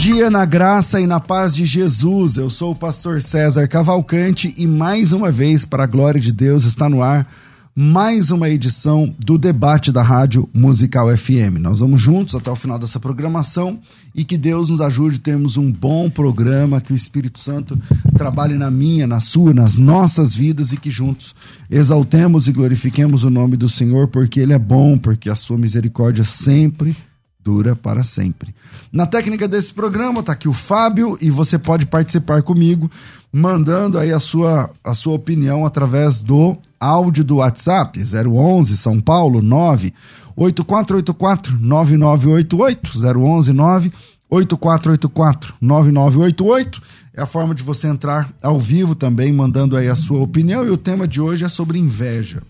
Dia 0.00 0.30
na 0.30 0.46
graça 0.46 0.98
e 0.98 1.06
na 1.06 1.20
paz 1.20 1.54
de 1.54 1.66
Jesus. 1.66 2.38
Eu 2.38 2.48
sou 2.48 2.72
o 2.72 2.74
pastor 2.74 3.20
César 3.20 3.68
Cavalcante 3.68 4.54
e 4.56 4.66
mais 4.66 5.12
uma 5.12 5.30
vez, 5.30 5.66
para 5.66 5.84
a 5.84 5.86
glória 5.86 6.18
de 6.18 6.32
Deus, 6.32 6.64
está 6.64 6.88
no 6.88 7.02
ar 7.02 7.30
mais 7.76 8.30
uma 8.30 8.48
edição 8.48 9.14
do 9.18 9.36
debate 9.36 9.92
da 9.92 10.02
Rádio 10.02 10.48
Musical 10.54 11.14
FM. 11.14 11.58
Nós 11.60 11.80
vamos 11.80 12.00
juntos 12.00 12.34
até 12.34 12.50
o 12.50 12.56
final 12.56 12.78
dessa 12.78 12.98
programação 12.98 13.78
e 14.14 14.24
que 14.24 14.38
Deus 14.38 14.70
nos 14.70 14.80
ajude 14.80 15.18
a 15.18 15.22
termos 15.22 15.58
um 15.58 15.70
bom 15.70 16.08
programa, 16.08 16.80
que 16.80 16.94
o 16.94 16.96
Espírito 16.96 17.38
Santo 17.38 17.78
trabalhe 18.16 18.54
na 18.54 18.70
minha, 18.70 19.06
na 19.06 19.20
sua, 19.20 19.52
nas 19.52 19.76
nossas 19.76 20.34
vidas 20.34 20.72
e 20.72 20.78
que 20.78 20.90
juntos 20.90 21.34
exaltemos 21.70 22.48
e 22.48 22.52
glorifiquemos 22.52 23.22
o 23.22 23.28
nome 23.28 23.54
do 23.54 23.68
Senhor, 23.68 24.08
porque 24.08 24.40
Ele 24.40 24.54
é 24.54 24.58
bom, 24.58 24.96
porque 24.96 25.28
a 25.28 25.36
sua 25.36 25.58
misericórdia 25.58 26.24
sempre 26.24 26.96
dura 27.42 27.74
para 27.74 28.04
sempre. 28.04 28.54
Na 28.92 29.06
técnica 29.06 29.48
desse 29.48 29.72
programa 29.72 30.22
tá 30.22 30.32
aqui 30.32 30.48
o 30.48 30.52
Fábio 30.52 31.16
e 31.20 31.30
você 31.30 31.58
pode 31.58 31.86
participar 31.86 32.42
comigo 32.42 32.90
mandando 33.32 33.98
aí 33.98 34.12
a 34.12 34.18
sua, 34.18 34.70
a 34.82 34.94
sua 34.94 35.14
opinião 35.14 35.64
através 35.64 36.20
do 36.20 36.56
áudio 36.78 37.22
do 37.22 37.36
WhatsApp 37.36 38.00
011 38.00 38.76
São 38.76 39.00
Paulo 39.00 39.40
9 39.40 39.92
8484 40.36 41.58
9988 41.60 42.90
011 43.18 43.52
9 43.52 43.92
8484 44.30 45.54
9988 45.60 46.82
é 47.14 47.22
a 47.22 47.26
forma 47.26 47.54
de 47.54 47.62
você 47.62 47.88
entrar 47.88 48.32
ao 48.42 48.58
vivo 48.58 48.94
também 48.94 49.32
mandando 49.32 49.76
aí 49.76 49.88
a 49.88 49.96
sua 49.96 50.20
opinião 50.20 50.64
e 50.64 50.70
o 50.70 50.76
tema 50.76 51.06
de 51.06 51.20
hoje 51.20 51.44
é 51.44 51.48
sobre 51.48 51.78
inveja. 51.78 52.42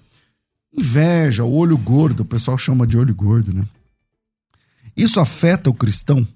Inveja, 0.72 1.43
o 1.43 1.53
olho 1.53 1.77
gordo, 1.77 2.21
o 2.21 2.25
pessoal 2.25 2.57
chama 2.57 2.87
de 2.87 2.97
olho 2.97 3.15
gordo, 3.15 3.53
né? 3.53 3.65
Isso 5.00 5.21
afeta 5.21 5.71
o 5.71 5.75
cristão? 5.75 6.27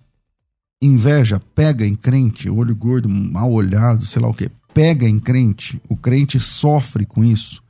Inveja 0.81 1.41
pega 1.55 1.87
em 1.87 1.95
crente, 1.95 2.49
olho 2.49 2.75
gordo, 2.75 3.09
mal 3.09 3.51
olhado, 3.53 4.07
sei 4.07 4.21
lá 4.21 4.29
o 4.29 4.35
que, 4.35 4.51
pega 4.73 5.09
em 5.09 5.19
crente, 5.19 5.81
o 5.89 5.97
crente 5.97 6.39
sofre 6.41 7.07
com 7.07 7.25
isso. 7.25 7.63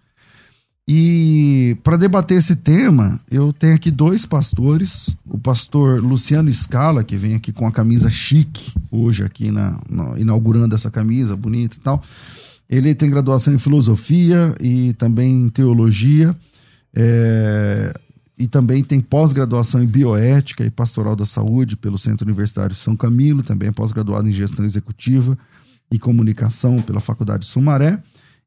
E 0.86 1.78
para 1.82 1.96
debater 1.96 2.36
esse 2.36 2.54
tema, 2.54 3.18
eu 3.30 3.52
tenho 3.52 3.74
aqui 3.74 3.90
dois 3.90 4.26
pastores, 4.26 5.16
o 5.26 5.38
pastor 5.38 6.02
Luciano 6.02 6.52
Scala, 6.52 7.02
que 7.02 7.16
vem 7.16 7.34
aqui 7.34 7.52
com 7.52 7.66
a 7.66 7.72
camisa 7.72 8.10
chique, 8.10 8.72
hoje 8.90 9.24
aqui 9.24 9.50
na, 9.50 9.80
na 9.88 10.18
inaugurando 10.18 10.74
essa 10.74 10.90
camisa 10.90 11.34
bonita 11.34 11.76
e 11.76 11.80
tal. 11.80 12.02
Ele 12.68 12.94
tem 12.94 13.08
graduação 13.08 13.54
em 13.54 13.58
filosofia 13.58 14.54
e 14.60 14.92
também 14.94 15.44
em 15.44 15.48
teologia. 15.48 16.36
É, 16.94 17.94
e 18.38 18.48
também 18.48 18.82
tem 18.82 19.00
pós-graduação 19.00 19.82
em 19.82 19.86
bioética 19.86 20.64
e 20.64 20.70
pastoral 20.70 21.14
da 21.14 21.24
saúde 21.24 21.76
pelo 21.76 21.98
Centro 21.98 22.26
Universitário 22.26 22.74
São 22.74 22.96
Camilo, 22.96 23.42
também 23.42 23.68
é 23.68 23.72
pós-graduado 23.72 24.28
em 24.28 24.32
gestão 24.32 24.64
executiva 24.64 25.38
e 25.90 25.98
comunicação 25.98 26.82
pela 26.82 27.00
Faculdade 27.00 27.46
Sumaré 27.46 28.02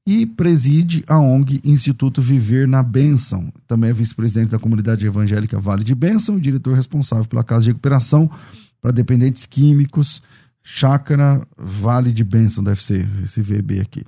e 0.06 0.26
preside 0.26 1.04
a 1.08 1.20
ONG 1.20 1.62
Instituto 1.64 2.22
Viver 2.22 2.68
na 2.68 2.82
Bênção. 2.82 3.52
Também 3.68 3.90
é 3.90 3.94
vice-presidente 3.94 4.50
da 4.50 4.60
comunidade 4.60 5.06
evangélica 5.06 5.60
Vale 5.60 5.84
de 5.84 5.96
Bênção 5.96 6.38
e 6.38 6.42
diretor 6.42 6.76
responsável 6.76 7.26
pela 7.26 7.44
Casa 7.44 7.64
de 7.64 7.70
Recuperação 7.70 8.30
para 8.82 8.92
Dependentes 8.92 9.46
Químicos, 9.46 10.22
Chácara 10.64 11.46
Vale 11.58 12.12
de 12.12 12.24
Bênção, 12.24 12.64
deve 12.64 12.84
ser 12.84 13.08
esse 13.24 13.42
VB 13.42 13.80
aqui. 13.82 14.06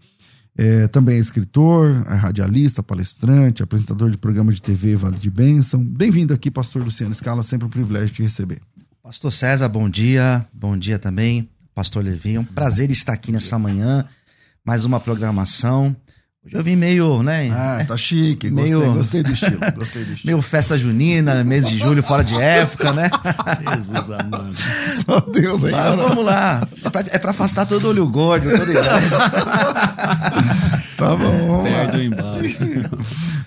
É, 0.58 0.88
também 0.88 1.18
é 1.18 1.20
escritor, 1.20 2.06
é 2.08 2.16
radialista, 2.16 2.84
palestrante, 2.84 3.64
apresentador 3.64 4.10
de 4.10 4.18
programa 4.18 4.52
de 4.52 4.62
TV 4.62 4.96
Vale 4.96 5.18
de 5.18 5.30
Bênção. 5.30 5.84
Bem-vindo 5.84 6.34
aqui, 6.34 6.52
pastor 6.52 6.84
Luciano 6.84 7.14
Scala, 7.14 7.44
sempre 7.44 7.68
um 7.68 7.70
privilégio 7.70 8.10
te 8.10 8.24
receber. 8.24 8.62
Pastor 9.02 9.32
César, 9.32 9.70
bom 9.70 9.90
dia. 9.90 10.46
Bom 10.54 10.78
dia 10.78 11.00
também, 11.00 11.50
pastor 11.74 12.04
Levi. 12.04 12.36
É 12.36 12.40
um 12.40 12.44
prazer 12.44 12.92
estar 12.92 13.14
aqui 13.14 13.32
nessa 13.32 13.58
manhã. 13.58 14.06
Mais 14.66 14.86
uma 14.86 15.00
programação. 15.00 15.96
Hoje 16.50 16.58
eu 16.58 16.64
vim 16.64 16.76
meio, 16.76 17.22
né? 17.22 17.50
Ah, 17.52 17.86
tá 17.88 17.96
chique. 17.96 18.50
Meio... 18.50 18.94
Gostei, 18.94 19.22
gostei 19.22 19.24
do 19.24 19.32
estilo. 19.32 19.60
Gostei 19.76 20.04
do 20.04 20.14
estilo. 20.14 20.26
meio 20.34 20.42
festa 20.42 20.78
junina, 20.78 21.44
mês 21.44 21.68
de 21.68 21.78
julho, 21.78 22.02
fora 22.02 22.24
de 22.24 22.34
época, 22.36 22.92
né? 22.92 23.10
Jesus 23.76 24.10
amado. 24.10 24.50
Só 25.06 25.20
Deus 25.20 25.64
aí. 25.64 25.72
Mas, 25.72 25.96
vamos 25.96 26.26
lá. 26.26 26.68
É 26.84 26.90
pra, 26.90 27.02
é 27.02 27.20
pra, 27.20 27.32
afastar 27.32 27.68
todo 27.68 27.88
olho 27.88 28.08
gordo, 28.08 28.50
toda 28.50 28.72
idade. 28.72 29.10
tá 30.98 31.16
bom, 31.16 31.48
vamos 31.48 31.64
Perde 31.72 31.98
o 31.98 32.04
embalo. 32.04 32.42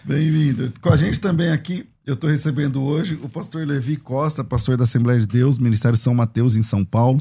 Bem-vindo. 0.04 0.72
Com 0.80 0.90
a 0.90 0.96
gente 0.96 1.18
também 1.18 1.50
aqui, 1.50 1.84
eu 2.06 2.14
estou 2.14 2.30
recebendo 2.30 2.82
hoje 2.84 3.18
o 3.20 3.28
pastor 3.28 3.66
Levi 3.66 3.96
Costa, 3.96 4.44
pastor 4.44 4.76
da 4.76 4.84
Assembleia 4.84 5.18
de 5.18 5.26
Deus, 5.26 5.58
Ministério 5.58 5.98
São 5.98 6.14
Mateus, 6.14 6.54
em 6.54 6.62
São 6.62 6.84
Paulo. 6.84 7.20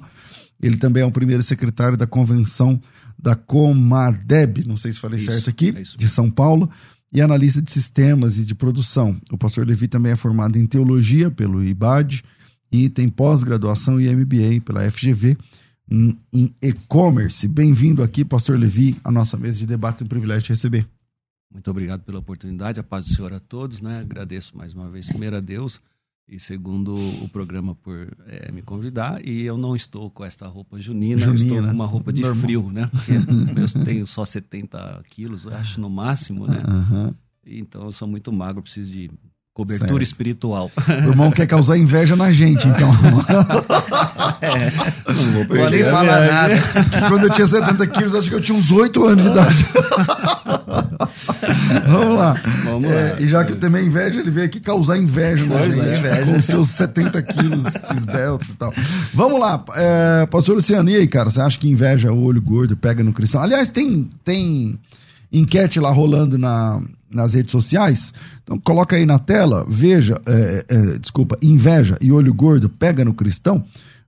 Ele 0.61 0.77
também 0.77 1.01
é 1.01 1.05
o 1.05 1.11
primeiro 1.11 1.41
secretário 1.41 1.97
da 1.97 2.05
Convenção 2.05 2.79
da 3.21 3.35
Comadeb, 3.35 4.65
não 4.65 4.75
sei 4.75 4.91
se 4.91 4.99
falei 4.99 5.19
isso, 5.19 5.31
certo 5.31 5.49
aqui, 5.49 5.69
é 5.69 5.81
de 5.81 6.09
São 6.09 6.29
Paulo, 6.29 6.69
e 7.13 7.21
analista 7.21 7.61
de 7.61 7.71
sistemas 7.71 8.37
e 8.37 8.45
de 8.45 8.55
produção. 8.55 9.19
O 9.31 9.37
pastor 9.37 9.65
Levi 9.65 9.87
também 9.87 10.13
é 10.13 10.15
formado 10.15 10.57
em 10.57 10.65
teologia 10.65 11.29
pelo 11.29 11.63
IBAD 11.63 12.23
e 12.71 12.89
tem 12.89 13.09
pós-graduação 13.09 13.99
e 13.99 14.09
MBA 14.13 14.61
pela 14.65 14.89
FGV 14.89 15.37
em 15.91 16.55
e-commerce. 16.61 17.47
Bem-vindo 17.47 18.01
aqui, 18.01 18.23
pastor 18.23 18.57
Levi, 18.57 18.97
à 19.03 19.11
nossa 19.11 19.37
mesa 19.37 19.59
de 19.59 19.67
debates. 19.67 20.01
É 20.01 20.05
um 20.05 20.07
privilégio 20.07 20.43
te 20.43 20.49
receber. 20.49 20.87
Muito 21.53 21.69
obrigado 21.69 22.01
pela 22.03 22.19
oportunidade, 22.19 22.79
a 22.79 22.83
paz 22.83 23.05
do 23.05 23.13
Senhor 23.13 23.33
a 23.33 23.39
todos, 23.41 23.81
né? 23.81 23.99
Agradeço 23.99 24.57
mais 24.57 24.73
uma 24.73 24.89
vez, 24.89 25.07
primeiro 25.07 25.35
a 25.35 25.41
Deus 25.41 25.81
e 26.27 26.39
segundo 26.39 26.95
o 26.95 27.27
programa 27.27 27.75
por 27.75 28.07
é, 28.25 28.51
me 28.51 28.61
convidar 28.61 29.25
e 29.25 29.43
eu 29.43 29.57
não 29.57 29.75
estou 29.75 30.09
com 30.09 30.23
esta 30.23 30.47
roupa 30.47 30.79
junina, 30.79 31.19
junina. 31.19 31.43
estou 31.43 31.61
com 31.61 31.73
uma 31.73 31.85
roupa 31.85 32.13
de 32.13 32.21
Normal. 32.21 32.41
frio, 32.41 32.71
né? 32.71 32.87
Porque 32.87 33.11
eu 33.79 33.83
tenho 33.83 34.07
só 34.07 34.23
70 34.23 35.03
quilos, 35.09 35.47
acho 35.47 35.79
no 35.81 35.89
máximo, 35.89 36.47
né? 36.47 36.63
Uhum. 36.67 37.13
Então 37.45 37.83
eu 37.83 37.91
sou 37.91 38.07
muito 38.07 38.31
magro, 38.31 38.61
preciso 38.61 38.91
de 38.91 39.11
cobertura 39.53 39.89
certo. 39.89 40.01
espiritual. 40.01 40.71
O 40.87 41.09
irmão 41.09 41.29
quer 41.29 41.45
causar 41.45 41.77
inveja 41.77 42.15
na 42.15 42.31
gente, 42.31 42.67
então. 42.67 42.89
é, 44.41 44.71
não 45.13 45.31
vou 45.33 45.45
perder. 45.45 45.69
nem 45.71 45.91
falar 45.91 46.25
nada. 46.25 46.55
Quando 47.09 47.23
eu 47.23 47.29
tinha 47.31 47.45
70 47.45 47.87
quilos, 47.87 48.15
acho 48.15 48.29
que 48.29 48.35
eu 48.35 48.41
tinha 48.41 48.57
uns 48.57 48.71
8 48.71 49.05
anos 49.05 49.23
de 49.23 49.29
idade. 49.29 49.65
Vamos 51.87 52.17
lá. 52.17 52.41
Vamos 52.63 52.89
lá. 52.89 52.95
É, 52.95 53.17
e 53.19 53.27
já 53.27 53.43
que 53.43 53.55
também 53.55 53.87
inveja, 53.87 54.21
ele 54.21 54.31
veio 54.31 54.45
aqui 54.45 54.59
causar 54.59 54.97
inveja 54.97 55.45
na 55.45 55.67
gente, 55.67 55.81
é. 55.81 55.97
inveja. 55.97 56.33
com 56.33 56.41
seus 56.41 56.69
70 56.69 57.21
quilos 57.23 57.65
esbeltos 57.95 58.49
e 58.49 58.55
tal. 58.55 58.73
Vamos 59.13 59.39
lá. 59.39 59.63
É, 59.75 60.25
pastor 60.27 60.55
Luciano, 60.55 60.89
e 60.89 60.95
aí, 60.95 61.07
cara? 61.07 61.29
Você 61.29 61.41
acha 61.41 61.59
que 61.59 61.67
inveja 61.67 62.07
é 62.07 62.11
o 62.11 62.23
olho 62.23 62.41
gordo 62.41 62.77
pega 62.77 63.03
no 63.03 63.11
cristão? 63.11 63.41
Aliás, 63.41 63.67
tem, 63.67 64.07
tem 64.23 64.79
enquete 65.31 65.79
lá 65.79 65.91
rolando 65.91 66.37
na, 66.37 66.81
nas 67.11 67.33
redes 67.33 67.51
sociais. 67.51 68.13
Então 68.43 68.57
coloca 68.59 68.95
aí 68.95 69.05
na 69.05 69.19
tela, 69.19 69.65
veja, 69.67 70.19
é, 70.25 70.65
é, 70.67 70.97
desculpa, 70.97 71.37
inveja 71.41 71.97
e 72.01 72.11
olho 72.11 72.33
gordo 72.33 72.69
pega 72.69 73.05
no 73.05 73.13
cristão. 73.13 73.65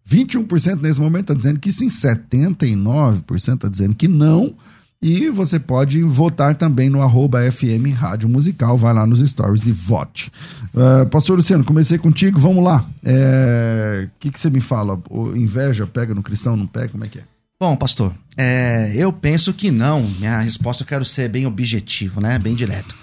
21% 0.10 0.82
nesse 0.82 1.00
momento 1.00 1.24
está 1.24 1.34
dizendo 1.34 1.60
que 1.60 1.72
sim, 1.72 1.88
79% 1.88 3.54
está 3.56 3.68
dizendo 3.68 3.96
que 3.96 4.08
não. 4.08 4.56
E 5.02 5.30
você 5.30 5.60
pode 5.60 6.02
votar 6.02 6.56
também 6.56 6.90
no 6.90 7.02
arroba 7.02 7.52
FM 7.52 7.94
Rádio 7.94 8.30
Musical. 8.30 8.78
Vai 8.78 8.94
lá 8.94 9.06
nos 9.06 9.20
stories 9.20 9.68
e 9.68 9.72
vote. 9.74 10.32
Uh, 10.74 11.06
Pastor 11.10 11.36
Luciano, 11.36 11.66
comecei 11.66 11.98
contigo. 11.98 12.40
Vamos 12.40 12.64
lá. 12.64 12.86
O 12.86 12.86
é, 13.04 14.10
que, 14.18 14.32
que 14.32 14.40
você 14.40 14.50
me 14.50 14.62
fala? 14.62 14.98
O 15.10 15.36
inveja 15.36 15.86
pega 15.86 16.16
no 16.16 16.24
cristão, 16.24 16.56
não 16.56 16.66
pega? 16.66 16.88
Como 16.88 17.04
é 17.04 17.10
que 17.10 17.20
é? 17.20 17.24
Bom, 17.64 17.78
pastor, 17.78 18.14
é, 18.36 18.92
eu 18.94 19.14
penso 19.14 19.54
que 19.54 19.72
não. 19.72 20.02
Minha 20.02 20.42
resposta 20.42 20.84
eu 20.84 20.88
quero 20.88 21.06
ser 21.06 21.30
bem 21.30 21.46
objetivo, 21.46 22.20
né? 22.20 22.38
Bem 22.38 22.56
direto. 22.56 22.94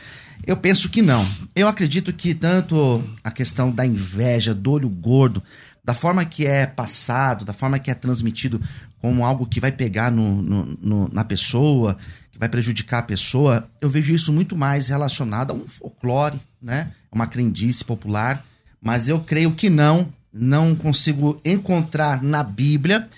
Eu 0.46 0.54
penso 0.54 0.90
que 0.90 1.00
não. 1.00 1.26
Eu 1.56 1.66
acredito 1.66 2.12
que 2.12 2.34
tanto 2.34 3.02
a 3.24 3.30
questão 3.30 3.70
da 3.70 3.86
inveja, 3.86 4.54
do 4.54 4.72
olho 4.72 4.90
gordo, 4.90 5.42
da 5.82 5.94
forma 5.94 6.26
que 6.26 6.46
é 6.46 6.66
passado, 6.66 7.42
da 7.42 7.54
forma 7.54 7.78
que 7.78 7.90
é 7.90 7.94
transmitido 7.94 8.60
como 9.00 9.24
algo 9.24 9.46
que 9.46 9.60
vai 9.60 9.72
pegar 9.72 10.10
no, 10.10 10.42
no, 10.42 10.78
no, 10.78 11.08
na 11.10 11.24
pessoa, 11.24 11.96
que 12.30 12.38
vai 12.38 12.50
prejudicar 12.50 12.98
a 12.98 13.04
pessoa, 13.04 13.66
eu 13.80 13.88
vejo 13.88 14.12
isso 14.12 14.30
muito 14.30 14.54
mais 14.54 14.88
relacionado 14.88 15.52
a 15.52 15.54
um 15.54 15.66
folclore, 15.66 16.38
né? 16.60 16.92
Uma 17.10 17.26
crendice 17.26 17.82
popular. 17.82 18.44
Mas 18.78 19.08
eu 19.08 19.20
creio 19.20 19.52
que 19.52 19.70
não, 19.70 20.12
não 20.30 20.74
consigo 20.74 21.40
encontrar 21.46 22.22
na 22.22 22.44
Bíblia 22.44 23.08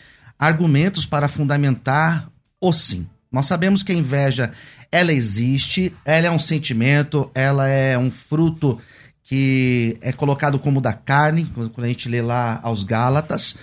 argumentos 0.43 1.07
para 1.07 1.29
fundamentar 1.29 2.29
o 2.61 2.73
sim. 2.73 3.07
Nós 3.31 3.47
sabemos 3.47 3.85
que 3.85 3.93
a 3.93 3.95
inveja 3.95 4.51
ela 4.91 5.13
existe, 5.13 5.95
ela 6.05 6.27
é 6.27 6.31
um 6.33 6.39
sentimento, 6.41 7.31
ela 7.33 7.69
é 7.69 7.97
um 7.97 8.11
fruto 8.11 8.77
que 9.23 9.97
é 10.01 10.11
colocado 10.13 10.59
como 10.59 10.81
da 10.81 10.93
carne, 10.93 11.49
quando 11.55 11.85
a 11.85 11.87
gente 11.87 12.09
lê 12.09 12.21
lá 12.21 12.59
aos 12.61 12.83
Gálatas. 12.83 13.55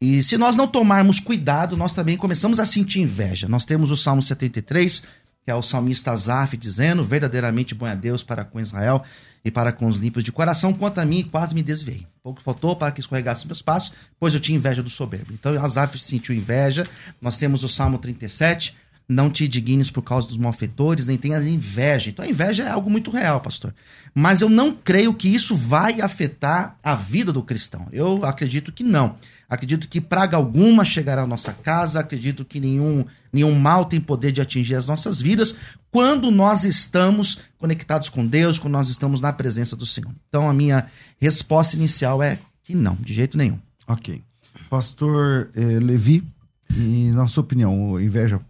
E 0.00 0.20
se 0.20 0.36
nós 0.36 0.56
não 0.56 0.66
tomarmos 0.66 1.20
cuidado, 1.20 1.76
nós 1.76 1.94
também 1.94 2.16
começamos 2.16 2.58
a 2.58 2.66
sentir 2.66 3.02
inveja. 3.02 3.48
Nós 3.48 3.64
temos 3.64 3.92
o 3.92 3.96
Salmo 3.96 4.20
73, 4.20 5.04
que 5.44 5.50
é 5.50 5.54
o 5.54 5.62
salmista 5.62 6.10
Azaf 6.10 6.56
dizendo: 6.56 7.04
Verdadeiramente 7.04 7.72
bom 7.72 7.86
é 7.86 7.94
Deus 7.94 8.24
para 8.24 8.44
com 8.44 8.58
Israel 8.58 9.00
e 9.44 9.50
para 9.50 9.72
com 9.72 9.86
os 9.86 9.96
limpos 9.96 10.24
de 10.24 10.32
coração. 10.32 10.72
Quanto 10.72 10.98
a 10.98 11.04
mim, 11.04 11.22
quase 11.24 11.54
me 11.54 11.62
desviei. 11.62 12.06
Pouco 12.22 12.42
faltou 12.42 12.74
para 12.74 12.90
que 12.90 13.00
escorregasse 13.00 13.46
meus 13.46 13.62
passos, 13.62 13.94
pois 14.18 14.34
eu 14.34 14.40
tinha 14.40 14.56
inveja 14.56 14.82
do 14.82 14.90
soberbo. 14.90 15.32
Então 15.32 15.52
Azaf 15.64 15.98
sentiu 15.98 16.34
inveja. 16.34 16.86
Nós 17.20 17.38
temos 17.38 17.62
o 17.62 17.68
Salmo 17.68 17.98
37, 17.98 18.76
não 19.08 19.30
te 19.30 19.44
indignes 19.44 19.90
por 19.90 20.02
causa 20.02 20.26
dos 20.26 20.38
malfeitores, 20.38 21.06
nem 21.06 21.16
tenhas 21.16 21.46
inveja. 21.46 22.10
Então 22.10 22.24
a 22.24 22.28
inveja 22.28 22.64
é 22.64 22.68
algo 22.68 22.90
muito 22.90 23.10
real, 23.10 23.40
pastor. 23.40 23.72
Mas 24.14 24.40
eu 24.40 24.48
não 24.48 24.74
creio 24.74 25.14
que 25.14 25.28
isso 25.28 25.54
vai 25.54 26.00
afetar 26.00 26.76
a 26.82 26.94
vida 26.94 27.32
do 27.32 27.42
cristão. 27.42 27.86
Eu 27.92 28.24
acredito 28.24 28.72
que 28.72 28.82
não. 28.82 29.16
Acredito 29.48 29.88
que 29.88 30.00
praga 30.00 30.36
alguma 30.36 30.84
chegará 30.84 31.22
à 31.22 31.26
nossa 31.26 31.52
casa, 31.52 32.00
acredito 32.00 32.44
que 32.44 32.58
nenhum, 32.58 33.04
nenhum 33.32 33.54
mal 33.54 33.84
tem 33.84 34.00
poder 34.00 34.32
de 34.32 34.40
atingir 34.40 34.74
as 34.74 34.86
nossas 34.86 35.20
vidas 35.20 35.54
quando 35.90 36.32
nós 36.32 36.64
estamos 36.64 37.38
conectados 37.58 38.08
com 38.08 38.26
Deus, 38.26 38.58
quando 38.58 38.72
nós 38.72 38.88
estamos 38.88 39.20
na 39.20 39.32
presença 39.32 39.76
do 39.76 39.86
Senhor. 39.86 40.10
Então 40.28 40.48
a 40.48 40.52
minha 40.52 40.86
resposta 41.20 41.76
inicial 41.76 42.20
é 42.20 42.40
que 42.64 42.74
não, 42.74 42.96
de 42.96 43.14
jeito 43.14 43.38
nenhum. 43.38 43.58
Ok. 43.86 44.20
Pastor 44.68 45.50
eh, 45.54 45.78
Levi, 45.80 46.24
e 46.70 47.12
na 47.12 47.28
sua 47.28 47.42
opinião, 47.42 48.00
inveja 48.00 48.40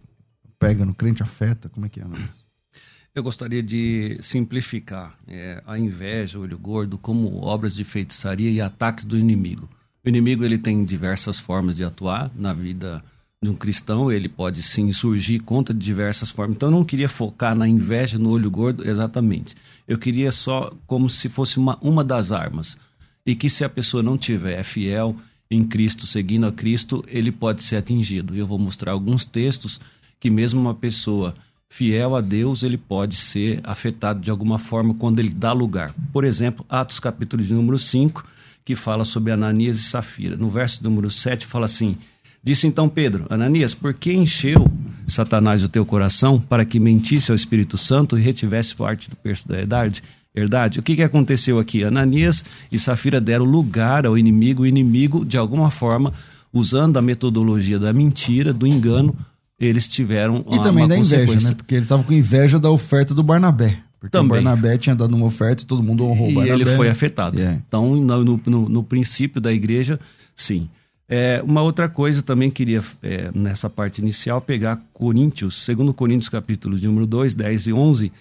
pega 0.59 0.85
no 0.85 0.93
crente, 0.93 1.23
afeta? 1.23 1.69
Como 1.69 1.85
é 1.85 1.89
que 1.89 1.99
é? 1.99 2.05
Não? 2.05 2.17
Eu 3.13 3.23
gostaria 3.23 3.63
de 3.63 4.17
simplificar 4.21 5.17
é, 5.27 5.63
a 5.65 5.79
inveja, 5.79 6.37
o 6.37 6.43
olho 6.43 6.57
gordo, 6.57 6.99
como 6.99 7.43
obras 7.43 7.73
de 7.73 7.83
feitiçaria 7.83 8.51
e 8.51 8.61
ataques 8.61 9.05
do 9.05 9.17
inimigo. 9.17 9.67
O 10.05 10.09
inimigo 10.09 10.45
ele 10.45 10.57
tem 10.57 10.85
diversas 10.85 11.39
formas 11.39 11.75
de 11.75 11.83
atuar 11.83 12.31
na 12.35 12.53
vida 12.53 13.03
de 13.41 13.49
um 13.49 13.55
cristão, 13.55 14.11
ele 14.11 14.29
pode 14.29 14.63
sim 14.63 14.91
surgir 14.91 15.39
contra 15.39 15.73
de 15.73 15.83
diversas 15.83 16.29
formas. 16.29 16.55
Então 16.55 16.69
eu 16.69 16.75
não 16.75 16.85
queria 16.85 17.09
focar 17.09 17.55
na 17.55 17.67
inveja, 17.67 18.17
no 18.17 18.29
olho 18.29 18.49
gordo, 18.49 18.87
exatamente. 18.87 19.55
Eu 19.87 19.97
queria 19.97 20.31
só 20.31 20.71
como 20.85 21.09
se 21.09 21.29
fosse 21.29 21.57
uma, 21.57 21.77
uma 21.81 22.03
das 22.03 22.31
armas. 22.31 22.77
E 23.25 23.35
que 23.35 23.49
se 23.49 23.63
a 23.63 23.69
pessoa 23.69 24.01
não 24.01 24.17
tiver 24.17 24.63
fiel 24.63 25.15
em 25.49 25.63
Cristo, 25.63 26.05
seguindo 26.05 26.45
a 26.45 26.51
Cristo, 26.51 27.03
ele 27.07 27.31
pode 27.31 27.63
ser 27.63 27.77
atingido. 27.77 28.35
Eu 28.35 28.47
vou 28.47 28.57
mostrar 28.57 28.91
alguns 28.91 29.25
textos 29.25 29.79
que 30.19 30.29
mesmo 30.29 30.59
uma 30.59 30.73
pessoa 30.73 31.35
fiel 31.69 32.15
a 32.15 32.21
Deus, 32.21 32.63
ele 32.63 32.77
pode 32.77 33.15
ser 33.15 33.59
afetado 33.63 34.19
de 34.19 34.31
alguma 34.31 34.57
forma 34.57 34.93
quando 34.93 35.19
ele 35.19 35.29
dá 35.29 35.51
lugar. 35.53 35.93
Por 36.11 36.23
exemplo, 36.23 36.65
Atos 36.69 36.99
capítulo 36.99 37.43
de 37.43 37.53
número 37.53 37.77
5, 37.77 38.25
que 38.63 38.75
fala 38.75 39.05
sobre 39.05 39.31
Ananias 39.31 39.77
e 39.77 39.83
Safira. 39.83 40.35
No 40.35 40.49
verso 40.49 40.83
número 40.83 41.09
7 41.09 41.45
fala 41.45 41.65
assim: 41.65 41.97
Disse 42.43 42.67
então 42.67 42.87
Pedro: 42.87 43.25
Ananias, 43.29 43.73
por 43.73 43.93
que 43.93 44.13
encheu 44.13 44.69
Satanás 45.05 45.63
o 45.63 45.69
teu 45.69 45.85
coração 45.85 46.39
para 46.39 46.65
que 46.65 46.79
mentisse 46.79 47.31
ao 47.31 47.35
Espírito 47.35 47.77
Santo 47.77 48.17
e 48.17 48.21
retivesse 48.21 48.75
parte 48.75 49.09
do 49.09 49.15
preço 49.15 49.47
da 49.47 49.57
herdade? 49.57 50.03
Herdade. 50.33 50.79
O 50.79 50.83
que, 50.83 50.95
que 50.95 51.01
aconteceu 51.01 51.57
aqui? 51.59 51.83
Ananias 51.83 52.45
e 52.71 52.77
Safira 52.77 53.19
deram 53.19 53.43
lugar 53.43 54.05
ao 54.05 54.17
inimigo, 54.17 54.63
o 54.63 54.67
inimigo, 54.67 55.25
de 55.25 55.37
alguma 55.37 55.71
forma, 55.71 56.13
usando 56.53 56.97
a 56.97 57.01
metodologia 57.01 57.79
da 57.79 57.91
mentira, 57.91 58.53
do 58.53 58.67
engano, 58.67 59.15
eles 59.59 59.87
tiveram 59.87 60.45
E 60.51 60.61
também 60.61 60.87
da 60.87 60.97
inveja, 60.97 61.49
né? 61.49 61.55
Porque 61.55 61.75
ele 61.75 61.83
estava 61.83 62.03
com 62.03 62.13
inveja 62.13 62.59
da 62.59 62.69
oferta 62.69 63.13
do 63.13 63.23
Barnabé. 63.23 63.79
Porque 63.99 64.11
também. 64.11 64.39
o 64.39 64.43
Barnabé 64.43 64.77
tinha 64.77 64.95
dado 64.95 65.15
uma 65.15 65.25
oferta 65.25 65.63
e 65.63 65.65
todo 65.65 65.81
mundo 65.81 66.05
honrou 66.05 66.29
e 66.29 66.31
o 66.31 66.35
Barnabé. 66.35 66.57
E 66.57 66.61
ele 66.61 66.75
foi 66.75 66.89
afetado. 66.89 67.37
Yeah. 67.37 67.59
Então, 67.67 67.95
no, 67.95 68.23
no, 68.23 68.69
no, 68.69 68.83
princípio 68.83 69.41
da 69.41 69.51
igreja, 69.51 69.99
sim. 70.35 70.69
É, 71.09 71.41
uma 71.43 71.61
outra 71.61 71.89
coisa 71.89 72.21
também 72.21 72.51
queria, 72.51 72.83
é, 73.01 73.31
nessa 73.33 73.69
parte 73.69 73.99
inicial, 73.99 74.39
pegar 74.41 74.79
Coríntios, 74.93 75.63
segundo 75.63 75.93
Coríntios 75.93 76.29
capítulo 76.29 76.77
de 76.77 76.85
número 76.85 77.07
2, 77.07 77.33
10 77.33 77.67
e 77.67 77.73
11, 77.73 78.11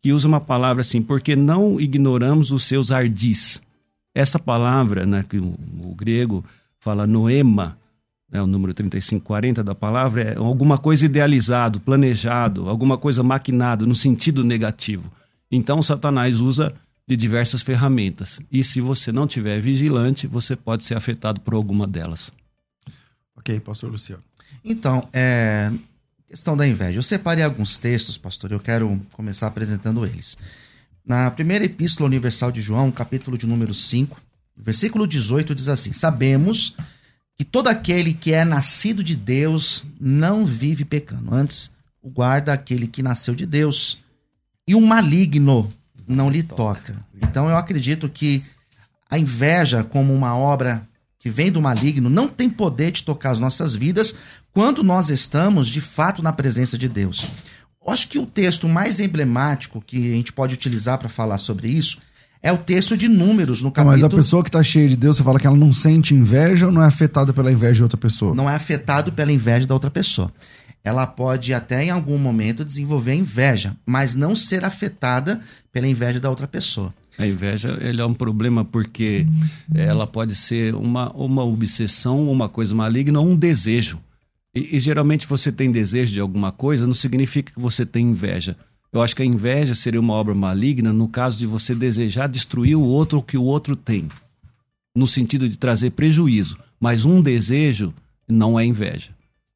que 0.00 0.12
usa 0.12 0.26
uma 0.26 0.40
palavra 0.40 0.80
assim, 0.80 1.02
porque 1.02 1.36
não 1.36 1.78
ignoramos 1.78 2.50
os 2.50 2.64
seus 2.64 2.90
ardis. 2.90 3.60
Essa 4.14 4.38
palavra, 4.38 5.04
né, 5.04 5.24
que 5.28 5.38
o, 5.38 5.54
o 5.82 5.94
grego 5.94 6.44
fala 6.78 7.06
noema, 7.06 7.76
né, 8.30 8.42
o 8.42 8.46
número 8.46 8.74
3540 8.74 9.62
da 9.62 9.74
palavra, 9.74 10.22
é 10.22 10.36
alguma 10.36 10.78
coisa 10.78 11.06
idealizado, 11.06 11.80
planejado, 11.80 12.68
alguma 12.68 12.98
coisa 12.98 13.22
maquinado 13.22 13.86
no 13.86 13.94
sentido 13.94 14.42
negativo. 14.44 15.10
Então, 15.50 15.82
Satanás 15.82 16.40
usa 16.40 16.74
de 17.06 17.16
diversas 17.16 17.62
ferramentas. 17.62 18.40
E 18.50 18.64
se 18.64 18.80
você 18.80 19.12
não 19.12 19.26
tiver 19.26 19.60
vigilante, 19.60 20.26
você 20.26 20.56
pode 20.56 20.84
ser 20.84 20.96
afetado 20.96 21.40
por 21.40 21.54
alguma 21.54 21.86
delas. 21.86 22.32
Ok, 23.36 23.60
pastor 23.60 23.90
Luciano. 23.90 24.22
Então, 24.64 25.08
é, 25.12 25.70
questão 26.26 26.56
da 26.56 26.66
inveja. 26.66 26.98
Eu 26.98 27.02
separei 27.02 27.44
alguns 27.44 27.78
textos, 27.78 28.18
pastor, 28.18 28.50
eu 28.50 28.58
quero 28.58 29.00
começar 29.12 29.46
apresentando 29.46 30.04
eles. 30.04 30.36
Na 31.04 31.30
primeira 31.30 31.64
epístola 31.64 32.08
universal 32.08 32.50
de 32.50 32.60
João, 32.60 32.90
capítulo 32.90 33.38
de 33.38 33.46
número 33.46 33.72
5, 33.72 34.20
versículo 34.56 35.06
18 35.06 35.54
diz 35.54 35.68
assim: 35.68 35.92
Sabemos 35.92 36.76
que 37.38 37.44
todo 37.44 37.68
aquele 37.68 38.14
que 38.14 38.32
é 38.32 38.44
nascido 38.44 39.04
de 39.04 39.14
Deus 39.14 39.84
não 40.00 40.46
vive 40.46 40.84
pecando. 40.84 41.34
Antes, 41.34 41.70
o 42.02 42.08
guarda 42.08 42.52
aquele 42.52 42.86
que 42.86 43.02
nasceu 43.02 43.34
de 43.34 43.44
Deus. 43.44 43.98
E 44.66 44.74
o 44.74 44.80
maligno 44.80 45.72
não 46.06 46.30
lhe 46.30 46.42
toca. 46.42 46.96
Então 47.20 47.48
eu 47.48 47.56
acredito 47.56 48.08
que 48.08 48.42
a 49.10 49.18
inveja, 49.18 49.84
como 49.84 50.14
uma 50.14 50.36
obra 50.36 50.86
que 51.18 51.28
vem 51.28 51.52
do 51.52 51.60
maligno, 51.60 52.08
não 52.08 52.28
tem 52.28 52.48
poder 52.48 52.90
de 52.90 53.02
tocar 53.02 53.32
as 53.32 53.40
nossas 53.40 53.74
vidas 53.74 54.14
quando 54.52 54.82
nós 54.82 55.10
estamos 55.10 55.68
de 55.68 55.80
fato 55.80 56.22
na 56.22 56.32
presença 56.32 56.78
de 56.78 56.88
Deus. 56.88 57.28
Eu 57.84 57.92
acho 57.92 58.08
que 58.08 58.18
o 58.18 58.26
texto 58.26 58.68
mais 58.68 58.98
emblemático 58.98 59.80
que 59.80 60.12
a 60.12 60.14
gente 60.16 60.32
pode 60.32 60.54
utilizar 60.54 60.98
para 60.98 61.08
falar 61.08 61.38
sobre 61.38 61.68
isso 61.68 61.98
é 62.42 62.52
o 62.52 62.58
texto 62.58 62.96
de 62.96 63.08
números 63.08 63.62
no 63.62 63.70
capítulo. 63.70 63.92
Mas 63.92 64.04
a 64.04 64.10
pessoa 64.10 64.42
que 64.42 64.48
está 64.48 64.62
cheia 64.62 64.88
de 64.88 64.96
Deus, 64.96 65.16
você 65.16 65.24
fala 65.24 65.38
que 65.38 65.46
ela 65.46 65.56
não 65.56 65.72
sente 65.72 66.14
inveja 66.14 66.66
ou 66.66 66.72
não 66.72 66.82
é 66.82 66.86
afetada 66.86 67.32
pela 67.32 67.50
inveja 67.50 67.74
de 67.74 67.82
outra 67.82 67.98
pessoa? 67.98 68.34
Não 68.34 68.48
é 68.48 68.54
afetado 68.54 69.12
pela 69.12 69.32
inveja 69.32 69.66
da 69.66 69.74
outra 69.74 69.90
pessoa. 69.90 70.32
Ela 70.84 71.06
pode 71.06 71.52
até 71.52 71.84
em 71.84 71.90
algum 71.90 72.16
momento 72.16 72.64
desenvolver 72.64 73.14
inveja, 73.14 73.74
mas 73.84 74.14
não 74.14 74.36
ser 74.36 74.64
afetada 74.64 75.40
pela 75.72 75.88
inveja 75.88 76.20
da 76.20 76.30
outra 76.30 76.46
pessoa. 76.46 76.94
A 77.18 77.26
inveja 77.26 77.76
ele 77.80 78.00
é 78.00 78.06
um 78.06 78.14
problema 78.14 78.64
porque 78.64 79.26
ela 79.74 80.06
pode 80.06 80.34
ser 80.34 80.74
uma, 80.74 81.10
uma 81.12 81.42
obsessão, 81.42 82.30
uma 82.30 82.48
coisa 82.48 82.74
maligna 82.74 83.18
ou 83.18 83.26
um 83.26 83.34
desejo. 83.36 83.98
E, 84.54 84.76
e 84.76 84.78
geralmente 84.78 85.26
você 85.26 85.50
tem 85.50 85.72
desejo 85.72 86.12
de 86.12 86.20
alguma 86.20 86.52
coisa, 86.52 86.86
não 86.86 86.94
significa 86.94 87.52
que 87.52 87.60
você 87.60 87.84
tem 87.84 88.10
inveja. 88.10 88.56
Eu 88.92 89.02
acho 89.02 89.14
que 89.14 89.22
a 89.22 89.26
inveja 89.26 89.74
seria 89.74 90.00
uma 90.00 90.14
obra 90.14 90.34
maligna 90.34 90.92
no 90.92 91.08
caso 91.08 91.36
de 91.38 91.46
você 91.46 91.74
desejar 91.74 92.28
destruir 92.28 92.76
o 92.76 92.82
outro 92.82 93.22
que 93.22 93.36
o 93.36 93.42
outro 93.42 93.76
tem, 93.76 94.08
no 94.94 95.06
sentido 95.06 95.48
de 95.48 95.56
trazer 95.56 95.90
prejuízo. 95.90 96.58
Mas 96.80 97.04
um 97.04 97.20
desejo 97.20 97.92
não 98.28 98.58
é 98.58 98.64
inveja. 98.64 99.10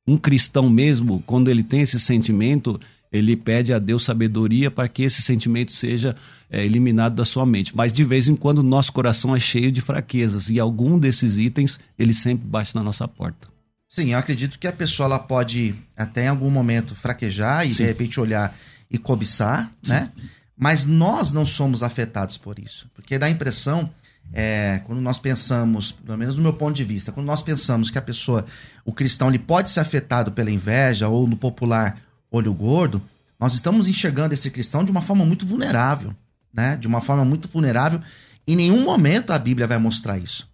Um 0.06 0.16
cristão 0.16 0.68
mesmo, 0.68 1.22
quando 1.26 1.48
ele 1.48 1.62
tem 1.62 1.82
esse 1.82 2.00
sentimento, 2.00 2.80
ele 3.12 3.36
pede 3.36 3.72
a 3.72 3.78
Deus 3.78 4.04
sabedoria 4.04 4.70
para 4.70 4.88
que 4.88 5.02
esse 5.02 5.20
sentimento 5.20 5.72
seja 5.72 6.14
é, 6.48 6.64
eliminado 6.64 7.14
da 7.14 7.24
sua 7.24 7.44
mente. 7.44 7.76
Mas 7.76 7.92
de 7.92 8.04
vez 8.04 8.28
em 8.28 8.36
quando 8.36 8.62
nosso 8.62 8.92
coração 8.92 9.34
é 9.34 9.40
cheio 9.40 9.72
de 9.72 9.80
fraquezas 9.80 10.48
e 10.48 10.60
algum 10.60 10.98
desses 10.98 11.38
itens 11.38 11.78
ele 11.98 12.14
sempre 12.14 12.46
bate 12.46 12.74
na 12.74 12.82
nossa 12.82 13.06
porta. 13.06 13.48
Sim, 13.88 14.12
eu 14.12 14.18
acredito 14.18 14.58
que 14.58 14.68
a 14.68 14.72
pessoa 14.72 15.06
ela 15.06 15.18
pode 15.18 15.74
até 15.96 16.26
em 16.26 16.28
algum 16.28 16.48
momento 16.48 16.94
fraquejar 16.94 17.66
e 17.66 17.70
Sim. 17.70 17.78
de 17.78 17.88
repente 17.88 18.20
olhar 18.20 18.56
e 18.90 18.98
cobiçar, 18.98 19.70
Sim. 19.82 19.92
né? 19.92 20.10
Mas 20.56 20.86
nós 20.86 21.32
não 21.32 21.46
somos 21.46 21.82
afetados 21.82 22.36
por 22.36 22.58
isso, 22.58 22.90
porque 22.94 23.18
dá 23.18 23.26
a 23.26 23.30
impressão 23.30 23.88
é, 24.32 24.80
quando 24.84 25.00
nós 25.00 25.18
pensamos, 25.18 25.92
pelo 25.92 26.18
menos 26.18 26.36
do 26.36 26.42
meu 26.42 26.52
ponto 26.52 26.74
de 26.74 26.84
vista, 26.84 27.10
quando 27.10 27.26
nós 27.26 27.42
pensamos 27.42 27.90
que 27.90 27.98
a 27.98 28.02
pessoa, 28.02 28.44
o 28.84 28.92
cristão, 28.92 29.28
ele 29.28 29.38
pode 29.38 29.70
ser 29.70 29.80
afetado 29.80 30.32
pela 30.32 30.50
inveja 30.50 31.08
ou 31.08 31.26
no 31.26 31.36
popular 31.36 32.00
olho 32.30 32.52
gordo, 32.52 33.02
nós 33.38 33.54
estamos 33.54 33.88
enxergando 33.88 34.34
esse 34.34 34.50
cristão 34.50 34.84
de 34.84 34.90
uma 34.90 35.00
forma 35.00 35.24
muito 35.24 35.46
vulnerável, 35.46 36.14
né? 36.52 36.76
De 36.76 36.86
uma 36.86 37.00
forma 37.00 37.24
muito 37.24 37.48
vulnerável. 37.48 38.00
Em 38.46 38.54
nenhum 38.54 38.84
momento 38.84 39.32
a 39.32 39.38
Bíblia 39.38 39.66
vai 39.66 39.78
mostrar 39.78 40.18
isso. 40.18 40.49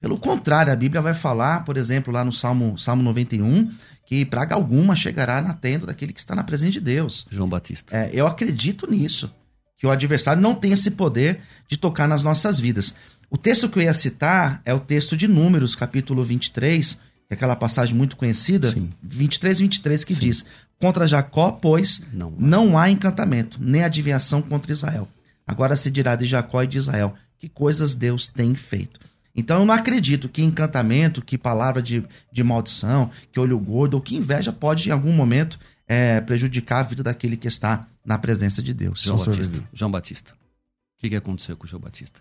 Pelo 0.00 0.16
contrário, 0.16 0.72
a 0.72 0.76
Bíblia 0.76 1.02
vai 1.02 1.14
falar, 1.14 1.64
por 1.64 1.76
exemplo, 1.76 2.12
lá 2.12 2.24
no 2.24 2.32
Salmo, 2.32 2.78
Salmo 2.78 3.02
91, 3.02 3.70
que 4.06 4.24
praga 4.24 4.54
alguma 4.54 4.96
chegará 4.96 5.42
na 5.42 5.52
tenda 5.52 5.86
daquele 5.86 6.12
que 6.12 6.20
está 6.20 6.34
na 6.34 6.42
presença 6.42 6.72
de 6.72 6.80
Deus. 6.80 7.26
João 7.30 7.48
Batista. 7.48 7.94
É, 7.94 8.10
eu 8.12 8.26
acredito 8.26 8.90
nisso, 8.90 9.30
que 9.76 9.86
o 9.86 9.90
adversário 9.90 10.40
não 10.40 10.54
tem 10.54 10.72
esse 10.72 10.90
poder 10.90 11.40
de 11.68 11.76
tocar 11.76 12.08
nas 12.08 12.22
nossas 12.22 12.58
vidas. 12.58 12.94
O 13.30 13.36
texto 13.36 13.68
que 13.68 13.78
eu 13.78 13.82
ia 13.82 13.94
citar 13.94 14.62
é 14.64 14.72
o 14.72 14.80
texto 14.80 15.16
de 15.16 15.28
Números, 15.28 15.76
capítulo 15.76 16.24
23, 16.24 16.94
que 16.94 17.00
é 17.30 17.34
aquela 17.34 17.54
passagem 17.54 17.94
muito 17.94 18.16
conhecida, 18.16 18.70
Sim. 18.70 18.90
23, 19.02 19.60
23, 19.60 20.02
que 20.02 20.14
Sim. 20.14 20.20
diz: 20.20 20.46
Contra 20.80 21.06
Jacó, 21.06 21.52
pois, 21.52 22.02
não, 22.12 22.32
não 22.38 22.78
há 22.78 22.90
encantamento, 22.90 23.58
nem 23.60 23.84
adivinhação 23.84 24.40
contra 24.40 24.72
Israel. 24.72 25.06
Agora 25.46 25.76
se 25.76 25.90
dirá 25.90 26.16
de 26.16 26.26
Jacó 26.26 26.62
e 26.62 26.66
de 26.66 26.78
Israel: 26.78 27.14
Que 27.38 27.48
coisas 27.48 27.94
Deus 27.94 28.28
tem 28.28 28.54
feito. 28.54 28.98
Então 29.34 29.60
eu 29.60 29.66
não 29.66 29.74
acredito 29.74 30.28
que 30.28 30.42
encantamento, 30.42 31.22
que 31.22 31.38
palavra 31.38 31.80
de, 31.80 32.04
de 32.32 32.42
maldição, 32.42 33.10
que 33.30 33.38
olho 33.38 33.58
gordo 33.58 33.94
ou 33.94 34.00
que 34.00 34.16
inveja 34.16 34.52
pode 34.52 34.88
em 34.88 34.92
algum 34.92 35.12
momento 35.12 35.58
é, 35.86 36.20
prejudicar 36.20 36.80
a 36.80 36.82
vida 36.82 37.02
daquele 37.02 37.36
que 37.36 37.48
está 37.48 37.86
na 38.04 38.18
presença 38.18 38.62
de 38.62 38.74
Deus. 38.74 39.02
João 39.02 39.24
Batista. 39.24 39.68
João 39.72 39.90
Batista. 39.90 40.32
O 40.32 41.00
que, 41.00 41.08
que 41.08 41.16
aconteceu 41.16 41.56
com 41.56 41.64
o 41.64 41.68
João 41.68 41.80
Batista? 41.80 42.20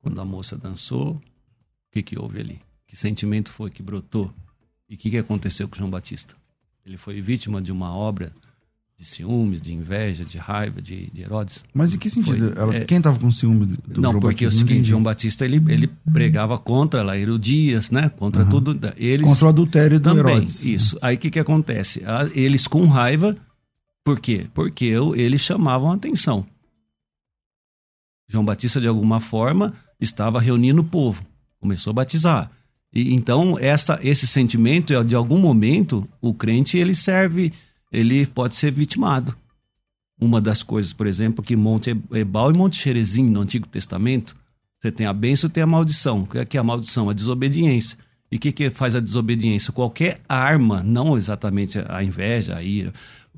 Quando 0.00 0.20
a 0.20 0.24
moça 0.24 0.56
dançou, 0.56 1.12
o 1.12 1.22
que, 1.92 2.02
que 2.02 2.18
houve 2.18 2.40
ali? 2.40 2.60
Que 2.86 2.96
sentimento 2.96 3.52
foi 3.52 3.70
que 3.70 3.82
brotou? 3.82 4.32
E 4.88 4.94
o 4.94 4.98
que, 4.98 5.10
que 5.10 5.18
aconteceu 5.18 5.68
com 5.68 5.76
João 5.76 5.90
Batista? 5.90 6.34
Ele 6.84 6.96
foi 6.96 7.20
vítima 7.20 7.60
de 7.60 7.70
uma 7.70 7.94
obra 7.94 8.32
de 9.00 9.06
ciúmes, 9.06 9.62
de 9.62 9.72
inveja, 9.72 10.26
de 10.26 10.36
raiva 10.36 10.82
de, 10.82 11.10
de 11.10 11.22
Herodes. 11.22 11.64
Mas 11.72 11.94
em 11.94 11.98
que 11.98 12.10
sentido? 12.10 12.52
Ela, 12.54 12.76
é, 12.76 12.80
quem 12.80 12.98
estava 12.98 13.18
com 13.18 13.30
ciúme 13.30 13.64
do 13.64 13.98
Não, 13.98 14.10
João 14.10 14.20
porque 14.20 14.44
Batista? 14.44 14.64
o 14.64 14.68
seguinte, 14.68 14.88
João 14.90 15.02
Batista 15.02 15.44
ele, 15.46 15.56
ele 15.68 15.90
pregava 16.12 16.58
contra 16.58 17.02
lá 17.02 17.16
Herodias, 17.16 17.90
né? 17.90 18.10
Contra 18.10 18.42
uhum. 18.42 18.50
tudo. 18.50 18.78
Eles 18.98 19.26
contra 19.26 19.46
o 19.46 19.48
adultério 19.48 19.98
do 19.98 20.04
também, 20.04 20.34
Herodes. 20.36 20.66
Isso. 20.66 20.98
Aí 21.00 21.16
o 21.16 21.18
que, 21.18 21.30
que 21.30 21.38
acontece? 21.38 22.02
Eles 22.34 22.66
com 22.66 22.84
raiva, 22.88 23.34
por 24.04 24.20
quê? 24.20 24.46
Porque 24.52 24.92
eles 25.16 25.40
chamavam 25.40 25.90
a 25.90 25.94
atenção. 25.94 26.44
João 28.28 28.44
Batista, 28.44 28.80
de 28.82 28.86
alguma 28.86 29.18
forma, 29.18 29.72
estava 29.98 30.38
reunindo 30.38 30.82
o 30.82 30.84
povo, 30.84 31.24
começou 31.58 31.92
a 31.92 31.94
batizar. 31.94 32.50
E, 32.92 33.14
então, 33.14 33.56
essa, 33.58 33.98
esse 34.02 34.26
sentimento, 34.26 35.02
de 35.04 35.14
algum 35.14 35.38
momento, 35.38 36.06
o 36.20 36.34
crente 36.34 36.76
ele 36.76 36.94
serve, 36.94 37.50
ele 37.92 38.26
pode 38.26 38.56
ser 38.56 38.70
vitimado. 38.70 39.34
Uma 40.20 40.40
das 40.40 40.62
coisas, 40.62 40.92
por 40.92 41.06
exemplo, 41.06 41.42
que 41.42 41.56
Monte 41.56 41.96
Ebal 42.12 42.52
e 42.52 42.56
Monte 42.56 42.76
Xerezim, 42.76 43.24
no 43.24 43.40
Antigo 43.40 43.66
Testamento, 43.66 44.36
você 44.78 44.92
tem 44.92 45.06
a 45.06 45.12
bênção 45.12 45.48
e 45.48 45.52
tem 45.52 45.62
a 45.62 45.66
maldição. 45.66 46.22
O 46.22 46.26
que 46.26 46.38
é, 46.38 46.44
que 46.44 46.56
é 46.56 46.60
a 46.60 46.64
maldição? 46.64 47.08
A 47.08 47.12
desobediência. 47.12 47.98
E 48.30 48.36
o 48.36 48.38
que, 48.38 48.52
que 48.52 48.70
faz 48.70 48.94
a 48.94 49.00
desobediência? 49.00 49.72
Qualquer 49.72 50.20
arma, 50.28 50.82
não 50.82 51.16
exatamente 51.16 51.78
a 51.88 52.02
inveja, 52.02 52.56
a 52.56 52.62
ira, 52.62 52.92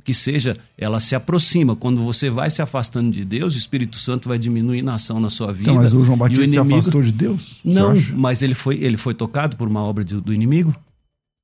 que 0.04 0.12
seja, 0.12 0.56
ela 0.76 1.00
se 1.00 1.14
aproxima. 1.14 1.74
Quando 1.74 2.04
você 2.04 2.28
vai 2.28 2.50
se 2.50 2.60
afastando 2.60 3.10
de 3.10 3.24
Deus, 3.24 3.54
o 3.54 3.58
Espírito 3.58 3.96
Santo 3.96 4.28
vai 4.28 4.38
diminuir 4.38 4.82
na 4.82 4.94
ação 4.94 5.18
na 5.18 5.30
sua 5.30 5.52
vida. 5.52 5.70
Então, 5.70 5.76
mas 5.76 5.94
o 5.94 6.04
João 6.04 6.18
Batista 6.18 6.42
o 6.42 6.44
inimigo... 6.44 6.68
se 6.68 6.74
afastou 6.74 7.02
de 7.02 7.12
Deus? 7.12 7.60
Não, 7.64 7.94
mas 8.14 8.42
ele 8.42 8.54
foi, 8.54 8.82
ele 8.82 8.96
foi 8.96 9.14
tocado 9.14 9.56
por 9.56 9.66
uma 9.66 9.82
obra 9.82 10.04
de, 10.04 10.20
do 10.20 10.34
inimigo? 10.34 10.74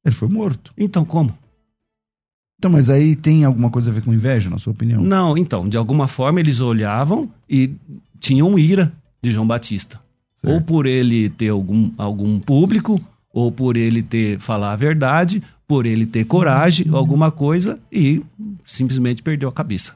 Ele 0.05 0.15
foi 0.15 0.29
morto. 0.29 0.73
Então, 0.77 1.05
como? 1.05 1.37
Então, 2.59 2.71
mas 2.71 2.91
aí 2.91 3.15
tem 3.15 3.45
alguma 3.45 3.71
coisa 3.71 3.91
a 3.91 3.95
ver 3.95 4.03
com 4.03 4.13
inveja, 4.13 4.51
na 4.51 4.59
sua 4.59 4.73
opinião? 4.73 5.01
Não, 5.01 5.39
então, 5.39 5.69
de 5.69 5.77
alguma 5.77 6.09
forma 6.09 6.41
eles 6.41 6.61
olhavam 6.61 7.31
e 7.49 7.73
tinham 8.19 8.59
ira 8.59 8.93
de 9.23 9.33
João 9.33 9.47
Batista. 9.47 10.01
Certo. 10.35 10.53
Ou 10.53 10.61
por 10.61 10.87
ele 10.87 11.29
ter 11.31 11.49
algum, 11.49 11.93
algum 11.97 12.41
público, 12.41 13.01
ou 13.33 13.53
por 13.53 13.77
ele 13.77 14.03
ter 14.03 14.41
falar 14.41 14.73
a 14.73 14.77
verdade, 14.77 15.43
por 15.67 15.87
ele 15.87 16.07
ter 16.07 16.25
coragem, 16.25 16.89
alguma 16.93 17.31
coisa, 17.31 17.79
e 17.93 18.23
simplesmente 18.65 19.23
perdeu 19.23 19.49
a 19.49 19.53
cabeça. 19.53 19.95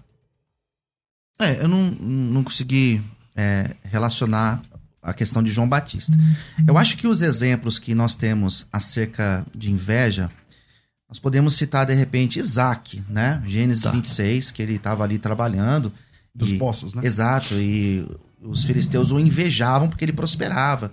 É, 1.41 1.63
eu 1.63 1.69
não, 1.69 1.91
não 1.91 2.45
consegui 2.45 3.01
é, 3.35 3.75
relacionar 3.83 4.63
a 5.03 5.13
questão 5.13 5.43
de 5.43 5.51
João 5.51 5.69
Batista. 5.69 6.17
Eu 6.67 6.79
acho 6.79 6.97
que 6.97 7.09
os 7.09 7.23
exemplos 7.23 7.79
que 7.79 7.95
nós 7.95 8.15
temos 8.15 8.69
acerca 8.73 9.45
de 9.53 9.73
inveja, 9.73 10.31
nós 11.13 11.19
podemos 11.19 11.57
citar 11.57 11.85
de 11.85 11.93
repente 11.93 12.39
Isaac, 12.39 13.05
né? 13.07 13.43
Gênesis 13.45 13.83
tá. 13.83 13.91
26, 13.91 14.51
que 14.51 14.63
ele 14.63 14.77
estava 14.77 15.05
ali 15.05 15.19
trabalhando. 15.19 15.93
Dos 16.35 16.53
e, 16.53 16.57
poços, 16.57 16.95
né? 16.95 17.03
Exato, 17.05 17.53
e 17.53 18.07
os 18.41 18.65
filisteus 18.65 19.11
o 19.11 19.21
invejavam 19.21 19.91
porque 19.91 20.07
ele 20.07 20.15
prosperava. 20.15 20.91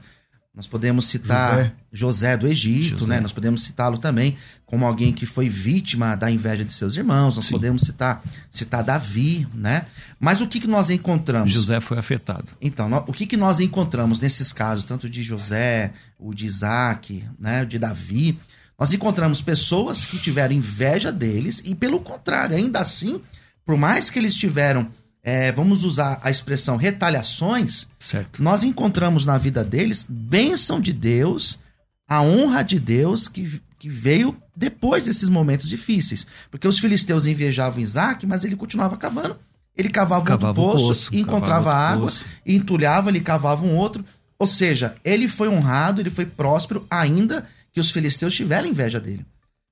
Nós 0.54 0.68
podemos 0.68 1.06
citar 1.06 1.56
José, 1.56 1.74
José 1.94 2.38
do 2.38 2.48
Egito, 2.48 3.00
José. 3.00 3.14
né? 3.14 3.22
Nós 3.22 3.32
podemos 3.32 3.64
citá-lo 3.64 3.98
também 3.98 4.36
como 4.66 4.86
alguém 4.86 5.14
que 5.14 5.26
foi 5.26 5.48
vítima 5.48 6.16
da 6.16 6.30
inveja 6.30 6.66
de 6.66 6.74
seus 6.74 6.98
irmãos. 6.98 7.38
Nós 7.38 7.46
Sim. 7.46 7.54
podemos 7.54 7.84
citar, 7.84 8.22
citar 8.50 8.84
Davi, 8.84 9.48
né? 9.54 9.86
Mas 10.20 10.42
o 10.42 10.50
que, 10.50 10.60
que 10.60 10.68
nós 10.68 10.90
encontramos? 10.90 11.50
José 11.50 11.80
foi 11.80 11.98
afetado. 11.98 12.52
Então, 12.60 13.06
o 13.08 13.14
que, 13.14 13.26
que 13.26 13.38
nós 13.38 13.62
encontramos 13.62 14.20
nesses 14.20 14.52
casos, 14.52 14.84
tanto 14.84 15.10
de 15.10 15.24
José, 15.24 15.94
o 16.20 16.34
de 16.34 16.46
Isaac, 16.46 17.24
né, 17.40 17.64
o 17.64 17.66
de 17.66 17.80
Davi? 17.80 18.38
Nós 18.80 18.94
encontramos 18.94 19.42
pessoas 19.42 20.06
que 20.06 20.18
tiveram 20.18 20.56
inveja 20.56 21.12
deles 21.12 21.62
e, 21.66 21.76
pelo 21.76 22.00
contrário, 22.00 22.56
ainda 22.56 22.80
assim, 22.80 23.22
por 23.66 23.76
mais 23.76 24.10
que 24.10 24.18
eles 24.18 24.34
tiveram 24.36 24.90
é, 25.22 25.52
vamos 25.52 25.84
usar 25.84 26.20
a 26.24 26.32
expressão 26.32 26.78
retaliações, 26.78 27.88
certo. 28.00 28.42
nós 28.42 28.64
encontramos 28.64 29.26
na 29.26 29.38
vida 29.38 29.64
deles 29.64 30.06
bênção 30.08 30.80
de 30.80 30.94
Deus, 30.94 31.60
a 32.08 32.22
honra 32.22 32.64
de 32.64 32.80
Deus 32.80 33.28
que, 33.28 33.62
que 33.78 33.90
veio 33.90 34.36
depois 34.56 35.06
desses 35.06 35.30
momentos 35.30 35.68
difíceis. 35.68 36.26
Porque 36.50 36.68
os 36.68 36.80
filisteus 36.80 37.26
invejavam 37.26 37.82
Isaac, 37.82 38.26
mas 38.26 38.44
ele 38.44 38.56
continuava 38.56 38.98
cavando. 38.98 39.38
Ele 39.76 39.90
cavava, 39.90 40.26
cavava 40.26 40.60
outro 40.60 40.84
poço, 40.84 40.88
poço 40.88 41.16
encontrava 41.16 41.74
água, 41.74 42.08
poço. 42.08 42.26
entulhava, 42.46 43.10
ele 43.10 43.22
cavava 43.22 43.66
um 43.66 43.76
outro. 43.76 44.04
Ou 44.38 44.48
seja, 44.48 44.96
ele 45.04 45.28
foi 45.28 45.48
honrado, 45.48 46.02
ele 46.02 46.10
foi 46.10 46.26
próspero, 46.26 46.86
ainda 46.90 47.46
que 47.72 47.80
os 47.80 47.92
filisteus 47.92 48.34
tiveram 48.34 48.68
inveja 48.68 49.00
dele. 49.00 49.26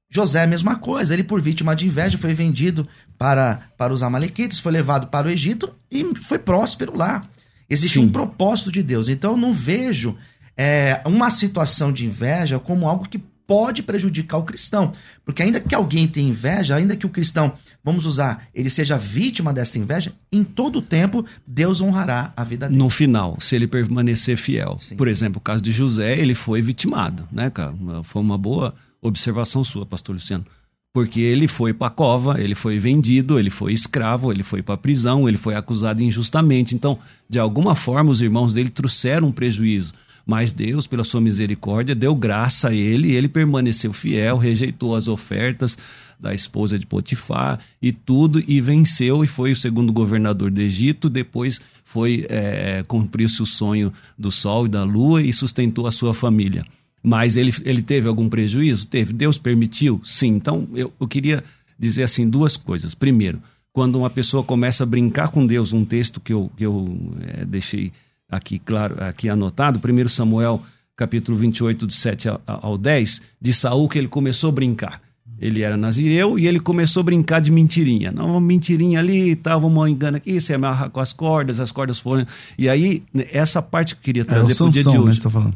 José, 0.09 0.43
a 0.43 0.47
mesma 0.47 0.77
coisa, 0.77 1.13
ele, 1.13 1.23
por 1.23 1.41
vítima 1.41 1.75
de 1.75 1.85
inveja, 1.85 2.17
foi 2.17 2.33
vendido 2.33 2.87
para, 3.17 3.69
para 3.77 3.93
os 3.93 4.01
Amalequites, 4.01 4.59
foi 4.59 4.71
levado 4.71 5.07
para 5.07 5.27
o 5.27 5.29
Egito 5.29 5.73
e 5.91 6.15
foi 6.15 6.39
próspero 6.39 6.95
lá. 6.95 7.21
Existe 7.69 7.95
Sim. 7.95 8.05
um 8.05 8.09
propósito 8.09 8.71
de 8.71 8.81
Deus. 8.81 9.09
Então, 9.09 9.31
eu 9.31 9.37
não 9.37 9.51
vejo 9.51 10.17
é, 10.55 11.01
uma 11.05 11.29
situação 11.29 11.91
de 11.91 12.05
inveja 12.05 12.57
como 12.57 12.87
algo 12.87 13.07
que 13.07 13.21
pode 13.47 13.81
prejudicar 13.81 14.37
o 14.37 14.43
cristão. 14.43 14.91
Porque 15.25 15.41
ainda 15.41 15.59
que 15.59 15.73
alguém 15.73 16.05
tenha 16.05 16.29
inveja, 16.29 16.75
ainda 16.75 16.95
que 16.95 17.05
o 17.05 17.09
cristão, 17.09 17.53
vamos 17.83 18.05
usar, 18.05 18.47
ele 18.53 18.69
seja 18.69 18.97
vítima 18.97 19.53
dessa 19.53 19.79
inveja, 19.79 20.13
em 20.31 20.43
todo 20.43 20.81
tempo 20.81 21.25
Deus 21.47 21.79
honrará 21.81 22.33
a 22.35 22.43
vida 22.43 22.67
dele. 22.67 22.77
No 22.77 22.89
final, 22.89 23.37
se 23.39 23.55
ele 23.55 23.65
permanecer 23.65 24.37
fiel. 24.37 24.77
Sim. 24.77 24.97
Por 24.97 25.07
exemplo, 25.07 25.37
o 25.37 25.41
caso 25.41 25.63
de 25.63 25.71
José, 25.71 26.19
ele 26.19 26.35
foi 26.35 26.61
vitimado, 26.61 27.27
né, 27.31 27.49
cara? 27.49 27.73
Foi 28.03 28.21
uma 28.21 28.37
boa 28.37 28.75
observação 29.01 29.63
sua, 29.63 29.85
pastor 29.85 30.15
Luciano. 30.15 30.45
Porque 30.93 31.21
ele 31.21 31.47
foi 31.47 31.73
para 31.73 31.87
a 31.87 31.91
cova, 31.91 32.41
ele 32.41 32.55
foi 32.55 32.79
vendido, 32.79 33.37
ele 33.37 33.51
foi 33.51 33.71
escravo, 33.71 34.31
ele 34.31 34.41
foi 34.41 34.63
para 34.63 34.73
a 34.73 34.77
prisão, 34.77 35.29
ele 35.29 35.37
foi 35.37 35.53
acusado 35.55 36.01
injustamente. 36.01 36.73
Então, 36.73 36.97
de 37.29 37.37
alguma 37.37 37.75
forma, 37.75 38.09
os 38.09 38.19
irmãos 38.19 38.51
dele 38.53 38.69
trouxeram 38.69 39.27
um 39.27 39.31
prejuízo. 39.31 39.93
Mas 40.27 40.51
Deus, 40.51 40.85
pela 40.85 41.05
sua 41.05 41.21
misericórdia, 41.21 41.95
deu 41.95 42.13
graça 42.13 42.67
a 42.67 42.75
ele 42.75 43.07
e 43.07 43.15
ele 43.15 43.29
permaneceu 43.29 43.93
fiel, 43.93 44.37
rejeitou 44.37 44.93
as 44.93 45.07
ofertas 45.07 45.77
da 46.19 46.33
esposa 46.33 46.77
de 46.77 46.85
Potifar 46.85 47.59
e 47.81 47.93
tudo, 47.93 48.43
e 48.45 48.59
venceu 48.59 49.23
e 49.23 49.27
foi 49.27 49.53
o 49.53 49.55
segundo 49.55 49.93
governador 49.93 50.51
do 50.51 50.59
Egito. 50.59 51.09
Depois 51.09 51.61
foi 51.85 52.25
é, 52.27 52.83
cumpriu-se 52.85 53.41
o 53.41 53.45
sonho 53.45 53.93
do 54.17 54.29
sol 54.29 54.65
e 54.65 54.69
da 54.69 54.83
lua 54.83 55.21
e 55.21 55.31
sustentou 55.31 55.87
a 55.87 55.91
sua 55.91 56.13
família. 56.13 56.65
Mas 57.01 57.37
ele, 57.37 57.53
ele 57.63 57.81
teve 57.81 58.09
algum 58.09 58.27
prejuízo? 58.27 58.85
Teve. 58.85 59.13
Deus 59.13 59.37
permitiu? 59.37 60.01
Sim. 60.03 60.35
Então, 60.35 60.67
eu, 60.73 60.91
eu 60.99 61.07
queria 61.07 61.41
dizer 61.79 62.03
assim 62.03 62.29
duas 62.29 62.57
coisas. 62.57 62.93
Primeiro, 62.93 63.41
quando 63.71 63.95
uma 63.95 64.09
pessoa 64.09 64.43
começa 64.43 64.83
a 64.83 64.87
brincar 64.87 65.29
com 65.29 65.47
Deus, 65.47 65.71
um 65.71 65.85
texto 65.85 66.19
que 66.19 66.33
eu, 66.33 66.51
que 66.57 66.65
eu 66.65 66.97
é, 67.21 67.45
deixei 67.45 67.93
aqui 68.29 68.59
claro, 68.59 68.95
aqui 69.03 69.29
anotado, 69.29 69.79
1 69.79 70.09
Samuel 70.09 70.61
capítulo 70.95 71.37
28, 71.37 71.85
do 71.85 71.93
7 71.93 72.27
ao 72.45 72.77
10, 72.77 73.21
de 73.39 73.53
Saul 73.53 73.87
que 73.87 73.99
ele 73.99 74.07
começou 74.07 74.49
a 74.49 74.51
brincar. 74.51 75.01
Ele 75.39 75.61
era 75.61 75.77
nazireu 75.77 76.39
e 76.39 76.47
ele 76.47 76.59
começou 76.59 77.01
a 77.01 77.03
brincar 77.03 77.39
de 77.39 77.51
mentirinha. 77.51 78.11
Não, 78.11 78.31
uma 78.31 78.41
mentirinha 78.41 78.99
ali 78.99 79.31
e 79.31 79.35
tal, 79.35 79.61
vamos 79.61 79.87
engano 79.87 80.17
aqui, 80.17 80.41
você 80.41 80.55
amarra 80.55 80.89
com 80.89 80.99
as 80.99 81.13
cordas, 81.13 81.59
as 81.59 81.71
cordas 81.71 81.99
foram. 81.99 82.25
E 82.57 82.67
aí, 82.67 83.03
essa 83.31 83.61
parte 83.61 83.95
que 83.95 84.01
eu 84.01 84.03
queria 84.03 84.25
trazer 84.25 84.53
é, 84.53 84.55
para 84.55 84.65
o 84.65 84.69
dia 84.71 84.83
de 84.83 84.89
né, 84.89 84.99
hoje. 84.99 85.23
Né, 85.23 85.29
falando. 85.29 85.55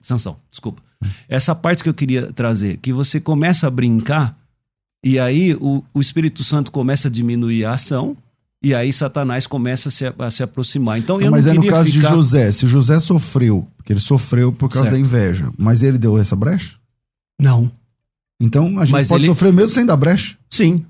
Sansão, 0.00 0.36
desculpa. 0.50 0.82
Essa 1.28 1.54
parte 1.54 1.84
que 1.84 1.88
eu 1.88 1.94
queria 1.94 2.32
trazer, 2.32 2.78
que 2.78 2.92
você 2.92 3.20
começa 3.20 3.68
a 3.68 3.70
brincar 3.70 4.36
e 5.02 5.18
aí 5.18 5.54
o, 5.54 5.82
o 5.94 6.00
Espírito 6.00 6.44
Santo 6.44 6.70
começa 6.70 7.08
a 7.08 7.10
diminuir 7.10 7.64
a 7.64 7.72
ação, 7.72 8.16
e 8.62 8.74
aí 8.74 8.92
Satanás 8.92 9.46
começa 9.46 9.88
a 9.88 9.92
se, 9.92 10.04
a 10.06 10.30
se 10.30 10.42
aproximar. 10.42 10.98
Então, 10.98 11.16
então 11.16 11.26
eu 11.26 11.30
mas 11.30 11.46
não 11.46 11.52
é 11.52 11.56
no 11.56 11.66
caso 11.66 11.90
ficar... 11.90 12.08
de 12.08 12.14
José. 12.14 12.52
Se 12.52 12.66
José 12.66 13.00
sofreu, 13.00 13.66
porque 13.76 13.92
ele 13.92 14.00
sofreu 14.00 14.52
por 14.52 14.68
causa 14.68 14.90
certo. 14.90 14.92
da 14.92 14.98
inveja, 14.98 15.50
mas 15.56 15.82
ele 15.82 15.96
deu 15.96 16.18
essa 16.18 16.36
brecha? 16.36 16.76
Não. 17.40 17.70
Então 18.38 18.78
a 18.78 18.84
gente 18.84 18.92
mas 18.92 19.08
pode 19.08 19.22
ele... 19.22 19.28
sofrer 19.28 19.52
mesmo 19.52 19.72
sem 19.72 19.86
dar 19.86 19.96
brecha? 19.96 20.36
Sim. 20.50 20.84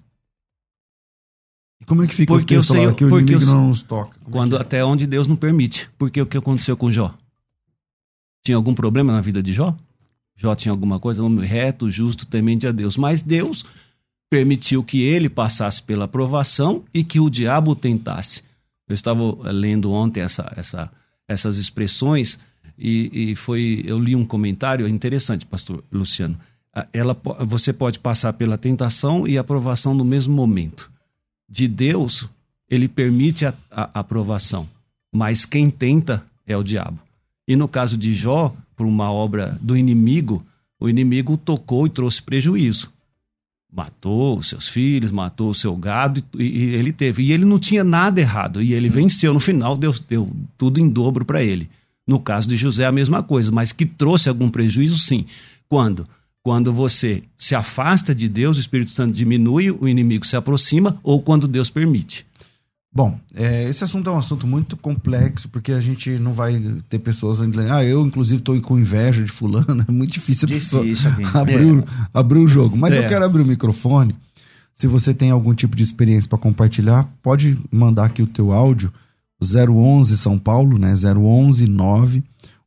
E 1.80 1.84
como 1.84 2.02
é 2.02 2.06
que 2.08 2.14
fica 2.14 2.32
porque 2.32 2.56
o 2.56 2.58
texto 2.58 2.74
eu 2.74 2.76
sei, 2.76 2.86
lá, 2.86 2.92
que 2.92 3.04
o 3.04 3.18
inimigo 3.18 3.42
eu... 3.42 3.46
não 3.46 3.68
nos 3.68 3.82
toca? 3.82 4.18
Como 4.18 4.28
é 4.28 4.38
Quando 4.38 4.56
é? 4.56 4.60
até 4.60 4.84
onde 4.84 5.06
Deus 5.06 5.28
não 5.28 5.36
permite. 5.36 5.88
Porque 5.96 6.20
o 6.20 6.26
que 6.26 6.36
aconteceu 6.36 6.76
com 6.76 6.90
Jó? 6.90 7.14
Tinha 8.44 8.56
algum 8.56 8.74
problema 8.74 9.12
na 9.12 9.20
vida 9.20 9.42
de 9.42 9.52
Jó? 9.52 9.76
Jó 10.36 10.54
tinha 10.54 10.72
alguma 10.72 10.98
coisa, 10.98 11.22
homem 11.22 11.44
reto, 11.44 11.90
justo, 11.90 12.26
temente 12.26 12.66
a 12.66 12.72
Deus. 12.72 12.96
Mas 12.96 13.20
Deus 13.20 13.64
permitiu 14.30 14.84
que 14.84 15.02
ele 15.02 15.28
passasse 15.28 15.82
pela 15.82 16.04
aprovação 16.04 16.84
e 16.94 17.02
que 17.02 17.18
o 17.18 17.28
diabo 17.28 17.74
tentasse. 17.74 18.42
Eu 18.88 18.94
estava 18.94 19.20
lendo 19.50 19.90
ontem 19.90 20.20
essa, 20.20 20.50
essa, 20.56 20.90
essas 21.26 21.58
expressões 21.58 22.38
e, 22.78 23.32
e, 23.32 23.36
foi 23.36 23.82
eu 23.84 23.98
li 23.98 24.14
um 24.14 24.24
comentário 24.24 24.86
interessante, 24.88 25.44
pastor 25.44 25.82
Luciano. 25.92 26.38
Ela, 26.92 27.20
você 27.40 27.72
pode 27.72 27.98
passar 27.98 28.32
pela 28.34 28.56
tentação 28.56 29.26
e 29.26 29.36
aprovação 29.36 29.92
no 29.92 30.04
mesmo 30.04 30.32
momento. 30.32 30.88
De 31.48 31.66
Deus, 31.66 32.28
ele 32.68 32.86
permite 32.86 33.44
a, 33.44 33.54
a 33.70 33.98
aprovação, 33.98 34.68
mas 35.12 35.44
quem 35.44 35.68
tenta 35.68 36.24
é 36.46 36.56
o 36.56 36.62
diabo. 36.62 37.00
E 37.46 37.56
no 37.56 37.66
caso 37.66 37.98
de 37.98 38.14
Jó, 38.14 38.54
por 38.76 38.86
uma 38.86 39.10
obra 39.10 39.58
do 39.60 39.76
inimigo, 39.76 40.46
o 40.78 40.88
inimigo 40.88 41.36
tocou 41.36 41.86
e 41.86 41.90
trouxe 41.90 42.22
prejuízo 42.22 42.90
matou 43.72 44.38
os 44.38 44.48
seus 44.48 44.68
filhos, 44.68 45.10
matou 45.10 45.50
o 45.50 45.54
seu 45.54 45.74
gado 45.76 46.22
e, 46.38 46.42
e, 46.42 46.74
ele 46.74 46.92
teve. 46.92 47.22
E 47.22 47.32
ele 47.32 47.44
não 47.44 47.58
tinha 47.58 47.84
nada 47.84 48.20
errado 48.20 48.62
e 48.62 48.72
ele 48.72 48.88
venceu. 48.88 49.32
No 49.32 49.40
final, 49.40 49.76
deu, 49.76 49.94
deu 50.08 50.30
tudo 50.58 50.80
em 50.80 50.88
dobro 50.88 51.24
para 51.24 51.42
ele. 51.42 51.68
No 52.06 52.18
caso 52.18 52.48
de 52.48 52.56
José, 52.56 52.84
a 52.84 52.92
mesma 52.92 53.22
coisa, 53.22 53.52
mas 53.52 53.72
que 53.72 53.86
trouxe 53.86 54.28
algum 54.28 54.50
prejuízo, 54.50 54.98
sim. 54.98 55.26
Quando? 55.68 56.06
Quando 56.42 56.72
você 56.72 57.22
se 57.36 57.54
afasta 57.54 58.14
de 58.14 58.28
Deus, 58.28 58.56
o 58.56 58.60
Espírito 58.60 58.90
Santo 58.90 59.12
diminui, 59.12 59.70
o 59.70 59.86
inimigo 59.86 60.26
se 60.26 60.36
aproxima, 60.36 60.98
ou 61.02 61.20
quando 61.20 61.46
Deus 61.46 61.70
permite. 61.70 62.26
Bom, 62.92 63.16
é, 63.36 63.68
esse 63.68 63.84
assunto 63.84 64.10
é 64.10 64.12
um 64.12 64.18
assunto 64.18 64.48
muito 64.48 64.76
complexo, 64.76 65.48
porque 65.48 65.70
a 65.70 65.80
gente 65.80 66.10
não 66.18 66.32
vai 66.32 66.60
ter 66.88 66.98
pessoas 66.98 67.38
dizendo, 67.38 67.72
ah, 67.72 67.84
eu 67.84 68.04
inclusive 68.04 68.40
estou 68.40 68.60
com 68.60 68.78
inveja 68.78 69.22
de 69.22 69.30
fulano, 69.30 69.84
é 69.88 69.92
muito 69.92 70.12
difícil, 70.12 70.48
difícil 70.48 70.80
a 71.32 71.40
abrir, 71.40 71.78
é. 71.78 71.84
abrir 72.12 72.38
o 72.40 72.48
jogo. 72.48 72.76
Mas 72.76 72.94
é. 72.94 72.98
eu 72.98 73.08
quero 73.08 73.24
abrir 73.24 73.42
o 73.42 73.46
microfone. 73.46 74.16
Se 74.74 74.88
você 74.88 75.14
tem 75.14 75.30
algum 75.30 75.54
tipo 75.54 75.76
de 75.76 75.84
experiência 75.84 76.28
para 76.28 76.38
compartilhar, 76.38 77.04
pode 77.22 77.56
mandar 77.70 78.06
aqui 78.06 78.22
o 78.22 78.26
teu 78.26 78.50
áudio, 78.50 78.92
011 79.40 80.16
São 80.16 80.38
Paulo, 80.38 80.76
né? 80.78 80.92
011 80.94 81.66
9 81.66 82.24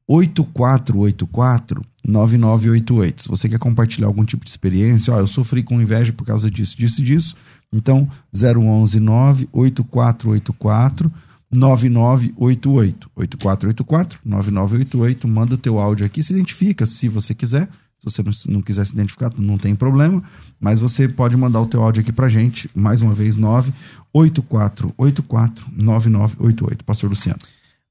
8484 0.07 1.81
9988. 2.05 3.23
Se 3.23 3.29
você 3.29 3.49
quer 3.49 3.59
compartilhar 3.59 4.07
algum 4.07 4.23
tipo 4.23 4.45
de 4.45 4.51
experiência, 4.51 5.13
ó, 5.13 5.19
eu 5.19 5.27
sofri 5.27 5.63
com 5.63 5.81
inveja 5.81 6.13
por 6.13 6.25
causa 6.25 6.49
disso, 6.49 6.77
disso 6.77 7.01
e 7.01 7.03
disso 7.03 7.35
então, 7.73 8.09
011 8.33 8.99
98484 8.99 11.11
9988. 11.51 13.09
8484 13.15 14.19
9988. 14.23 15.27
Manda 15.27 15.55
o 15.55 15.57
teu 15.57 15.79
áudio 15.79 16.05
aqui, 16.05 16.21
se 16.21 16.33
identifica 16.33 16.85
se 16.85 17.09
você 17.09 17.33
quiser. 17.33 17.67
Se 17.99 18.05
você 18.05 18.21
não 18.51 18.61
quiser 18.61 18.85
se 18.85 18.93
identificar, 18.93 19.31
não 19.37 19.57
tem 19.57 19.75
problema. 19.75 20.21
Mas 20.59 20.79
você 20.79 21.07
pode 21.07 21.35
mandar 21.37 21.61
o 21.61 21.65
teu 21.65 21.81
áudio 21.81 22.01
aqui 22.01 22.11
pra 22.11 22.29
gente. 22.29 22.69
Mais 22.75 23.01
uma 23.01 23.13
vez, 23.13 23.37
98484 23.37 25.65
9988. 25.71 26.83
Pastor 26.83 27.09
Luciano. 27.09 27.39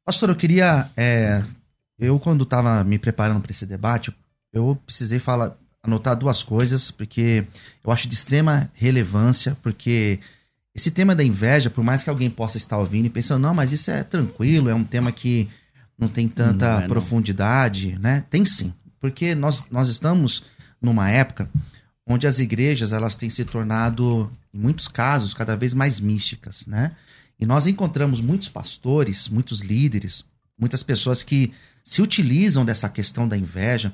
Pastor, 0.04 0.28
eu 0.28 0.36
queria. 0.36 0.90
É, 0.96 1.42
eu, 1.98 2.18
quando 2.18 2.44
estava 2.44 2.84
me 2.84 2.98
preparando 2.98 3.40
para 3.40 3.52
esse 3.52 3.64
debate, 3.64 4.12
eu 4.52 4.78
precisei 4.84 5.18
falar, 5.18 5.56
anotar 5.82 6.16
duas 6.16 6.42
coisas, 6.42 6.90
porque 6.90 7.44
eu 7.84 7.90
acho 7.90 8.08
de 8.08 8.14
extrema 8.14 8.70
relevância, 8.74 9.56
porque 9.62 10.20
esse 10.74 10.90
tema 10.90 11.14
da 11.14 11.24
inveja, 11.24 11.68
por 11.68 11.82
mais 11.82 12.04
que 12.04 12.10
alguém 12.10 12.30
possa 12.30 12.56
estar 12.56 12.78
ouvindo 12.78 13.06
e 13.06 13.10
pensando, 13.10 13.42
não, 13.42 13.54
mas 13.54 13.72
isso 13.72 13.90
é 13.90 14.02
tranquilo, 14.02 14.68
é 14.68 14.74
um 14.74 14.84
tema 14.84 15.10
que 15.10 15.48
não 15.98 16.08
tem 16.08 16.28
tanta 16.28 16.76
não 16.76 16.82
é, 16.82 16.86
profundidade, 16.86 17.92
não. 17.94 18.00
né? 18.00 18.24
Tem 18.30 18.44
sim, 18.44 18.72
porque 19.00 19.34
nós, 19.34 19.66
nós 19.70 19.88
estamos 19.88 20.44
numa 20.80 21.10
época 21.10 21.50
onde 22.06 22.26
as 22.26 22.38
igrejas 22.38 22.92
elas 22.92 23.16
têm 23.16 23.30
se 23.30 23.44
tornado, 23.44 24.30
em 24.52 24.58
muitos 24.58 24.88
casos, 24.88 25.34
cada 25.34 25.56
vez 25.56 25.74
mais 25.74 26.00
místicas, 26.00 26.66
né? 26.66 26.92
E 27.38 27.46
nós 27.46 27.66
encontramos 27.66 28.20
muitos 28.20 28.48
pastores, 28.48 29.28
muitos 29.28 29.60
líderes, 29.60 30.24
muitas 30.58 30.82
pessoas 30.82 31.22
que 31.22 31.52
se 31.84 32.00
utilizam 32.00 32.64
dessa 32.64 32.88
questão 32.88 33.26
da 33.26 33.36
inveja 33.36 33.92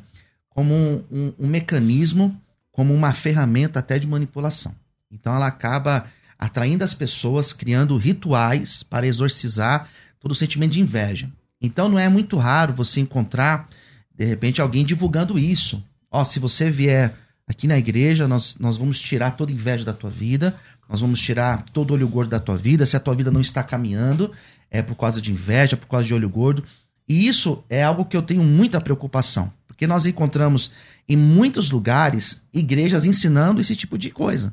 como 0.59 0.75
um, 0.75 1.05
um, 1.09 1.33
um 1.39 1.47
mecanismo, 1.47 2.37
como 2.73 2.93
uma 2.93 3.13
ferramenta 3.13 3.79
até 3.79 3.97
de 3.97 4.09
manipulação. 4.09 4.75
Então 5.09 5.33
ela 5.33 5.47
acaba 5.47 6.07
atraindo 6.37 6.83
as 6.83 6.95
pessoas, 6.95 7.53
criando 7.53 7.97
rituais 7.97 8.83
para 8.83 9.07
exorcizar 9.07 9.89
todo 10.19 10.33
o 10.33 10.35
sentimento 10.35 10.73
de 10.73 10.81
inveja. 10.81 11.31
Então 11.63 11.89
não 11.89 11.97
é 11.97 12.09
muito 12.09 12.37
raro 12.37 12.75
você 12.75 12.99
encontrar, 12.99 13.69
de 14.13 14.25
repente, 14.25 14.61
alguém 14.61 14.85
divulgando 14.85 15.39
isso. 15.39 15.81
Ó, 16.11 16.25
se 16.25 16.41
você 16.41 16.73
vier 16.73 17.15
aqui 17.47 17.69
na 17.69 17.79
igreja, 17.79 18.27
nós, 18.27 18.57
nós 18.59 18.77
vamos 18.77 19.01
tirar 19.01 19.37
toda 19.37 19.53
inveja 19.53 19.85
da 19.85 19.93
tua 19.93 20.11
vida, 20.11 20.57
nós 20.89 21.01
vamos 21.01 21.21
tirar 21.21 21.63
todo 21.73 21.95
olho 21.95 22.09
gordo 22.09 22.31
da 22.31 22.41
tua 22.41 22.57
vida. 22.57 22.85
Se 22.85 22.97
a 22.97 23.01
tua 23.01 23.15
vida 23.15 23.31
não 23.31 23.41
está 23.41 23.63
caminhando, 23.63 24.33
é 24.73 24.83
por 24.83 24.97
causa 24.97 25.23
de 25.23 25.31
inveja, 25.31 25.77
por 25.77 25.87
causa 25.87 26.09
de 26.09 26.15
olho 26.15 26.29
gordo. 26.29 26.65
E 27.09 27.29
isso 27.29 27.63
é 27.71 27.85
algo 27.85 28.05
que 28.05 28.17
eu 28.17 28.23
tenho 28.23 28.43
muita 28.43 28.81
preocupação. 28.81 29.57
Porque 29.79 29.87
nós 29.87 30.07
encontramos 30.07 30.73
em 31.09 31.17
muitos 31.17 31.71
lugares 31.71 32.43
igrejas 32.53 33.05
ensinando 33.05 33.61
esse 33.61 33.77
tipo 33.77 33.97
de 33.97 34.11
coisa. 34.11 34.53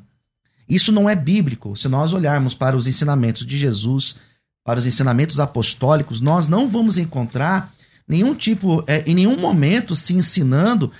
Isso 0.68 0.92
não 0.92 1.10
é 1.10 1.16
bíblico. 1.16 1.74
Se 1.74 1.88
nós 1.88 2.12
olharmos 2.12 2.54
para 2.54 2.76
os 2.76 2.86
ensinamentos 2.86 3.44
de 3.44 3.58
Jesus, 3.58 4.18
para 4.62 4.78
os 4.78 4.86
ensinamentos 4.86 5.40
apostólicos, 5.40 6.20
nós 6.20 6.46
não 6.46 6.68
vamos 6.68 6.96
encontrar 6.96 7.74
nenhum 8.06 8.36
tipo, 8.36 8.84
é, 8.86 9.02
em 9.04 9.16
nenhum 9.16 9.36
momento 9.36 9.96
se 9.96 10.14
ensinando 10.14 10.92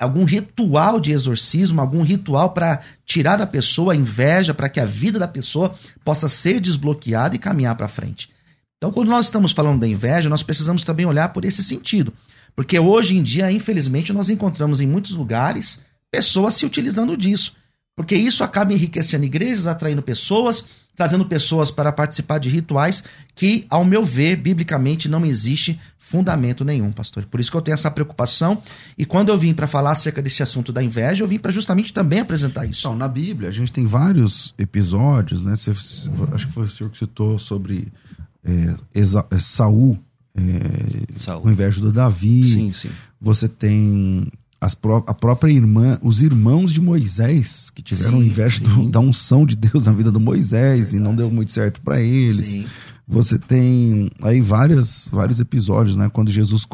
algum 0.00 0.24
ritual 0.24 0.98
de 0.98 1.12
exorcismo, 1.12 1.78
algum 1.78 2.00
ritual 2.00 2.54
para 2.54 2.80
tirar 3.04 3.36
da 3.36 3.46
pessoa 3.46 3.92
a 3.92 3.96
inveja, 3.96 4.54
para 4.54 4.70
que 4.70 4.80
a 4.80 4.86
vida 4.86 5.18
da 5.18 5.28
pessoa 5.28 5.74
possa 6.02 6.26
ser 6.26 6.58
desbloqueada 6.58 7.36
e 7.36 7.38
caminhar 7.38 7.74
para 7.74 7.86
frente. 7.86 8.30
Então, 8.78 8.90
quando 8.90 9.10
nós 9.10 9.26
estamos 9.26 9.52
falando 9.52 9.80
da 9.80 9.86
inveja, 9.86 10.30
nós 10.30 10.42
precisamos 10.42 10.84
também 10.84 11.04
olhar 11.04 11.34
por 11.34 11.44
esse 11.44 11.62
sentido. 11.62 12.14
Porque 12.54 12.78
hoje 12.78 13.16
em 13.16 13.22
dia, 13.22 13.50
infelizmente, 13.50 14.12
nós 14.12 14.30
encontramos 14.30 14.80
em 14.80 14.86
muitos 14.86 15.12
lugares 15.12 15.80
pessoas 16.10 16.54
se 16.54 16.64
utilizando 16.64 17.16
disso. 17.16 17.54
Porque 17.96 18.14
isso 18.14 18.42
acaba 18.42 18.72
enriquecendo 18.72 19.24
igrejas, 19.24 19.66
atraindo 19.66 20.02
pessoas, 20.02 20.64
trazendo 20.96 21.24
pessoas 21.24 21.70
para 21.70 21.92
participar 21.92 22.38
de 22.38 22.48
rituais 22.48 23.04
que, 23.34 23.66
ao 23.68 23.84
meu 23.84 24.04
ver, 24.04 24.36
biblicamente 24.36 25.08
não 25.08 25.24
existe 25.24 25.80
fundamento 25.98 26.64
nenhum, 26.64 26.92
pastor. 26.92 27.24
Por 27.24 27.40
isso 27.40 27.50
que 27.50 27.56
eu 27.56 27.62
tenho 27.62 27.74
essa 27.74 27.90
preocupação. 27.90 28.62
E 28.96 29.04
quando 29.04 29.30
eu 29.30 29.38
vim 29.38 29.54
para 29.54 29.66
falar 29.66 29.92
acerca 29.92 30.20
desse 30.20 30.42
assunto 30.42 30.72
da 30.72 30.82
inveja, 30.82 31.24
eu 31.24 31.28
vim 31.28 31.38
para 31.38 31.50
justamente 31.50 31.92
também 31.92 32.20
apresentar 32.20 32.66
isso. 32.66 32.80
Então, 32.80 32.96
na 32.96 33.08
Bíblia, 33.08 33.48
a 33.48 33.52
gente 33.52 33.72
tem 33.72 33.86
vários 33.86 34.54
episódios, 34.58 35.42
né? 35.42 35.56
Você, 35.56 35.70
acho 36.32 36.46
que 36.46 36.52
foi 36.52 36.64
o 36.64 36.70
senhor 36.70 36.90
que 36.90 36.98
citou 36.98 37.38
sobre 37.38 37.92
é, 38.44 38.74
é 38.94 39.40
Saul 39.40 39.98
é, 40.36 41.36
com 41.40 41.50
inveja 41.50 41.80
do 41.80 41.92
Davi. 41.92 42.44
Sim, 42.44 42.72
sim. 42.72 42.90
Você 43.20 43.48
tem 43.48 44.26
as 44.60 44.74
pró 44.74 45.04
a 45.06 45.14
própria 45.14 45.52
irmã, 45.52 45.98
os 46.02 46.22
irmãos 46.22 46.72
de 46.72 46.80
Moisés, 46.80 47.70
que 47.74 47.82
tiveram 47.82 48.20
sim, 48.20 48.26
inveja 48.26 48.60
do, 48.62 48.88
da 48.88 48.98
unção 48.98 49.44
de 49.44 49.56
Deus 49.56 49.84
na 49.84 49.92
vida 49.92 50.10
do 50.10 50.18
Moisés 50.18 50.94
e 50.94 50.98
não 50.98 51.14
deu 51.14 51.30
muito 51.30 51.52
certo 51.52 51.80
para 51.80 52.00
eles. 52.00 52.66
Você 53.06 53.38
tem 53.38 54.10
aí 54.22 54.40
várias, 54.40 55.08
vários 55.12 55.38
episódios, 55.38 55.94
né? 55.94 56.08
Quando 56.08 56.30
Jesus 56.30 56.64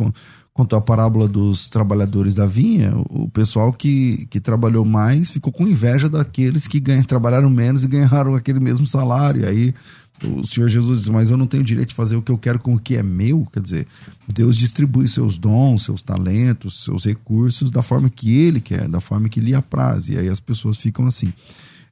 contou 0.52 0.78
a 0.78 0.82
parábola 0.82 1.28
dos 1.28 1.68
trabalhadores 1.68 2.34
da 2.34 2.46
vinha, 2.46 2.92
o 3.08 3.28
pessoal 3.28 3.72
que, 3.72 4.26
que 4.26 4.40
trabalhou 4.40 4.84
mais 4.84 5.30
ficou 5.30 5.52
com 5.52 5.66
inveja 5.66 6.08
daqueles 6.08 6.66
que 6.66 6.80
ganham, 6.80 7.02
trabalharam 7.04 7.48
menos 7.48 7.82
e 7.82 7.88
ganharam 7.88 8.34
aquele 8.34 8.60
mesmo 8.60 8.86
salário. 8.86 9.46
Aí 9.46 9.74
o 10.22 10.46
Senhor 10.46 10.68
Jesus 10.68 11.00
diz: 11.00 11.08
Mas 11.08 11.30
eu 11.30 11.36
não 11.36 11.46
tenho 11.46 11.64
direito 11.64 11.90
de 11.90 11.94
fazer 11.94 12.16
o 12.16 12.22
que 12.22 12.30
eu 12.30 12.38
quero 12.38 12.58
com 12.58 12.74
o 12.74 12.78
que 12.78 12.96
é 12.96 13.02
meu. 13.02 13.46
Quer 13.52 13.60
dizer, 13.60 13.86
Deus 14.28 14.56
distribui 14.56 15.08
seus 15.08 15.38
dons, 15.38 15.84
seus 15.84 16.02
talentos, 16.02 16.84
seus 16.84 17.04
recursos 17.04 17.70
da 17.70 17.82
forma 17.82 18.10
que 18.10 18.36
Ele 18.36 18.60
quer, 18.60 18.88
da 18.88 19.00
forma 19.00 19.28
que 19.28 19.40
lhe 19.40 19.54
apraz. 19.54 20.08
E 20.08 20.18
aí 20.18 20.28
as 20.28 20.40
pessoas 20.40 20.76
ficam 20.76 21.06
assim. 21.06 21.32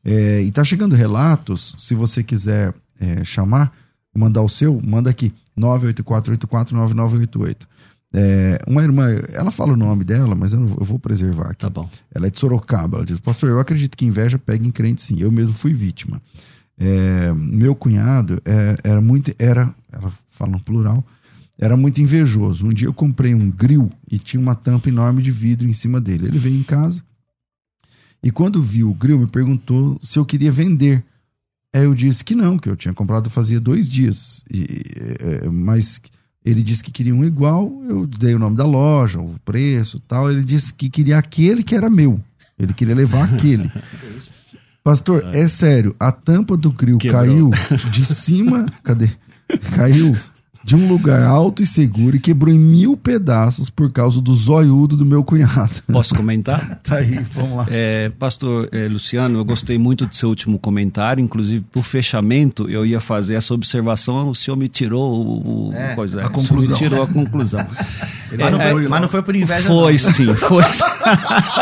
É, 0.04 0.42
e 0.42 0.50
tá 0.50 0.62
chegando 0.64 0.94
relatos, 0.94 1.74
se 1.78 1.94
você 1.94 2.22
quiser 2.22 2.74
é, 3.00 3.24
chamar, 3.24 3.72
mandar 4.14 4.42
o 4.42 4.48
seu, 4.48 4.80
manda 4.84 5.10
aqui, 5.10 5.32
984849988. 5.58 7.56
É, 8.12 8.58
uma 8.66 8.82
irmã, 8.82 9.06
ela 9.32 9.50
fala 9.50 9.74
o 9.74 9.76
nome 9.76 10.02
dela, 10.02 10.34
mas 10.34 10.52
eu, 10.52 10.60
eu, 10.60 10.84
vou 10.84 10.98
preservar 10.98 11.50
aqui. 11.50 11.60
Tá 11.60 11.70
bom. 11.70 11.88
Ela 12.14 12.26
é 12.26 12.30
de 12.30 12.38
Sorocaba. 12.38 12.98
Ela 12.98 13.06
diz: 13.06 13.20
Pastor, 13.20 13.50
eu 13.50 13.60
acredito 13.60 13.96
que 13.96 14.06
inveja 14.06 14.38
pega 14.38 14.66
em 14.66 14.70
crente 14.70 15.02
sim. 15.02 15.16
Eu 15.20 15.30
mesmo 15.30 15.54
fui 15.54 15.74
vítima. 15.74 16.20
É, 16.78 17.32
meu 17.34 17.74
cunhado 17.74 18.40
é, 18.44 18.76
era 18.82 19.00
muito. 19.00 19.32
Era, 19.38 19.74
ela 19.92 20.12
fala 20.28 20.52
no 20.52 20.60
plural, 20.60 21.04
era 21.58 21.76
muito 21.76 22.00
invejoso. 22.00 22.64
Um 22.64 22.70
dia 22.70 22.88
eu 22.88 22.94
comprei 22.94 23.34
um 23.34 23.50
grill 23.50 23.90
e 24.10 24.18
tinha 24.18 24.40
uma 24.40 24.54
tampa 24.54 24.88
enorme 24.88 25.20
de 25.20 25.30
vidro 25.30 25.68
em 25.68 25.74
cima 25.74 26.00
dele. 26.00 26.28
Ele 26.28 26.38
veio 26.38 26.58
em 26.58 26.62
casa 26.62 27.02
e 28.22 28.30
quando 28.30 28.62
viu 28.62 28.90
o 28.90 28.94
grill 28.94 29.18
me 29.18 29.26
perguntou 29.26 29.98
se 30.00 30.18
eu 30.18 30.24
queria 30.24 30.50
vender. 30.50 31.04
Aí 31.74 31.84
eu 31.84 31.94
disse 31.94 32.24
que 32.24 32.34
não, 32.34 32.58
que 32.58 32.68
eu 32.68 32.76
tinha 32.76 32.94
comprado 32.94 33.28
fazia 33.28 33.60
dois 33.60 33.88
dias. 33.88 34.42
E, 34.50 34.66
é, 35.20 35.48
mas 35.48 36.00
ele 36.48 36.62
disse 36.62 36.82
que 36.82 36.90
queria 36.90 37.14
um 37.14 37.22
igual, 37.22 37.70
eu 37.86 38.06
dei 38.06 38.34
o 38.34 38.38
nome 38.38 38.56
da 38.56 38.64
loja, 38.64 39.20
o 39.20 39.34
preço 39.44 40.00
tal. 40.08 40.30
Ele 40.30 40.42
disse 40.42 40.72
que 40.72 40.88
queria 40.88 41.18
aquele 41.18 41.62
que 41.62 41.74
era 41.74 41.90
meu. 41.90 42.18
Ele 42.58 42.72
queria 42.72 42.94
levar 42.94 43.24
aquele. 43.24 43.70
Pastor, 44.82 45.28
é. 45.34 45.40
é 45.40 45.48
sério, 45.48 45.94
a 46.00 46.10
tampa 46.10 46.56
do 46.56 46.72
grill 46.72 46.96
caiu 46.96 47.50
de 47.90 48.02
cima. 48.08 48.64
Cadê? 48.82 49.10
Caiu 49.74 50.16
de 50.68 50.76
um 50.76 50.86
lugar 50.86 51.22
alto 51.22 51.62
e 51.62 51.66
seguro 51.66 52.14
e 52.14 52.20
quebrou 52.20 52.54
em 52.54 52.58
mil 52.58 52.94
pedaços 52.94 53.70
por 53.70 53.90
causa 53.90 54.20
do 54.20 54.34
zoiudo 54.34 54.98
do 54.98 55.06
meu 55.06 55.24
cunhado. 55.24 55.82
Posso 55.90 56.14
comentar? 56.14 56.78
tá 56.84 56.96
aí, 56.96 57.24
vamos 57.34 57.56
lá. 57.56 57.66
É, 57.70 58.10
pastor 58.10 58.68
é, 58.70 58.86
Luciano, 58.86 59.38
eu 59.38 59.44
gostei 59.46 59.78
muito 59.78 60.04
do 60.04 60.14
seu 60.14 60.28
último 60.28 60.58
comentário, 60.58 61.24
inclusive 61.24 61.64
pro 61.72 61.82
fechamento 61.82 62.68
eu 62.68 62.84
ia 62.84 63.00
fazer 63.00 63.36
essa 63.36 63.54
observação, 63.54 64.28
o 64.28 64.34
senhor 64.34 64.58
me 64.58 64.68
tirou 64.68 65.70
o, 65.70 65.72
é, 65.72 65.94
coisa, 65.94 66.20
a 66.20 66.28
conclusão. 66.28 66.72
me 66.72 66.76
tirou 66.76 67.02
a 67.02 67.06
conclusão. 67.06 67.66
mas, 68.38 68.52
não 68.52 68.60
foi, 68.60 68.88
mas, 68.88 69.00
não 69.00 69.08
foi, 69.08 69.22
por 69.22 69.34
inveja 69.34 69.62
Foi 69.62 69.92
não. 69.92 69.98
sim, 69.98 70.34
foi 70.34 70.64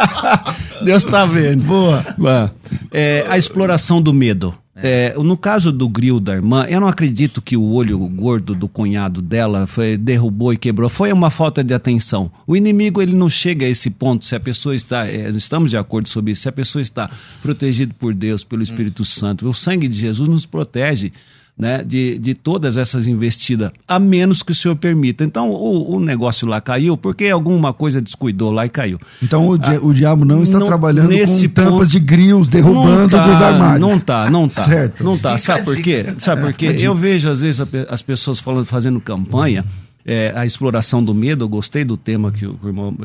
Deus 0.84 1.04
está 1.04 1.24
vendo. 1.24 1.62
Boa. 1.62 2.52
É, 2.90 3.24
a 3.28 3.38
exploração 3.38 4.02
do 4.02 4.12
medo. 4.12 4.52
É. 4.76 5.14
É, 5.16 5.22
no 5.22 5.36
caso 5.36 5.72
do 5.72 5.88
grill 5.88 6.20
da 6.20 6.34
irmã, 6.34 6.66
eu 6.68 6.80
não 6.80 6.88
acredito 6.88 7.40
que 7.40 7.56
o 7.56 7.62
olho 7.62 7.98
gordo 7.98 8.54
do 8.54 8.68
cunhado 8.68 9.22
dela 9.22 9.66
foi, 9.66 9.96
derrubou 9.96 10.52
e 10.52 10.56
quebrou. 10.58 10.88
Foi 10.88 11.10
uma 11.12 11.30
falta 11.30 11.64
de 11.64 11.72
atenção. 11.72 12.30
O 12.46 12.54
inimigo 12.54 13.00
ele 13.00 13.14
não 13.14 13.28
chega 13.28 13.64
a 13.64 13.68
esse 13.68 13.88
ponto 13.88 14.24
se 14.26 14.34
a 14.34 14.40
pessoa 14.40 14.74
está. 14.74 15.06
É, 15.06 15.30
estamos 15.30 15.70
de 15.70 15.76
acordo 15.76 16.08
sobre 16.08 16.32
isso. 16.32 16.42
Se 16.42 16.48
a 16.48 16.52
pessoa 16.52 16.82
está 16.82 17.10
protegida 17.42 17.94
por 17.98 18.12
Deus, 18.14 18.44
pelo 18.44 18.62
Espírito 18.62 19.02
hum. 19.02 19.06
Santo, 19.06 19.48
o 19.48 19.54
sangue 19.54 19.88
de 19.88 19.96
Jesus 19.96 20.28
nos 20.28 20.44
protege 20.44 21.12
né, 21.58 21.82
de, 21.82 22.18
de 22.18 22.34
todas 22.34 22.76
essas 22.76 23.06
investidas, 23.06 23.72
a 23.88 23.98
menos 23.98 24.42
que 24.42 24.52
o 24.52 24.54
senhor 24.54 24.76
permita. 24.76 25.24
Então 25.24 25.50
o, 25.50 25.96
o 25.96 26.00
negócio 26.00 26.46
lá 26.46 26.60
caiu 26.60 26.96
porque 26.96 27.28
alguma 27.28 27.72
coisa 27.72 28.00
descuidou 28.00 28.52
lá 28.52 28.66
e 28.66 28.68
caiu. 28.68 28.98
Então 29.22 29.48
o, 29.48 29.54
ah, 29.54 29.78
o 29.82 29.94
diabo 29.94 30.24
não 30.24 30.42
está 30.42 30.58
não, 30.58 30.66
trabalhando 30.66 31.08
com 31.08 31.48
tampas 31.48 31.70
ponto, 31.70 31.86
de 31.86 32.00
grills 32.00 32.50
derrubando 32.50 33.16
tá, 33.16 33.26
dos 33.26 33.40
armários. 33.40 33.80
Não 33.80 33.98
tá, 33.98 34.30
não 34.30 34.48
tá. 34.48 34.64
Certo. 34.64 35.02
Não 35.02 35.16
tá. 35.16 35.38
Sabe 35.38 35.64
por 35.64 35.76
quê? 35.80 36.06
Sabe 36.18 36.42
por 36.42 36.52
quê? 36.52 36.76
Eu 36.78 36.94
vejo 36.94 37.30
às 37.30 37.40
vezes 37.40 37.66
as 37.88 38.02
pessoas 38.02 38.38
falando, 38.38 38.66
fazendo 38.66 39.00
campanha 39.00 39.64
é, 40.06 40.32
a 40.36 40.46
exploração 40.46 41.02
do 41.02 41.12
medo, 41.12 41.44
eu 41.44 41.48
gostei 41.48 41.84
do 41.84 41.96
tema 41.96 42.30
que 42.30 42.46
o 42.46 42.56
irmão 42.64 42.96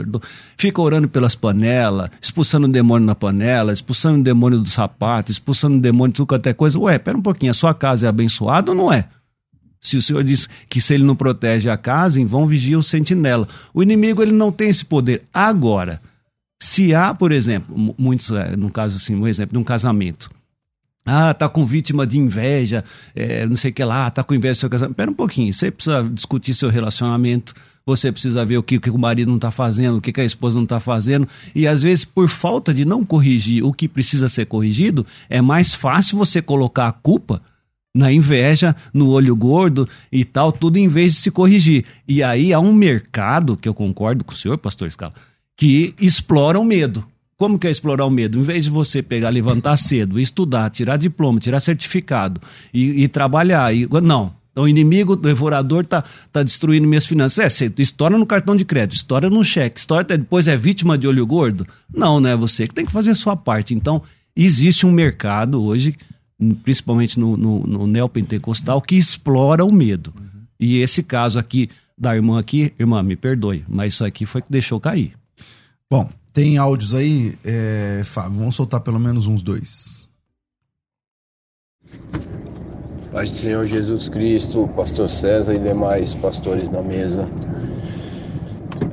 fica 0.56 0.80
orando 0.80 1.10
pelas 1.10 1.34
panelas, 1.34 2.12
expulsando 2.22 2.68
o 2.68 2.70
demônio 2.70 3.08
na 3.08 3.16
panela, 3.16 3.74
expulsando 3.74 4.20
o 4.20 4.24
demônio 4.24 4.60
do 4.60 4.70
sapato, 4.70 5.32
expulsando 5.32 5.78
o 5.78 5.82
demônio 5.82 6.14
de 6.14 6.18
tudo 6.18 6.28
quanto 6.28 6.46
é 6.46 6.54
coisa. 6.54 6.78
Ué, 6.78 7.00
pera 7.00 7.18
um 7.18 7.22
pouquinho, 7.22 7.52
a 7.52 7.56
sua 7.56 7.74
casa 7.74 8.06
é 8.06 8.10
abençoada 8.10 8.70
ou 8.70 8.78
não 8.78 8.94
é? 8.94 9.06
Se 9.80 9.98
o 9.98 10.02
Senhor 10.02 10.24
diz 10.24 10.48
que 10.70 10.80
se 10.80 10.94
ele 10.94 11.04
não 11.04 11.16
protege 11.16 11.68
a 11.72 11.76
casa, 11.76 12.22
em 12.22 12.26
vão 12.26 12.46
vigia 12.46 12.78
o 12.78 12.84
sentinela. 12.84 13.48
O 13.74 13.82
inimigo 13.82 14.22
ele 14.22 14.32
não 14.32 14.52
tem 14.52 14.70
esse 14.70 14.86
poder. 14.86 15.24
Agora, 15.34 16.00
se 16.62 16.94
há, 16.94 17.16
por 17.16 17.32
exemplo, 17.32 17.76
muitos, 17.98 18.30
é, 18.30 18.56
no 18.56 18.72
caso 18.72 18.98
assim, 18.98 19.16
um 19.16 19.28
exemplo 19.28 19.54
de 19.54 19.58
um 19.58 19.64
casamento, 19.64 20.30
ah, 21.06 21.34
tá 21.34 21.50
com 21.50 21.66
vítima 21.66 22.06
de 22.06 22.20
inveja, 22.20 22.84
é, 23.16 23.46
não 23.46 23.56
sei 23.56 23.72
o 23.72 23.74
que 23.74 23.84
lá, 23.84 24.10
tá 24.12 24.24
com 24.24 24.36
inveja 24.36 24.54
do 24.54 24.60
seu 24.60 24.70
casamento. 24.70 24.96
Pera 24.96 25.12
um 25.12 25.16
pouquinho, 25.16 25.54
você 25.54 25.72
precisa 25.72 26.04
discutir 26.04 26.54
seu 26.54 26.70
relacionamento, 26.70 27.54
você 27.86 28.12
precisa 28.12 28.46
ver 28.46 28.58
o 28.58 28.64
que, 28.64 28.78
o, 28.78 28.82
que 28.82 28.90
o 28.90 28.98
marido 28.98 29.30
não 29.30 29.38
está 29.38 29.50
fazendo, 29.50 29.98
o 29.98 30.02
que, 30.02 30.20
a 30.20 30.26
esposa 30.26 30.56
não 30.56 30.64
está 30.64 30.80
fazendo. 30.80 31.28
E 31.56 31.68
às 31.68 31.82
vezes, 31.82 32.06
por 32.06 32.30
falta 32.30 32.74
de 32.74 32.86
não 32.86 33.04
corrigir 33.04 33.64
o 33.64 33.74
que 33.74 33.88
precisa 33.88 34.30
ser 34.30 34.46
corrigido, 34.46 35.06
é 35.30 35.42
mais 35.42 35.74
fácil 35.74 36.18
você 36.18 36.42
colocar 36.42 36.88
a 36.88 36.92
culpa 36.92 37.42
na 37.94 38.12
inveja, 38.12 38.76
no 38.94 39.10
olho 39.10 39.36
gordo 39.36 39.90
e 40.12 40.24
tal, 40.24 40.52
tudo 40.52 40.78
em 40.78 40.88
vez 40.88 41.16
de 41.16 41.20
se 41.20 41.32
corrigir. 41.32 41.86
E 42.08 42.24
aí 42.24 42.54
há 42.54 42.60
um 42.60 42.74
mercado, 42.74 43.58
que 43.58 43.68
eu 43.68 43.74
concordo 43.74 44.24
com 44.24 44.34
o 44.34 44.38
senhor, 44.38 44.58
pastor 44.58 44.90
Scala, 44.90 45.14
que 45.58 45.94
explora 46.00 46.60
o 46.60 46.64
medo. 46.64 47.06
Como 47.42 47.58
que 47.58 47.66
é 47.66 47.72
explorar 47.72 48.06
o 48.06 48.10
medo? 48.12 48.38
Em 48.38 48.44
vez 48.44 48.66
de 48.66 48.70
você 48.70 49.02
pegar, 49.02 49.32
levantar 49.32 49.76
cedo, 49.76 50.20
estudar, 50.20 50.70
tirar 50.70 50.96
diploma, 50.96 51.40
tirar 51.40 51.60
certificado 51.60 52.40
e, 52.72 53.02
e 53.02 53.08
trabalhar, 53.08 53.74
e, 53.74 53.88
não. 54.04 54.32
O 54.56 54.68
inimigo, 54.68 55.14
o 55.14 55.16
devorador, 55.16 55.84
tá, 55.84 56.04
tá 56.32 56.44
destruindo 56.44 56.88
minhas 56.88 57.08
finanças. 57.08 57.44
É, 57.44 57.50
você 57.50 57.74
estoura 57.80 58.16
no 58.16 58.28
cartão 58.28 58.56
de 58.56 58.64
crédito, 58.64 58.96
estoura 58.96 59.28
no 59.28 59.44
cheque, 59.44 59.80
estoura 59.80 60.04
depois 60.04 60.48
é 60.48 60.56
vítima 60.56 61.00
de 61.00 61.08
olho 61.08 61.26
gordo? 61.26 61.66
Não, 61.92 62.20
né? 62.20 62.36
Você 62.36 62.68
que 62.68 62.76
tem 62.76 62.86
que 62.86 62.92
fazer 62.92 63.10
a 63.10 63.16
sua 63.16 63.36
parte. 63.36 63.74
Então, 63.74 64.04
existe 64.36 64.86
um 64.86 64.92
mercado 64.92 65.64
hoje, 65.64 65.96
principalmente 66.62 67.20
no, 67.20 67.36
no, 67.36 67.62
no 67.62 67.88
neopentecostal, 67.88 68.80
que 68.84 68.98
explora 68.98 69.66
o 69.66 69.74
medo. 69.74 70.14
Uhum. 70.16 70.44
E 70.60 70.78
esse 70.78 71.02
caso 71.02 71.40
aqui 71.40 71.72
da 71.98 72.16
irmã 72.16 72.38
aqui, 72.38 72.72
irmã, 72.78 73.02
me 73.02 73.16
perdoe, 73.16 73.66
mas 73.68 73.96
isso 73.96 74.06
aqui 74.06 74.28
foi 74.28 74.44
que 74.44 74.52
deixou 74.52 74.80
cair. 74.80 75.14
Bom, 75.90 76.08
tem 76.34 76.58
áudios 76.58 76.94
aí, 76.94 77.38
é, 77.44 78.02
Fábio? 78.06 78.40
Vamos 78.40 78.56
soltar 78.56 78.82
pelo 78.82 79.00
menos 79.00 79.28
uns 79.28 79.42
dois. 79.42 80.10
Paz 83.12 83.30
do 83.30 83.36
Senhor 83.36 83.66
Jesus 83.66 84.08
Cristo, 84.08 84.70
Pastor 84.76 85.10
César 85.10 85.54
e 85.54 85.60
demais 85.60 86.16
pastores 86.16 86.70
na 86.70 86.82
mesa. 86.82 87.28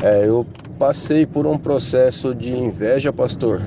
É, 0.02 0.26
eu 0.26 0.44
passei 0.78 1.24
por 1.24 1.46
um 1.46 1.56
processo 1.56 2.34
de 2.34 2.52
inveja, 2.52 3.12
pastor. 3.12 3.60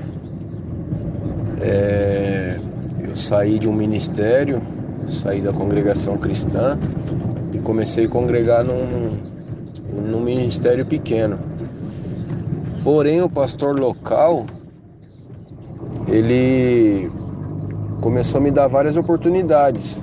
É, 1.60 2.58
eu 3.02 3.16
saí 3.16 3.58
de 3.58 3.68
um 3.68 3.72
ministério, 3.72 4.62
saí 5.08 5.40
da 5.40 5.52
congregação 5.52 6.18
cristã 6.18 6.78
e 7.54 7.58
comecei 7.58 8.04
a 8.04 8.08
congregar 8.08 8.64
num, 8.64 9.16
num 9.90 10.20
ministério 10.20 10.84
pequeno. 10.84 11.38
Porém, 12.82 13.22
o 13.22 13.30
pastor 13.30 13.78
local, 13.78 14.44
ele 16.08 17.08
começou 18.00 18.40
a 18.40 18.42
me 18.42 18.50
dar 18.50 18.66
várias 18.66 18.96
oportunidades 18.96 20.02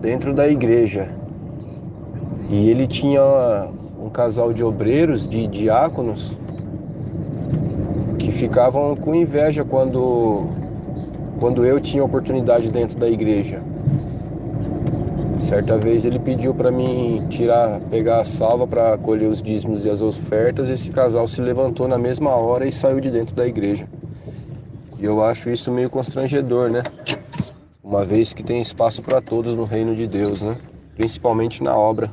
dentro 0.00 0.32
da 0.32 0.48
igreja. 0.48 1.10
E 2.48 2.70
ele 2.70 2.86
tinha 2.86 3.68
um 4.00 4.08
casal 4.08 4.54
de 4.54 4.64
obreiros, 4.64 5.28
de 5.28 5.46
diáconos, 5.46 6.38
que 8.18 8.32
ficavam 8.32 8.96
com 8.96 9.14
inveja 9.14 9.62
quando, 9.62 10.46
quando 11.38 11.66
eu 11.66 11.78
tinha 11.78 12.02
oportunidade 12.02 12.70
dentro 12.70 12.98
da 12.98 13.10
igreja. 13.10 13.60
Certa 15.46 15.78
vez 15.78 16.04
ele 16.04 16.18
pediu 16.18 16.52
para 16.52 16.72
mim 16.72 17.24
tirar, 17.28 17.78
pegar 17.82 18.18
a 18.18 18.24
salva 18.24 18.66
para 18.66 18.98
colher 18.98 19.30
os 19.30 19.40
dízimos 19.40 19.84
e 19.84 19.90
as 19.90 20.02
ofertas. 20.02 20.68
Esse 20.68 20.90
casal 20.90 21.28
se 21.28 21.40
levantou 21.40 21.86
na 21.86 21.96
mesma 21.96 22.30
hora 22.30 22.66
e 22.66 22.72
saiu 22.72 23.00
de 23.00 23.12
dentro 23.12 23.36
da 23.36 23.46
igreja. 23.46 23.88
E 24.98 25.04
eu 25.04 25.24
acho 25.24 25.48
isso 25.48 25.70
meio 25.70 25.88
constrangedor, 25.88 26.68
né? 26.68 26.82
Uma 27.80 28.04
vez 28.04 28.32
que 28.32 28.42
tem 28.42 28.60
espaço 28.60 29.00
para 29.04 29.20
todos 29.20 29.54
no 29.54 29.62
reino 29.62 29.94
de 29.94 30.08
Deus, 30.08 30.42
né? 30.42 30.56
Principalmente 30.96 31.62
na 31.62 31.76
obra. 31.76 32.12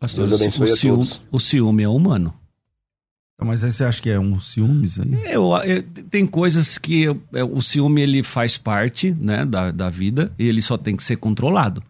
Pastor, 0.00 0.26
Deus 0.26 0.42
abençoe 0.42 0.64
o, 0.64 0.76
ciúme, 0.76 1.08
o 1.30 1.38
ciúme 1.38 1.82
é 1.84 1.88
humano. 1.88 2.34
Mas 3.40 3.62
aí 3.62 3.70
você 3.70 3.84
acha 3.84 4.02
que 4.02 4.10
é 4.10 4.18
um 4.18 4.40
ciúmes 4.40 4.98
aí? 4.98 5.32
Eu, 5.32 5.52
eu, 5.64 5.82
tem 6.10 6.26
coisas 6.26 6.76
que 6.76 7.04
eu, 7.04 7.22
o 7.52 7.62
ciúme 7.62 8.02
ele 8.02 8.24
faz 8.24 8.58
parte 8.58 9.12
né, 9.12 9.46
da, 9.46 9.70
da 9.70 9.88
vida 9.88 10.32
e 10.36 10.48
ele 10.48 10.60
só 10.60 10.76
tem 10.76 10.96
que 10.96 11.04
ser 11.04 11.16
controlado. 11.16 11.80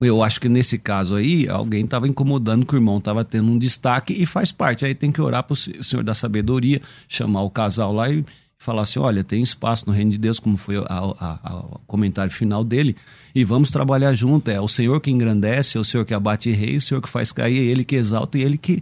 Eu 0.00 0.22
acho 0.22 0.40
que 0.40 0.48
nesse 0.48 0.78
caso 0.78 1.14
aí, 1.14 1.46
alguém 1.46 1.84
estava 1.84 2.08
incomodando 2.08 2.64
que 2.64 2.74
o 2.74 2.78
irmão 2.78 2.96
estava 2.96 3.22
tendo 3.22 3.50
um 3.50 3.58
destaque 3.58 4.14
e 4.14 4.24
faz 4.24 4.50
parte. 4.50 4.84
Aí 4.84 4.94
tem 4.94 5.12
que 5.12 5.20
orar 5.20 5.42
para 5.42 5.52
o 5.52 5.56
Senhor 5.56 6.02
da 6.02 6.14
sabedoria, 6.14 6.80
chamar 7.06 7.42
o 7.42 7.50
casal 7.50 7.92
lá 7.92 8.08
e 8.10 8.24
falar 8.60 8.82
assim: 8.82 8.98
olha, 8.98 9.24
tem 9.24 9.42
espaço 9.42 9.86
no 9.86 9.92
reino 9.92 10.10
de 10.10 10.18
Deus, 10.18 10.38
como 10.38 10.56
foi 10.56 10.78
o 10.78 10.86
comentário 11.86 12.32
final 12.32 12.62
dele, 12.62 12.94
e 13.34 13.42
vamos 13.42 13.70
trabalhar 13.70 14.14
junto. 14.14 14.50
É 14.50 14.60
o 14.60 14.68
Senhor 14.68 15.00
que 15.00 15.10
engrandece, 15.10 15.76
é 15.76 15.80
o 15.80 15.84
Senhor 15.84 16.04
que 16.04 16.14
abate 16.14 16.50
rei, 16.50 16.76
o 16.76 16.80
Senhor 16.80 17.02
que 17.02 17.08
faz 17.08 17.32
cair, 17.32 17.58
é 17.58 17.62
Ele 17.62 17.84
que 17.84 17.96
exalta 17.96 18.38
e 18.38 18.42
Ele 18.42 18.56
que, 18.56 18.80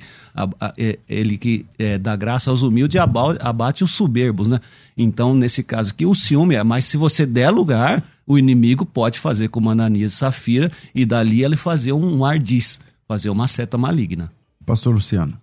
é, 0.77 0.99
ele 1.09 1.39
que 1.39 1.65
é, 1.79 1.97
dá 1.97 2.15
graça 2.15 2.51
aos 2.51 2.63
humildes 2.63 2.97
e 2.97 2.99
abate 2.99 3.83
os 3.83 3.93
soberbos, 3.93 4.49
né? 4.49 4.61
Então, 4.97 5.35
nesse 5.35 5.63
caso 5.63 5.93
aqui, 5.93 6.05
o 6.05 6.15
ciúme 6.15 6.57
é, 6.57 6.63
mas 6.63 6.85
se 6.85 6.97
você 6.97 7.25
der 7.25 7.51
lugar, 7.51 8.05
o 8.29 8.39
inimigo 8.39 8.85
pode 8.85 9.19
fazer 9.19 9.49
como 9.49 9.71
Ananias 9.71 10.13
e 10.13 10.17
Safira 10.17 10.71
e 10.95 11.07
dali 11.07 11.43
ele 11.43 11.57
fazer 11.57 11.93
um 11.93 12.23
ardiz, 12.25 12.79
fazer 13.09 13.31
uma 13.31 13.49
seta 13.49 13.79
maligna. 13.79 14.31
Pastor 14.67 14.95
Luciano. 14.95 15.41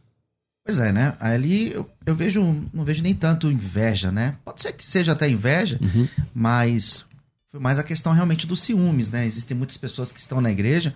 Pois 0.64 0.78
é, 0.78 0.92
né? 0.92 1.16
Ali 1.20 1.72
eu, 1.74 1.90
eu, 2.06 2.16
vejo, 2.16 2.42
não 2.72 2.86
vejo 2.86 3.02
nem 3.02 3.16
tanto 3.16 3.52
inveja, 3.52 4.12
né? 4.12 4.36
Pode 4.46 4.62
ser 4.62 4.72
que 4.74 4.86
seja 4.86 5.14
até 5.14 5.28
inveja, 5.28 5.80
uhum. 5.82 6.08
mas 6.34 7.04
foi 7.52 7.60
mais 7.60 7.80
a 7.80 7.84
questão 7.84 8.14
realmente 8.14 8.46
dos 8.46 8.62
ciúmes, 8.62 9.10
né? 9.10 9.26
Existem 9.26 9.58
muitas 9.58 9.78
pessoas 9.78 10.12
que 10.12 10.20
estão 10.20 10.40
na 10.40 10.52
igreja, 10.52 10.94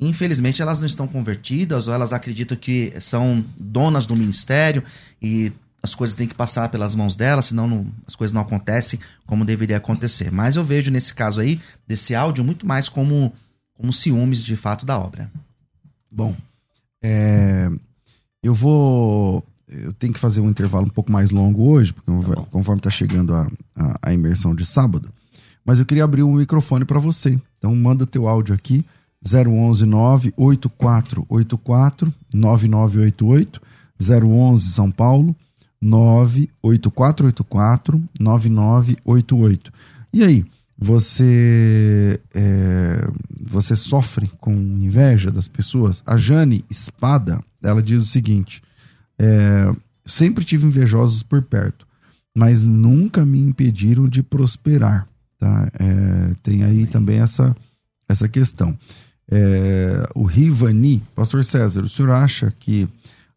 infelizmente 0.00 0.62
elas 0.62 0.80
não 0.80 0.86
estão 0.86 1.06
convertidas 1.06 1.88
ou 1.88 1.94
elas 1.94 2.12
acreditam 2.12 2.56
que 2.56 2.92
são 3.00 3.44
donas 3.58 4.06
do 4.06 4.16
ministério 4.16 4.82
e 5.20 5.52
as 5.88 5.94
coisas 5.94 6.14
têm 6.14 6.28
que 6.28 6.34
passar 6.34 6.68
pelas 6.68 6.94
mãos 6.94 7.16
delas, 7.16 7.46
senão 7.46 7.66
não, 7.66 7.86
as 8.06 8.14
coisas 8.14 8.32
não 8.32 8.42
acontecem 8.42 9.00
como 9.26 9.44
deveria 9.44 9.78
acontecer. 9.78 10.30
Mas 10.30 10.56
eu 10.56 10.64
vejo 10.64 10.90
nesse 10.90 11.14
caso 11.14 11.40
aí, 11.40 11.60
desse 11.86 12.14
áudio, 12.14 12.44
muito 12.44 12.66
mais 12.66 12.88
como, 12.88 13.32
como 13.74 13.92
ciúmes 13.92 14.42
de 14.42 14.54
fato 14.54 14.84
da 14.84 14.98
obra. 14.98 15.30
Bom, 16.10 16.36
é, 17.02 17.68
eu 18.42 18.54
vou. 18.54 19.44
Eu 19.66 19.92
tenho 19.92 20.14
que 20.14 20.18
fazer 20.18 20.40
um 20.40 20.48
intervalo 20.48 20.86
um 20.86 20.90
pouco 20.90 21.12
mais 21.12 21.30
longo 21.30 21.70
hoje, 21.70 21.92
porque 21.92 22.10
tá 22.34 22.42
conforme 22.50 22.80
está 22.80 22.90
chegando 22.90 23.34
a, 23.34 23.46
a, 23.76 23.98
a, 24.02 24.14
imersão 24.14 24.54
de 24.54 24.64
sábado. 24.64 25.12
Mas 25.64 25.78
eu 25.78 25.84
queria 25.84 26.04
abrir 26.04 26.22
um 26.22 26.34
microfone 26.34 26.86
para 26.86 26.98
você. 26.98 27.38
Então 27.58 27.76
manda 27.76 28.06
teu 28.06 28.26
áudio 28.26 28.54
aqui, 28.54 28.86
011 29.22 29.84
98484 29.84 32.14
9988, 32.32 33.60
011 34.00 34.70
São 34.70 34.90
Paulo, 34.90 35.36
98484 35.80 38.02
9988. 38.18 39.72
E 40.12 40.24
aí, 40.24 40.44
você 40.76 42.20
é, 42.32 43.08
você 43.40 43.74
sofre 43.74 44.30
com 44.40 44.52
inveja 44.54 45.30
das 45.30 45.48
pessoas? 45.48 46.02
A 46.06 46.16
Jane 46.16 46.64
Espada, 46.70 47.42
ela 47.62 47.82
diz 47.82 48.02
o 48.02 48.06
seguinte: 48.06 48.62
é, 49.18 49.74
sempre 50.04 50.44
tive 50.44 50.66
invejosos 50.66 51.24
por 51.24 51.42
perto, 51.42 51.86
mas 52.34 52.62
nunca 52.62 53.26
me 53.26 53.40
impediram 53.40 54.06
de 54.06 54.22
prosperar. 54.22 55.08
Tá? 55.38 55.70
É, 55.78 56.34
tem 56.42 56.62
aí 56.62 56.86
também 56.86 57.18
essa, 57.18 57.54
essa 58.08 58.26
questão. 58.28 58.78
É, 59.30 60.08
o 60.14 60.24
Rivani, 60.24 61.02
Pastor 61.14 61.44
César, 61.44 61.82
o 61.82 61.88
senhor 61.88 62.12
acha 62.12 62.50
que 62.58 62.88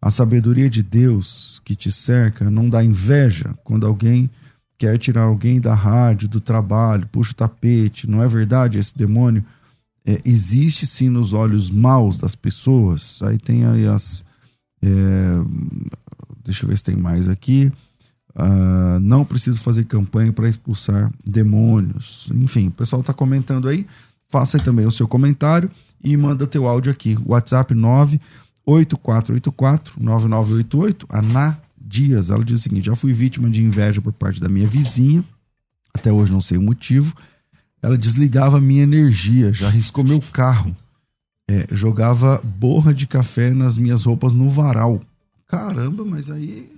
a 0.01 0.09
sabedoria 0.09 0.69
de 0.69 0.81
Deus 0.81 1.61
que 1.63 1.75
te 1.75 1.91
cerca 1.91 2.49
não 2.49 2.67
dá 2.67 2.83
inveja 2.83 3.53
quando 3.63 3.85
alguém 3.85 4.29
quer 4.77 4.97
tirar 4.97 5.23
alguém 5.23 5.61
da 5.61 5.75
rádio, 5.75 6.27
do 6.27 6.41
trabalho, 6.41 7.07
puxa 7.11 7.33
o 7.33 7.35
tapete, 7.35 8.09
não 8.09 8.23
é 8.23 8.27
verdade 8.27 8.79
esse 8.79 8.97
demônio? 8.97 9.45
É, 10.03 10.19
existe 10.25 10.87
sim 10.87 11.07
nos 11.07 11.33
olhos 11.33 11.69
maus 11.69 12.17
das 12.17 12.33
pessoas. 12.33 13.19
Aí 13.21 13.37
tem 13.37 13.63
aí 13.63 13.85
as. 13.85 14.25
É, 14.81 14.87
deixa 16.43 16.65
eu 16.65 16.69
ver 16.69 16.77
se 16.77 16.83
tem 16.83 16.95
mais 16.95 17.29
aqui. 17.29 17.71
Uh, 18.33 18.99
não 19.01 19.23
preciso 19.25 19.61
fazer 19.61 19.83
campanha 19.85 20.33
para 20.33 20.49
expulsar 20.49 21.11
demônios. 21.23 22.27
Enfim, 22.33 22.69
o 22.69 22.71
pessoal 22.71 23.01
está 23.01 23.13
comentando 23.13 23.67
aí. 23.67 23.85
Faça 24.29 24.57
aí 24.57 24.63
também 24.63 24.87
o 24.87 24.91
seu 24.91 25.07
comentário 25.07 25.69
e 26.03 26.17
manda 26.17 26.47
teu 26.47 26.67
áudio 26.67 26.91
aqui. 26.91 27.15
WhatsApp 27.23 27.75
98484 27.75 28.41
9988. 28.65 31.05
A 31.09 31.21
Ná 31.21 31.57
Dias, 31.77 32.29
ela 32.29 32.43
diz 32.43 32.59
o 32.59 32.63
seguinte: 32.63 32.85
já 32.85 32.95
fui 32.95 33.13
vítima 33.13 33.49
de 33.49 33.61
inveja 33.61 34.01
por 34.01 34.13
parte 34.13 34.39
da 34.39 34.47
minha 34.47 34.67
vizinha, 34.67 35.23
até 35.93 36.11
hoje 36.11 36.31
não 36.31 36.41
sei 36.41 36.57
o 36.57 36.61
motivo. 36.61 37.15
Ela 37.81 37.97
desligava 37.97 38.57
a 38.57 38.61
minha 38.61 38.83
energia, 38.83 39.51
já 39.51 39.67
riscou 39.67 40.03
meu 40.03 40.21
carro, 40.31 40.75
é, 41.49 41.67
jogava 41.71 42.39
borra 42.43 42.93
de 42.93 43.07
café 43.07 43.49
nas 43.49 43.77
minhas 43.77 44.05
roupas 44.05 44.33
no 44.33 44.49
varal. 44.49 45.01
Caramba, 45.47 46.05
mas 46.05 46.29
aí. 46.29 46.69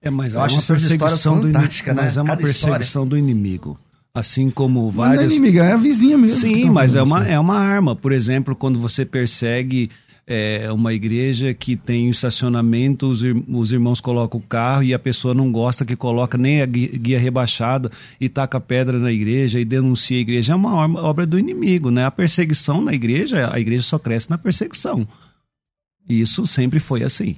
É, 0.00 0.10
mas 0.10 0.32
eu 0.32 0.40
é 0.40 0.44
acho 0.44 0.56
uma 0.56 0.62
perseguição 0.62 1.40
do 1.40 1.48
inimigo, 1.48 1.86
né? 1.86 1.92
Mas 1.94 2.16
é 2.16 2.22
uma 2.22 2.28
Cada 2.28 2.42
perseguição 2.42 2.80
história. 2.80 3.10
do 3.10 3.18
inimigo. 3.18 3.78
Assim 4.14 4.50
como 4.50 4.90
várias. 4.90 5.16
Mas 5.16 5.26
não 5.26 5.32
é 5.32 5.36
inimiga, 5.36 5.64
é 5.64 5.72
a 5.72 5.76
vizinha 5.76 6.18
mesmo. 6.18 6.40
Sim, 6.40 6.66
tá 6.66 6.72
mas 6.72 6.94
é 6.94 7.02
uma, 7.02 7.26
é 7.26 7.38
uma 7.38 7.58
arma. 7.58 7.96
Por 7.96 8.12
exemplo, 8.12 8.54
quando 8.54 8.78
você 8.78 9.06
persegue 9.06 9.90
é 10.26 10.70
uma 10.70 10.94
igreja 10.94 11.52
que 11.52 11.76
tem 11.76 12.08
estacionamento, 12.08 13.10
os, 13.10 13.22
os, 13.48 13.72
irmãos 13.72 14.00
colocam 14.00 14.38
o 14.38 14.42
carro 14.42 14.84
e 14.84 14.94
a 14.94 14.98
pessoa 14.98 15.34
não 15.34 15.50
gosta 15.50 15.84
que 15.84 15.96
coloca 15.96 16.38
nem 16.38 16.62
a 16.62 16.66
guia 16.66 17.18
rebaixada 17.18 17.90
e 18.20 18.28
taca 18.28 18.60
pedra 18.60 18.98
na 18.98 19.10
igreja 19.10 19.58
e 19.58 19.64
denuncia 19.64 20.16
a 20.16 20.20
igreja. 20.20 20.52
É 20.52 20.56
uma 20.56 20.86
obra 21.02 21.26
do 21.26 21.38
inimigo, 21.38 21.90
né? 21.90 22.04
A 22.04 22.10
perseguição 22.10 22.80
na 22.80 22.92
igreja, 22.92 23.52
a 23.52 23.58
igreja 23.58 23.82
só 23.82 23.98
cresce 23.98 24.30
na 24.30 24.38
perseguição. 24.38 25.06
Isso 26.08 26.46
sempre 26.46 26.78
foi 26.78 27.02
assim. 27.02 27.36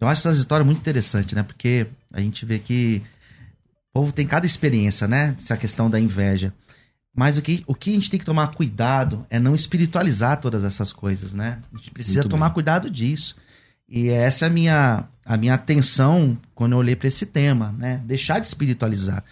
Eu 0.00 0.08
acho 0.08 0.20
essas 0.20 0.38
histórias 0.38 0.66
muito 0.66 0.78
interessantes, 0.80 1.34
né? 1.34 1.42
Porque 1.42 1.86
a 2.12 2.20
gente 2.20 2.44
vê 2.44 2.58
que 2.58 3.02
o 3.90 4.00
povo 4.00 4.12
tem 4.12 4.26
cada 4.26 4.46
experiência, 4.46 5.08
né? 5.08 5.34
Essa 5.38 5.56
questão 5.56 5.90
da 5.90 5.98
inveja. 5.98 6.52
Mas 7.14 7.36
o 7.36 7.42
que, 7.42 7.64
o 7.66 7.74
que 7.74 7.90
a 7.90 7.94
gente 7.94 8.10
tem 8.10 8.20
que 8.20 8.26
tomar 8.26 8.48
cuidado 8.54 9.26
é 9.28 9.40
não 9.40 9.54
espiritualizar 9.54 10.40
todas 10.40 10.64
essas 10.64 10.92
coisas, 10.92 11.34
né? 11.34 11.58
A 11.72 11.76
gente 11.76 11.90
precisa 11.90 12.20
Muito 12.20 12.30
tomar 12.30 12.48
bem. 12.48 12.54
cuidado 12.54 12.88
disso. 12.88 13.36
E 13.88 14.08
essa 14.08 14.44
é 14.44 14.48
a 14.48 14.50
minha, 14.50 15.04
a 15.24 15.36
minha 15.36 15.54
atenção 15.54 16.38
quando 16.54 16.72
eu 16.72 16.78
olhei 16.78 16.94
para 16.94 17.08
esse 17.08 17.26
tema, 17.26 17.72
né? 17.72 18.00
Deixar 18.04 18.38
de 18.38 18.46
espiritualizar. 18.46 19.24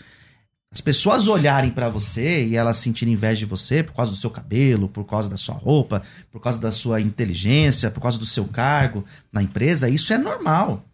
As 0.70 0.80
pessoas 0.80 1.28
olharem 1.28 1.70
para 1.70 1.88
você 1.88 2.44
e 2.44 2.56
elas 2.56 2.76
sentirem 2.76 3.14
inveja 3.14 3.38
de 3.38 3.46
você 3.46 3.82
por 3.82 3.94
causa 3.94 4.10
do 4.10 4.18
seu 4.18 4.30
cabelo, 4.30 4.88
por 4.88 5.04
causa 5.04 5.30
da 5.30 5.36
sua 5.36 5.54
roupa, 5.54 6.02
por 6.30 6.42
causa 6.42 6.60
da 6.60 6.70
sua 6.70 7.00
inteligência, 7.00 7.90
por 7.90 8.02
causa 8.02 8.18
do 8.18 8.26
seu 8.26 8.44
cargo 8.44 9.04
na 9.32 9.42
empresa, 9.42 9.88
isso 9.88 10.12
é 10.12 10.18
normal. 10.18 10.84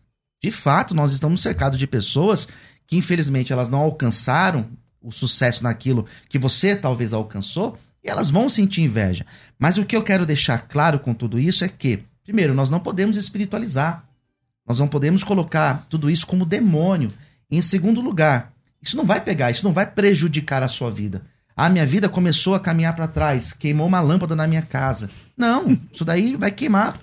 De 0.43 0.51
fato, 0.51 0.95
nós 0.95 1.13
estamos 1.13 1.41
cercados 1.41 1.79
de 1.79 1.87
pessoas 1.87 2.47
que 2.87 2.97
infelizmente 2.97 3.53
elas 3.53 3.69
não 3.69 3.81
alcançaram 3.81 4.69
o 5.05 5.13
sucesso 5.13 5.63
naquilo 5.63 6.07
que 6.29 6.39
você 6.39 6.75
talvez 6.75 7.13
alcançou, 7.13 7.79
e 8.03 8.09
elas 8.09 8.31
vão 8.31 8.49
sentir 8.49 8.83
inveja. 8.83 9.25
Mas 9.59 9.79
o 9.79 9.85
que 9.85 9.95
eu 9.95 10.03
quero 10.03 10.27
deixar 10.27 10.67
claro 10.67 10.99
com 10.99 11.15
tudo 11.15 11.39
isso 11.39 11.65
é 11.65 11.69
que, 11.69 12.03
primeiro, 12.25 12.55
nós 12.55 12.71
não 12.71 12.81
podemos 12.81 13.17
espiritualizar. 13.17 14.05
Nós 14.67 14.81
não 14.81 14.89
podemos 14.89 15.23
colocar 15.23 15.87
tudo 15.89 16.11
isso 16.11 16.27
como 16.27 16.47
demônio. 16.47 17.13
E, 17.51 17.59
em 17.59 17.63
segundo 17.63 18.01
lugar, 18.01 18.53
isso 18.83 18.97
não 18.97 19.05
vai 19.05 19.21
pegar, 19.21 19.51
isso 19.51 19.65
não 19.65 19.73
vai 19.73 19.87
prejudicar 19.87 20.63
a 20.63 20.69
sua 20.69 20.91
vida. 20.91 21.23
A 21.57 21.71
minha 21.71 21.87
vida 21.87 22.09
começou 22.09 22.55
a 22.55 22.61
caminhar 22.61 22.97
para 22.97 23.07
trás, 23.07 23.53
queimou 23.53 23.87
uma 23.87 24.01
lâmpada 24.01 24.35
na 24.35 24.47
minha 24.47 24.63
casa. 24.63 25.09
Não, 25.37 25.79
isso 25.93 26.05
daí 26.05 26.35
vai 26.35 26.51
queimar 26.51 26.99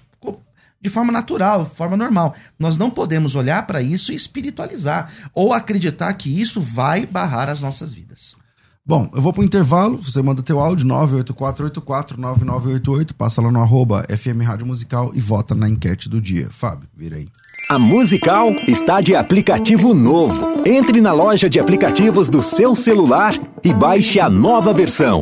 de 0.81 0.89
forma 0.89 1.11
natural, 1.11 1.65
de 1.65 1.75
forma 1.75 1.95
normal. 1.95 2.33
Nós 2.57 2.77
não 2.77 2.89
podemos 2.89 3.35
olhar 3.35 3.67
para 3.67 3.81
isso 3.81 4.11
e 4.11 4.15
espiritualizar 4.15 5.11
ou 5.33 5.53
acreditar 5.53 6.11
que 6.13 6.41
isso 6.41 6.59
vai 6.59 7.05
barrar 7.05 7.49
as 7.49 7.61
nossas 7.61 7.93
vidas. 7.93 8.35
Bom, 8.83 9.11
eu 9.13 9.21
vou 9.21 9.31
para 9.31 9.41
o 9.41 9.45
intervalo, 9.45 9.97
você 9.97 10.23
manda 10.23 10.41
teu 10.41 10.59
áudio 10.59 10.87
984849988, 10.87 13.13
passa 13.13 13.39
lá 13.39 13.51
no 13.51 13.61
arroba 13.61 14.03
FM 14.09 14.41
Rádio 14.43 14.65
Musical 14.65 15.11
e 15.13 15.19
vota 15.19 15.53
na 15.53 15.69
enquete 15.69 16.09
do 16.09 16.19
dia. 16.19 16.47
Fábio, 16.49 16.89
vira 16.97 17.17
aí. 17.17 17.27
A 17.69 17.77
Musical 17.77 18.49
está 18.67 18.99
de 18.99 19.15
aplicativo 19.15 19.93
novo. 19.93 20.67
Entre 20.67 20.99
na 20.99 21.13
loja 21.13 21.47
de 21.47 21.59
aplicativos 21.59 22.27
do 22.27 22.41
seu 22.41 22.73
celular 22.73 23.39
e 23.63 23.71
baixe 23.71 24.19
a 24.19 24.27
nova 24.29 24.73
versão 24.73 25.21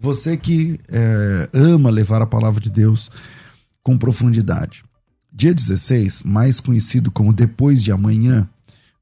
você 0.00 0.34
que 0.34 0.80
é, 0.88 1.50
ama 1.52 1.90
levar 1.90 2.22
a 2.22 2.26
palavra 2.26 2.58
de 2.58 2.70
Deus 2.70 3.10
com 3.82 3.98
profundidade. 3.98 4.82
Dia 5.30 5.52
16, 5.52 6.22
mais 6.22 6.58
conhecido 6.58 7.10
como 7.10 7.34
depois 7.34 7.84
de 7.84 7.92
amanhã, 7.92 8.48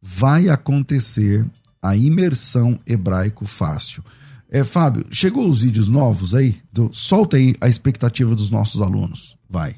vai 0.03 0.49
acontecer 0.49 1.47
a 1.81 1.97
imersão 1.97 2.81
hebraico 2.85 3.47
fácil. 3.47 4.03
É, 4.51 4.65
Fábio, 4.65 5.07
chegou 5.11 5.49
os 5.49 5.63
vídeos 5.63 5.89
novos 5.89 6.35
aí? 6.35 6.57
Do, 6.73 6.91
solta 6.93 7.37
aí 7.37 7.55
a 7.61 7.69
expectativa 7.69 8.35
dos 8.35 8.51
nossos 8.51 8.83
alunos. 8.83 9.39
Vai. 9.49 9.77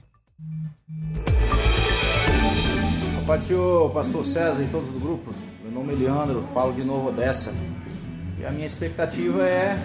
Senhor, 3.47 3.91
Pastor 3.91 4.25
César 4.25 4.63
e 4.63 4.69
todos 4.69 4.91
do 4.91 4.99
grupo. 4.99 5.33
Meu 5.63 5.71
nome 5.71 5.93
é 5.93 5.97
Leandro, 5.97 6.45
falo 6.53 6.73
de 6.73 6.83
novo 6.83 7.13
dessa. 7.13 7.55
E 8.41 8.45
a 8.45 8.51
minha 8.51 8.67
expectativa 8.67 9.43
é 9.47 9.81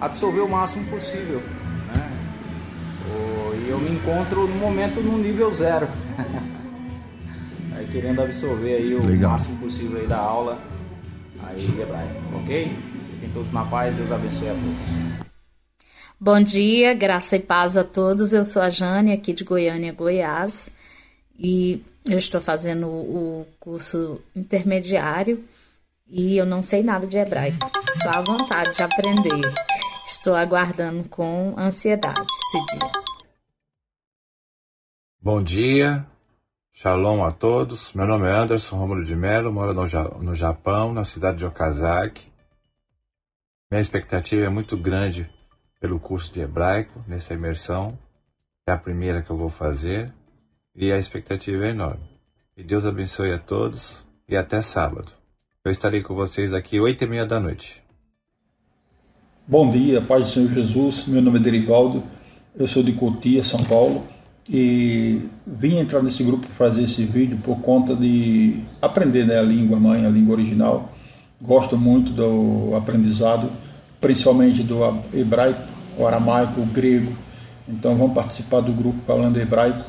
absorver 0.00 0.40
o 0.40 0.48
máximo 0.48 0.88
possível. 0.90 1.40
Né? 1.40 2.16
E 3.66 3.70
eu 3.70 3.78
me 3.78 3.90
encontro 3.90 4.46
no 4.46 4.54
momento 4.56 5.00
no 5.00 5.18
nível 5.18 5.52
zero. 5.54 5.88
aí 7.74 7.86
querendo 7.90 8.22
absorver 8.22 8.74
aí 8.74 8.94
o 8.94 9.04
Legal. 9.04 9.32
máximo 9.32 9.58
possível 9.58 9.98
aí 10.00 10.06
da 10.06 10.18
aula 10.18 10.58
aí 11.42 11.80
hebraico, 11.80 12.14
ok? 12.34 12.76
Fiquem 13.12 13.30
todos 13.32 13.52
na 13.52 13.64
paz, 13.64 13.94
Deus 13.94 14.12
abençoe 14.12 14.48
a 14.48 14.54
todos. 14.54 15.26
Bom 16.18 16.40
dia, 16.40 16.94
graça 16.94 17.36
e 17.36 17.40
paz 17.40 17.76
a 17.76 17.84
todos. 17.84 18.32
Eu 18.32 18.44
sou 18.44 18.62
a 18.62 18.70
Jane, 18.70 19.12
aqui 19.12 19.32
de 19.32 19.44
Goiânia, 19.44 19.92
Goiás, 19.92 20.70
e 21.38 21.82
eu 22.08 22.18
estou 22.18 22.40
fazendo 22.40 22.86
o 22.86 23.46
curso 23.60 24.20
intermediário 24.34 25.44
e 26.08 26.36
eu 26.36 26.46
não 26.46 26.62
sei 26.62 26.82
nada 26.82 27.06
de 27.06 27.18
hebraico, 27.18 27.70
só 28.02 28.10
a 28.10 28.20
vontade 28.22 28.74
de 28.74 28.82
aprender. 28.82 29.65
Estou 30.08 30.36
aguardando 30.36 31.08
com 31.08 31.56
ansiedade 31.58 32.20
esse 32.20 32.64
dia. 32.78 32.92
Bom 35.20 35.42
dia, 35.42 36.06
shalom 36.72 37.24
a 37.24 37.32
todos. 37.32 37.92
Meu 37.92 38.06
nome 38.06 38.28
é 38.28 38.30
Anderson 38.30 38.76
Romulo 38.76 39.02
de 39.02 39.16
Mello, 39.16 39.52
moro 39.52 39.74
no 39.74 40.32
Japão, 40.32 40.92
na 40.92 41.02
cidade 41.02 41.38
de 41.38 41.44
Okazaki. 41.44 42.32
Minha 43.68 43.80
expectativa 43.80 44.46
é 44.46 44.48
muito 44.48 44.76
grande 44.76 45.28
pelo 45.80 45.98
curso 45.98 46.32
de 46.32 46.40
hebraico, 46.40 47.04
nessa 47.08 47.34
imersão. 47.34 47.98
É 48.64 48.70
a 48.70 48.78
primeira 48.78 49.22
que 49.22 49.30
eu 49.30 49.36
vou 49.36 49.50
fazer 49.50 50.14
e 50.72 50.92
a 50.92 50.98
expectativa 50.98 51.66
é 51.66 51.70
enorme. 51.70 52.08
E 52.56 52.62
Deus 52.62 52.86
abençoe 52.86 53.32
a 53.32 53.40
todos 53.40 54.06
e 54.28 54.36
até 54.36 54.62
sábado. 54.62 55.12
Eu 55.64 55.72
estarei 55.72 56.00
com 56.00 56.14
vocês 56.14 56.54
aqui 56.54 56.78
oito 56.78 57.02
e 57.02 57.08
meia 57.08 57.26
da 57.26 57.40
noite. 57.40 57.84
Bom 59.48 59.70
dia, 59.70 60.00
paz 60.00 60.24
do 60.24 60.30
Senhor 60.30 60.50
Jesus. 60.50 61.04
Meu 61.06 61.22
nome 61.22 61.38
é 61.38 61.40
Derivaldo, 61.40 62.02
eu 62.58 62.66
sou 62.66 62.82
de 62.82 62.92
Cotia, 62.92 63.44
São 63.44 63.60
Paulo 63.60 64.02
e 64.50 65.20
vim 65.46 65.78
entrar 65.78 66.02
nesse 66.02 66.24
grupo 66.24 66.46
para 66.46 66.68
fazer 66.68 66.82
esse 66.82 67.04
vídeo 67.04 67.38
por 67.44 67.60
conta 67.60 67.94
de 67.94 68.60
aprender 68.82 69.24
né, 69.24 69.38
a 69.38 69.42
língua 69.42 69.78
mãe, 69.78 70.04
a 70.04 70.08
língua 70.08 70.34
original 70.34 70.92
Gosto 71.40 71.76
muito 71.76 72.10
do 72.10 72.74
aprendizado, 72.74 73.50
principalmente 74.00 74.62
do 74.62 74.78
hebraico, 75.12 75.60
o 75.98 76.06
aramaico, 76.06 76.62
o 76.62 76.66
grego. 76.66 77.12
Então 77.68 77.94
vamos 77.94 78.14
participar 78.14 78.62
do 78.62 78.72
grupo 78.72 78.98
falando 79.06 79.36
hebraico. 79.36 79.84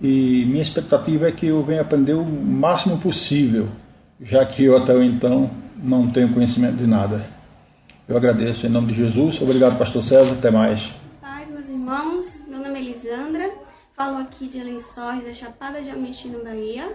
E 0.00 0.44
minha 0.48 0.62
expectativa 0.62 1.28
é 1.28 1.32
que 1.32 1.46
eu 1.46 1.62
venha 1.62 1.80
aprender 1.80 2.14
o 2.14 2.24
máximo 2.24 2.98
possível, 2.98 3.68
já 4.20 4.44
que 4.44 4.64
eu 4.64 4.76
até 4.76 4.92
então 5.04 5.48
não 5.82 6.08
tenho 6.08 6.28
conhecimento 6.30 6.76
de 6.76 6.86
nada. 6.86 7.33
Eu 8.06 8.18
agradeço 8.18 8.66
em 8.66 8.68
nome 8.68 8.88
de 8.92 8.94
Jesus. 8.94 9.40
Obrigado, 9.40 9.78
pastor 9.78 10.02
César. 10.02 10.34
Até 10.34 10.50
mais. 10.50 10.92
Paz, 11.22 11.50
meus 11.50 11.68
irmãos. 11.68 12.36
Meu 12.46 12.58
nome 12.58 12.78
é 12.78 12.82
Elisandra. 12.82 13.50
Falo 13.96 14.18
aqui 14.18 14.46
de 14.46 14.62
Lençóis, 14.62 15.24
da 15.24 15.32
Chapada 15.32 15.78
de 15.78 15.86
Diamantina, 15.86 16.38
Bahia. 16.38 16.94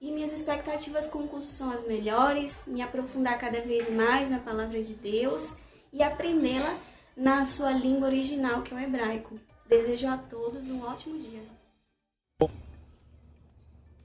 E 0.00 0.10
minhas 0.10 0.32
expectativas 0.32 1.06
com 1.06 1.20
o 1.20 1.28
curso 1.28 1.52
são 1.52 1.70
as 1.70 1.86
melhores, 1.86 2.66
me 2.66 2.82
aprofundar 2.82 3.38
cada 3.38 3.60
vez 3.60 3.88
mais 3.88 4.28
na 4.28 4.38
palavra 4.40 4.82
de 4.82 4.94
Deus 4.94 5.56
e 5.92 6.02
aprendê-la 6.02 6.76
na 7.16 7.44
sua 7.44 7.70
língua 7.70 8.08
original, 8.08 8.62
que 8.62 8.74
é 8.74 8.76
o 8.76 8.80
hebraico. 8.80 9.38
Desejo 9.68 10.08
a 10.08 10.18
todos 10.18 10.68
um 10.68 10.82
ótimo 10.82 11.18
dia. 11.18 11.42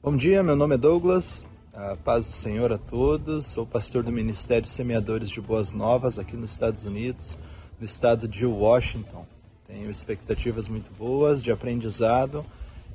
Bom 0.01 0.15
dia, 0.15 0.41
meu 0.43 0.55
nome 0.55 0.75
é 0.75 0.77
Douglas. 0.77 1.45
A 1.73 1.95
paz 1.95 2.25
do 2.25 2.31
Senhor 2.33 2.71
a 2.71 2.77
todos. 2.77 3.47
Sou 3.47 3.65
pastor 3.65 4.03
do 4.03 4.11
Ministério 4.11 4.67
Semeadores 4.67 5.29
de 5.29 5.39
Boas 5.39 5.73
Novas 5.73 6.19
aqui 6.19 6.35
nos 6.35 6.51
Estados 6.51 6.85
Unidos, 6.85 7.37
no 7.79 7.85
estado 7.85 8.27
de 8.27 8.45
Washington. 8.45 9.25
Tenho 9.67 9.89
expectativas 9.89 10.67
muito 10.67 10.91
boas 10.97 11.41
de 11.41 11.51
aprendizado 11.51 12.45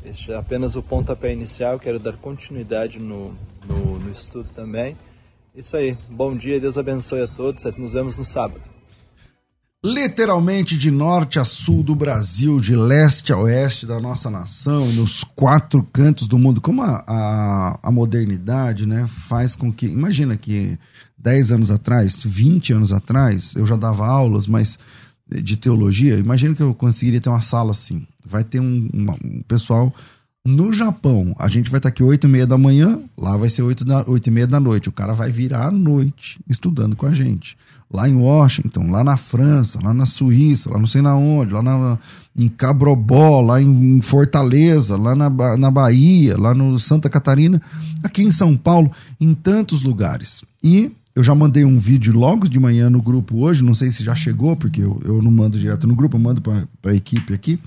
este 0.04 0.30
é 0.30 0.36
apenas 0.36 0.76
o 0.76 0.82
pontapé 0.82 1.32
inicial, 1.32 1.80
quero 1.80 1.98
dar 1.98 2.16
continuidade 2.16 3.00
no, 3.00 3.36
no, 3.66 3.98
no 3.98 4.10
estudo 4.10 4.48
também. 4.54 4.96
Isso 5.52 5.76
aí, 5.76 5.98
bom 6.08 6.36
dia, 6.36 6.60
Deus 6.60 6.78
abençoe 6.78 7.22
a 7.22 7.28
todos, 7.28 7.64
nos 7.76 7.92
vemos 7.92 8.16
no 8.16 8.24
sábado. 8.24 8.75
Literalmente 9.84 10.76
de 10.76 10.90
norte 10.90 11.38
a 11.38 11.44
sul 11.44 11.82
do 11.82 11.94
Brasil, 11.94 12.58
de 12.58 12.74
leste 12.74 13.32
a 13.32 13.38
oeste 13.38 13.86
da 13.86 14.00
nossa 14.00 14.28
nação, 14.28 14.90
nos 14.92 15.22
quatro 15.22 15.82
cantos 15.92 16.26
do 16.26 16.38
mundo. 16.38 16.60
Como 16.60 16.82
a, 16.82 17.04
a, 17.06 17.78
a 17.82 17.90
modernidade 17.90 18.86
né, 18.86 19.06
faz 19.06 19.54
com 19.54 19.72
que. 19.72 19.86
Imagina 19.86 20.36
que 20.36 20.78
10 21.18 21.52
anos 21.52 21.70
atrás, 21.70 22.22
20 22.24 22.72
anos 22.72 22.92
atrás, 22.92 23.54
eu 23.54 23.66
já 23.66 23.76
dava 23.76 24.06
aulas, 24.06 24.46
mas 24.46 24.78
de 25.28 25.56
teologia, 25.56 26.16
imagina 26.16 26.54
que 26.54 26.62
eu 26.62 26.72
conseguiria 26.72 27.20
ter 27.20 27.28
uma 27.28 27.40
sala 27.40 27.72
assim. 27.72 28.06
Vai 28.24 28.44
ter 28.44 28.60
um, 28.60 28.88
um 28.92 29.42
pessoal 29.42 29.92
no 30.44 30.72
Japão. 30.72 31.34
A 31.38 31.48
gente 31.48 31.70
vai 31.70 31.78
estar 31.78 31.88
aqui 31.88 32.02
oito 32.02 32.26
e 32.26 32.30
meia 32.30 32.46
da 32.46 32.56
manhã, 32.56 33.00
lá 33.18 33.36
vai 33.36 33.50
ser 33.50 33.62
oito, 33.62 33.84
da, 33.84 34.04
oito 34.08 34.28
e 34.28 34.30
meia 34.30 34.46
da 34.46 34.60
noite. 34.60 34.88
O 34.88 34.92
cara 34.92 35.12
vai 35.12 35.30
virar 35.30 35.66
à 35.66 35.70
noite 35.70 36.38
estudando 36.48 36.94
com 36.94 37.06
a 37.06 37.12
gente. 37.12 37.56
Lá 37.92 38.08
em 38.08 38.16
Washington, 38.16 38.90
lá 38.90 39.04
na 39.04 39.16
França, 39.16 39.78
lá 39.82 39.94
na 39.94 40.06
Suíça, 40.06 40.70
lá 40.70 40.78
não 40.78 40.88
sei 40.88 41.00
na 41.00 41.16
onde, 41.16 41.52
lá 41.52 41.62
na, 41.62 41.98
em 42.36 42.48
Cabrobó, 42.48 43.40
lá 43.40 43.62
em 43.62 44.00
Fortaleza, 44.02 44.96
lá 44.96 45.14
na, 45.14 45.56
na 45.56 45.70
Bahia, 45.70 46.36
lá 46.36 46.52
no 46.52 46.78
Santa 46.80 47.08
Catarina, 47.08 47.62
aqui 48.02 48.22
em 48.22 48.30
São 48.30 48.56
Paulo, 48.56 48.90
em 49.20 49.32
tantos 49.34 49.82
lugares. 49.82 50.44
E 50.62 50.90
eu 51.14 51.24
já 51.24 51.34
mandei 51.34 51.64
um 51.64 51.78
vídeo 51.78 52.12
logo 52.12 52.48
de 52.48 52.60
manhã 52.60 52.90
no 52.90 53.00
grupo 53.00 53.38
hoje, 53.38 53.62
não 53.62 53.74
sei 53.74 53.90
se 53.90 54.04
já 54.04 54.14
chegou, 54.14 54.54
porque 54.54 54.82
eu, 54.82 55.00
eu 55.02 55.22
não 55.22 55.30
mando 55.30 55.58
direto 55.58 55.86
no 55.86 55.94
grupo, 55.94 56.16
eu 56.16 56.20
mando 56.20 56.42
para 56.42 56.90
a 56.90 56.94
equipe 56.94 57.32
aqui. 57.32 57.58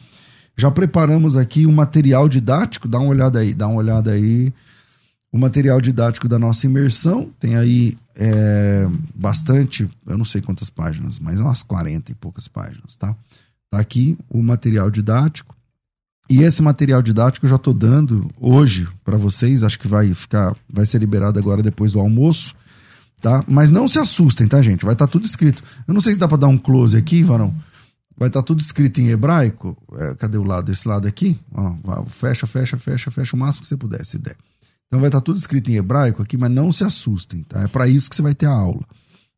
Já 0.56 0.70
preparamos 0.70 1.36
aqui 1.38 1.66
um 1.66 1.72
material 1.72 2.30
didático, 2.30 2.88
dá 2.88 3.00
uma 3.00 3.10
olhada 3.10 3.40
aí, 3.40 3.54
dá 3.54 3.68
uma 3.68 3.78
olhada 3.78 4.12
aí. 4.12 4.54
O 5.32 5.38
material 5.38 5.80
didático 5.80 6.28
da 6.28 6.38
nossa 6.38 6.68
imersão 6.68 7.30
tem 7.40 7.56
aí 7.56 7.98
é, 8.20 8.86
bastante, 9.16 9.90
eu 10.06 10.18
não 10.18 10.26
sei 10.26 10.42
quantas 10.42 10.70
páginas, 10.70 11.18
mas 11.18 11.40
umas 11.40 11.64
40 11.64 12.12
e 12.12 12.16
poucas 12.16 12.48
páginas, 12.48 12.96
tá? 12.96 13.16
Tá 13.72 13.80
aqui 13.80 14.18
o 14.30 14.44
material 14.44 14.92
didático. 14.92 15.56
E 16.30 16.44
esse 16.44 16.62
material 16.62 17.02
didático 17.02 17.46
eu 17.46 17.50
já 17.50 17.56
estou 17.56 17.74
dando 17.74 18.30
hoje 18.40 18.88
para 19.04 19.18
vocês, 19.18 19.64
acho 19.64 19.80
que 19.80 19.88
vai 19.88 20.14
ficar, 20.14 20.56
vai 20.72 20.86
ser 20.86 21.00
liberado 21.00 21.40
agora 21.40 21.64
depois 21.64 21.94
do 21.94 22.00
almoço 22.00 22.54
tá? 23.22 23.44
Mas 23.48 23.70
não 23.70 23.88
se 23.88 24.00
assustem, 24.00 24.48
tá, 24.48 24.62
gente? 24.62 24.86
Vai 24.86 24.94
estar 24.94 25.08
tá 25.08 25.12
tudo 25.12 25.26
escrito. 25.26 25.64
Eu 25.88 25.94
não 25.94 26.02
sei 26.02 26.14
se 26.14 26.20
dá 26.20 26.28
para 26.28 26.38
dar 26.38 26.48
um 26.48 26.58
close 26.58 26.96
aqui, 26.96 27.24
Varão. 27.24 27.54
Vai 28.18 28.28
estar 28.28 28.42
tá 28.42 28.46
tudo 28.46 28.60
escrito 28.60 29.00
em 29.00 29.10
hebraico. 29.10 29.78
É, 29.94 30.16
cadê 30.16 30.38
o 30.38 30.44
lado? 30.44 30.72
Esse 30.72 30.88
lado 30.88 31.08
aqui? 31.08 31.40
Ó, 31.54 32.06
fecha, 32.06 32.46
fecha, 32.46 32.78
fecha, 32.78 33.12
fecha 33.12 33.36
o 33.36 33.40
máximo 33.40 33.62
que 33.62 33.68
você 33.68 33.78
puder, 33.78 34.06
se 34.06 34.18
der. 34.18 34.36
Então 34.90 35.00
vai 35.00 35.10
estar 35.10 35.22
tudo 35.22 35.38
escrito 35.38 35.70
em 35.70 35.76
hebraico 35.76 36.22
aqui, 36.22 36.36
mas 36.36 36.50
não 36.50 36.72
se 36.72 36.84
assustem, 36.84 37.44
tá? 37.44 37.62
É 37.62 37.68
para 37.68 37.88
isso 37.88 38.10
que 38.10 38.16
você 38.16 38.24
vai 38.24 38.34
ter 38.34 38.48
a 38.48 38.52
aula. 38.52 38.84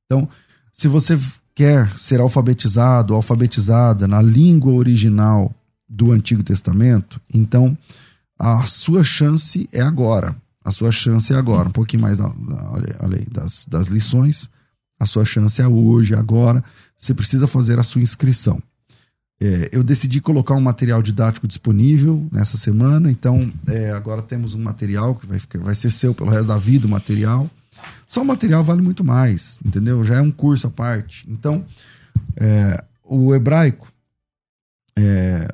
Então, 0.06 0.28
se 0.74 0.88
você 0.88 1.20
quer 1.54 1.96
ser 1.98 2.22
alfabetizado, 2.22 3.14
alfabetizada 3.14 4.08
na 4.08 4.22
língua 4.22 4.74
original 4.74 5.54
do 5.88 6.14
Antigo 6.14 6.42
Testamento, 6.42 7.20
então 7.32 7.78
a 8.40 8.66
sua 8.66 9.04
chance 9.04 9.70
é 9.74 9.82
agora. 9.82 10.36
A 10.64 10.72
sua 10.72 10.92
chance 10.92 11.34
é 11.34 11.36
agora. 11.36 11.68
Um 11.68 11.74
pouquinho 11.74 12.04
mais 12.04 12.20
aí, 12.20 13.26
das, 13.30 13.66
das 13.66 13.88
lições. 13.88 14.50
A 15.00 15.06
sua 15.06 15.26
chance 15.26 15.62
é 15.62 15.68
hoje, 15.68 16.16
agora. 16.16 16.64
Você 16.98 17.14
precisa 17.14 17.46
fazer 17.46 17.78
a 17.78 17.84
sua 17.84 18.02
inscrição. 18.02 18.62
É, 19.44 19.70
eu 19.72 19.84
decidi 19.84 20.22
colocar 20.22 20.54
um 20.54 20.62
material 20.62 21.02
didático 21.02 21.48
disponível 21.48 22.28
nessa 22.32 22.60
semana, 22.60 23.10
então 23.10 23.52
é, 23.68 23.90
agora 23.90 24.22
temos 24.22 24.54
um 24.54 24.62
material 24.62 25.16
que 25.16 25.26
vai, 25.26 25.40
vai 25.56 25.74
ser 25.74 25.90
seu 25.90 26.14
pelo 26.14 26.30
resto 26.30 26.46
da 26.46 26.60
vida, 26.60 26.86
o 26.86 26.90
material. 26.90 27.50
Só 28.06 28.22
o 28.22 28.26
material 28.26 28.64
vale 28.64 28.84
muito 28.84 29.04
mais, 29.04 29.58
entendeu? 29.66 30.04
Já 30.04 30.18
é 30.18 30.22
um 30.22 30.30
curso 30.30 30.68
à 30.68 30.70
parte. 30.70 31.26
Então, 31.28 31.66
é, 32.38 32.84
o 33.04 33.34
hebraico, 33.34 33.92
é, 34.96 35.48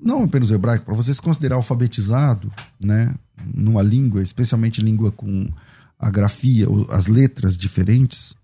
não 0.00 0.22
apenas 0.22 0.50
o 0.50 0.54
hebraico, 0.54 0.86
para 0.86 0.94
você 0.94 1.12
se 1.12 1.20
considerar 1.20 1.56
alfabetizado, 1.56 2.50
né, 2.80 3.14
numa 3.54 3.82
língua, 3.82 4.22
especialmente 4.22 4.80
língua 4.80 5.12
com 5.12 5.50
a 5.98 6.08
grafia, 6.10 6.66
as 6.88 7.08
letras 7.08 7.58
diferentes, 7.58 8.34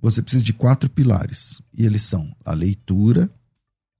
você 0.00 0.22
precisa 0.22 0.44
de 0.44 0.52
quatro 0.52 0.88
pilares. 0.88 1.60
E 1.74 1.84
eles 1.84 2.02
são 2.02 2.32
a 2.44 2.52
leitura, 2.52 3.28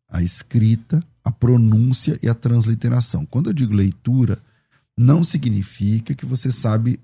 a 0.08 0.22
escrita, 0.22 1.02
a 1.24 1.30
pronúncia 1.30 2.18
e 2.22 2.28
a 2.28 2.34
transliteração. 2.34 3.26
Quando 3.26 3.50
eu 3.50 3.52
digo 3.52 3.74
leitura, 3.74 4.38
não 4.96 5.22
significa 5.22 6.14
que 6.14 6.24
você 6.24 6.50
sabe 6.50 6.98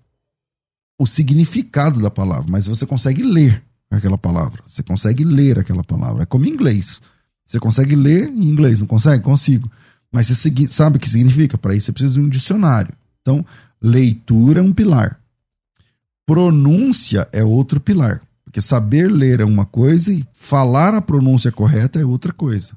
o 0.98 1.06
significado 1.06 2.00
da 2.00 2.10
palavra, 2.10 2.50
mas 2.50 2.66
você 2.66 2.86
consegue 2.86 3.22
ler 3.22 3.62
aquela 3.90 4.18
palavra. 4.18 4.62
Você 4.66 4.82
consegue 4.82 5.24
ler 5.24 5.58
aquela 5.58 5.84
palavra. 5.84 6.22
É 6.22 6.26
como 6.26 6.46
inglês. 6.46 7.02
Você 7.44 7.60
consegue 7.60 7.94
ler 7.94 8.28
em 8.28 8.48
inglês, 8.48 8.80
não 8.80 8.86
consegue? 8.86 9.22
Consigo. 9.22 9.70
Mas 10.10 10.28
você 10.28 10.50
sabe 10.68 10.96
o 10.96 11.00
que 11.00 11.08
significa? 11.08 11.58
Para 11.58 11.74
isso 11.74 11.86
você 11.86 11.92
precisa 11.92 12.14
de 12.14 12.20
um 12.20 12.28
dicionário. 12.28 12.94
Então, 13.20 13.44
leitura 13.80 14.60
é 14.60 14.62
um 14.62 14.72
pilar. 14.72 15.20
Pronúncia 16.24 17.28
é 17.32 17.44
outro 17.44 17.80
pilar. 17.80 18.22
Porque 18.44 18.60
saber 18.60 19.10
ler 19.10 19.40
é 19.40 19.44
uma 19.44 19.66
coisa 19.66 20.12
e 20.12 20.24
falar 20.32 20.94
a 20.94 21.02
pronúncia 21.02 21.50
correta 21.50 22.00
é 22.00 22.04
outra 22.04 22.32
coisa. 22.32 22.72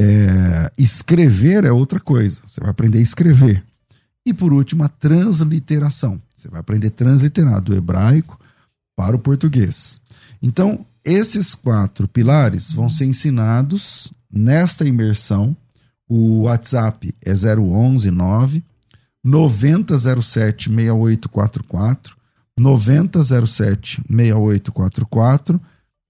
É, 0.00 0.70
escrever 0.78 1.64
é 1.64 1.72
outra 1.72 1.98
coisa. 1.98 2.40
Você 2.46 2.60
vai 2.60 2.70
aprender 2.70 2.98
a 2.98 3.02
escrever. 3.02 3.64
E 4.24 4.32
por 4.32 4.52
último, 4.52 4.84
a 4.84 4.88
transliteração. 4.88 6.22
Você 6.32 6.48
vai 6.48 6.60
aprender 6.60 6.86
a 6.86 6.90
transliterar 6.90 7.60
do 7.60 7.74
hebraico 7.74 8.38
para 8.94 9.16
o 9.16 9.18
português. 9.18 10.00
Então, 10.40 10.86
esses 11.04 11.54
quatro 11.54 12.06
pilares 12.06 12.70
vão 12.70 12.88
ser 12.88 13.06
ensinados 13.06 14.12
nesta 14.30 14.86
imersão. 14.86 15.56
O 16.08 16.42
WhatsApp 16.42 17.12
é 17.20 17.32
011 17.32 18.10
9 18.10 18.62
9007 19.24 20.70
6844 20.70 22.16
9007 22.56 24.02
6844. 24.08 25.60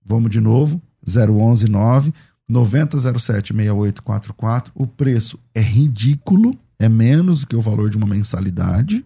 Vamos 0.05 0.31
de 0.31 0.41
novo, 0.41 0.81
011 1.07 1.71
9 1.71 2.13
9007 2.49 3.53
6844. 3.53 4.73
O 4.75 4.87
preço 4.87 5.39
é 5.55 5.61
ridículo, 5.61 6.59
é 6.79 6.89
menos 6.89 7.41
do 7.41 7.47
que 7.47 7.57
o 7.57 7.61
valor 7.61 7.91
de 7.91 7.97
uma 7.97 8.07
mensalidade. 8.07 9.05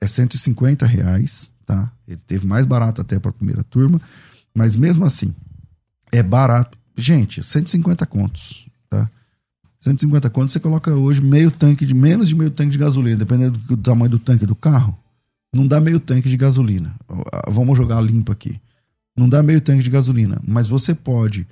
É 0.00 0.06
150 0.06 0.84
reais, 0.84 1.50
tá? 1.64 1.90
Ele 2.06 2.20
teve 2.26 2.46
mais 2.46 2.66
barato 2.66 3.00
até 3.00 3.18
para 3.18 3.30
a 3.30 3.34
primeira 3.34 3.64
turma, 3.64 4.00
mas 4.54 4.76
mesmo 4.76 5.04
assim, 5.04 5.34
é 6.12 6.22
barato. 6.22 6.78
Gente, 6.96 7.42
150 7.42 8.04
contos, 8.06 8.68
tá? 8.90 9.10
150 9.80 10.28
contos 10.30 10.52
você 10.52 10.60
coloca 10.60 10.94
hoje 10.94 11.22
meio 11.22 11.50
tanque 11.50 11.86
de 11.86 11.94
menos 11.94 12.28
de 12.28 12.34
meio 12.34 12.50
tanque 12.50 12.72
de 12.72 12.78
gasolina, 12.78 13.16
dependendo 13.16 13.58
do 13.58 13.76
tamanho 13.76 14.10
do 14.10 14.18
tanque 14.18 14.44
do 14.44 14.54
carro. 14.54 14.96
Não 15.54 15.66
dá 15.66 15.80
meio 15.80 15.98
tanque 15.98 16.28
de 16.28 16.36
gasolina. 16.36 16.94
Vamos 17.48 17.78
jogar 17.78 18.00
limpo 18.00 18.32
aqui. 18.32 18.60
Não 19.16 19.28
dá 19.28 19.42
meio 19.42 19.60
tanque 19.60 19.82
de 19.82 19.90
gasolina, 19.90 20.38
mas 20.46 20.68
você 20.68 20.94
pode 20.94 21.46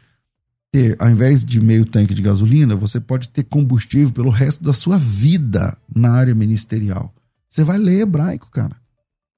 ter, 0.75 0.97
ao 0.99 1.09
invés 1.09 1.45
de 1.45 1.61
meio 1.61 1.85
tanque 1.85 2.13
de 2.13 2.21
gasolina, 2.21 2.75
você 2.75 2.99
pode 2.99 3.29
ter 3.29 3.45
combustível 3.45 4.13
pelo 4.13 4.29
resto 4.29 4.65
da 4.65 4.73
sua 4.73 4.99
vida 4.99 5.79
na 5.95 6.11
área 6.11 6.35
ministerial. 6.35 7.15
Você 7.49 7.63
vai 7.63 7.79
ler 7.79 8.01
hebraico, 8.01 8.51
cara. 8.51 8.75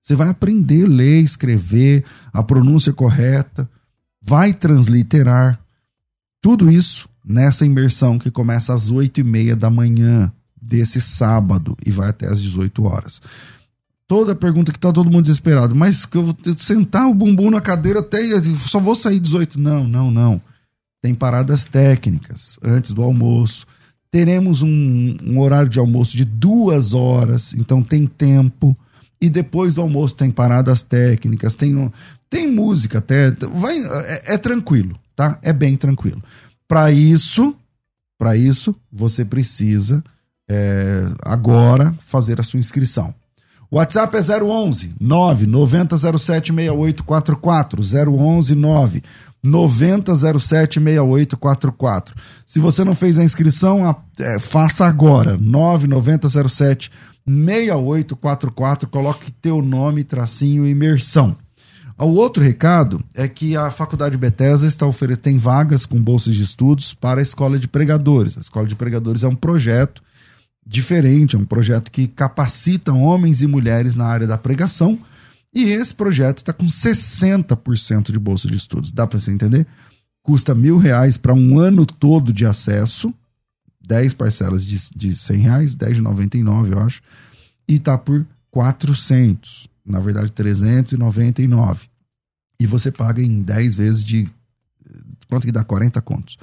Você 0.00 0.14
vai 0.14 0.30
aprender 0.30 0.86
a 0.86 0.88
ler, 0.88 1.20
escrever, 1.20 2.06
a 2.32 2.42
pronúncia 2.42 2.90
correta, 2.90 3.68
vai 4.22 4.54
transliterar. 4.54 5.60
Tudo 6.40 6.70
isso 6.70 7.06
nessa 7.22 7.66
imersão 7.66 8.18
que 8.18 8.30
começa 8.30 8.72
às 8.72 8.90
oito 8.90 9.20
e 9.20 9.24
meia 9.24 9.54
da 9.54 9.68
manhã 9.68 10.32
desse 10.58 11.02
sábado 11.02 11.76
e 11.84 11.90
vai 11.90 12.08
até 12.08 12.26
às 12.26 12.40
18 12.40 12.82
horas 12.82 13.20
toda 14.08 14.36
pergunta 14.36 14.72
que 14.72 14.78
tá 14.78 14.92
todo 14.92 15.10
mundo 15.10 15.24
desesperado. 15.24 15.74
Mas 15.74 16.06
que 16.06 16.16
eu 16.16 16.26
vou 16.26 16.36
sentar 16.56 17.08
o 17.08 17.14
bumbum 17.14 17.50
na 17.50 17.60
cadeira 17.60 17.98
até 17.98 18.20
só 18.68 18.78
vou 18.78 18.94
sair 18.94 19.18
18. 19.18 19.58
Não, 19.58 19.82
não, 19.86 20.10
não. 20.10 20.40
Tem 21.06 21.14
paradas 21.14 21.64
técnicas 21.64 22.58
antes 22.60 22.90
do 22.90 23.00
almoço. 23.00 23.64
Teremos 24.10 24.60
um, 24.60 25.16
um 25.24 25.38
horário 25.38 25.68
de 25.68 25.78
almoço 25.78 26.16
de 26.16 26.24
duas 26.24 26.94
horas, 26.94 27.54
então 27.54 27.80
tem 27.80 28.08
tempo. 28.08 28.76
E 29.20 29.30
depois 29.30 29.72
do 29.72 29.82
almoço 29.82 30.16
tem 30.16 30.32
paradas 30.32 30.82
técnicas, 30.82 31.54
tem, 31.54 31.92
tem 32.28 32.50
música 32.50 32.98
até. 32.98 33.30
Vai, 33.30 33.78
é, 33.78 34.34
é 34.34 34.36
tranquilo, 34.36 34.98
tá? 35.14 35.38
É 35.42 35.52
bem 35.52 35.76
tranquilo. 35.76 36.20
Para 36.66 36.90
isso, 36.90 37.54
para 38.18 38.36
isso, 38.36 38.74
você 38.90 39.24
precisa 39.24 40.02
é, 40.50 41.04
agora 41.22 41.94
fazer 42.00 42.40
a 42.40 42.42
sua 42.42 42.58
inscrição. 42.58 43.14
WhatsApp 43.70 44.16
é 44.16 44.42
011 44.42 44.96
99007 45.00 46.52
6844 46.52 47.80
011 48.10 48.54
9 48.56 49.02
9007 49.46 50.80
6844. 50.80 52.14
Se 52.44 52.58
você 52.58 52.84
não 52.84 52.94
fez 52.94 53.18
a 53.18 53.24
inscrição, 53.24 53.96
é, 54.18 54.38
faça 54.38 54.86
agora. 54.86 55.36
9907 55.38 56.90
6844. 57.26 58.88
Coloque 58.88 59.32
teu 59.32 59.62
nome, 59.62 60.04
tracinho 60.04 60.66
imersão. 60.66 61.36
O 61.98 62.08
outro 62.08 62.42
recado 62.42 63.02
é 63.14 63.26
que 63.26 63.56
a 63.56 63.70
Faculdade 63.70 64.18
Bethesda 64.18 64.66
está 64.66 64.86
oferecendo 64.86 65.22
tem 65.22 65.38
vagas 65.38 65.86
com 65.86 66.00
bolsas 66.00 66.34
de 66.34 66.42
estudos 66.42 66.92
para 66.92 67.20
a 67.20 67.22
Escola 67.22 67.58
de 67.58 67.66
Pregadores. 67.66 68.36
A 68.36 68.40
Escola 68.40 68.68
de 68.68 68.74
Pregadores 68.74 69.24
é 69.24 69.28
um 69.28 69.34
projeto 69.34 70.02
diferente, 70.66 71.36
é 71.36 71.38
um 71.38 71.44
projeto 71.46 71.90
que 71.90 72.06
capacita 72.06 72.92
homens 72.92 73.40
e 73.40 73.46
mulheres 73.46 73.94
na 73.94 74.04
área 74.04 74.26
da 74.26 74.36
pregação. 74.36 74.98
E 75.56 75.70
esse 75.70 75.94
projeto 75.94 76.38
está 76.38 76.52
com 76.52 76.66
60% 76.66 78.12
de 78.12 78.18
bolsa 78.18 78.46
de 78.46 78.56
estudos. 78.56 78.92
Dá 78.92 79.06
para 79.06 79.18
você 79.18 79.30
entender? 79.30 79.66
Custa 80.22 80.54
mil 80.54 80.76
reais 80.76 81.16
para 81.16 81.32
um 81.32 81.58
ano 81.58 81.86
todo 81.86 82.30
de 82.32 82.44
acesso, 82.44 83.14
10 83.80 84.12
parcelas 84.14 84.66
de, 84.66 84.76
de 84.94 85.14
100 85.16 85.36
reais, 85.38 85.74
10 85.74 85.96
de 85.96 86.02
99, 86.02 86.74
eu 86.74 86.80
acho, 86.80 87.00
e 87.66 87.76
está 87.76 87.96
por 87.96 88.26
400, 88.50 89.68
na 89.84 89.98
verdade 89.98 90.30
399. 90.30 91.88
E 92.60 92.66
você 92.66 92.92
paga 92.92 93.22
em 93.22 93.40
10 93.40 93.76
vezes 93.76 94.04
de. 94.04 94.28
Quanto 95.28 95.46
que 95.46 95.52
dá? 95.52 95.64
40 95.64 96.00
contos. 96.02 96.36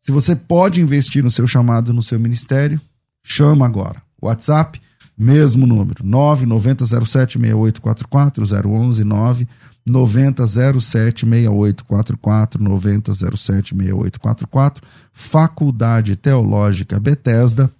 Se 0.00 0.10
você 0.10 0.34
pode 0.34 0.80
investir 0.80 1.22
no 1.22 1.30
seu 1.30 1.46
chamado, 1.46 1.92
no 1.92 2.02
seu 2.02 2.18
ministério, 2.18 2.80
Chama 3.22 3.64
agora. 3.64 4.02
WhatsApp, 4.20 4.80
mesmo 5.22 5.66
número, 5.66 6.04
990076844, 6.04 8.66
011 8.66 9.04
9 9.04 9.48
90076844, 9.88 12.58
90076844, 12.58 14.82
Faculdade 15.12 16.16
Teológica 16.16 16.98
Bethesda, 17.00 17.70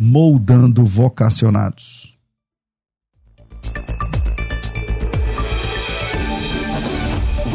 moldando 0.00 0.84
vocacionados. 0.84 2.17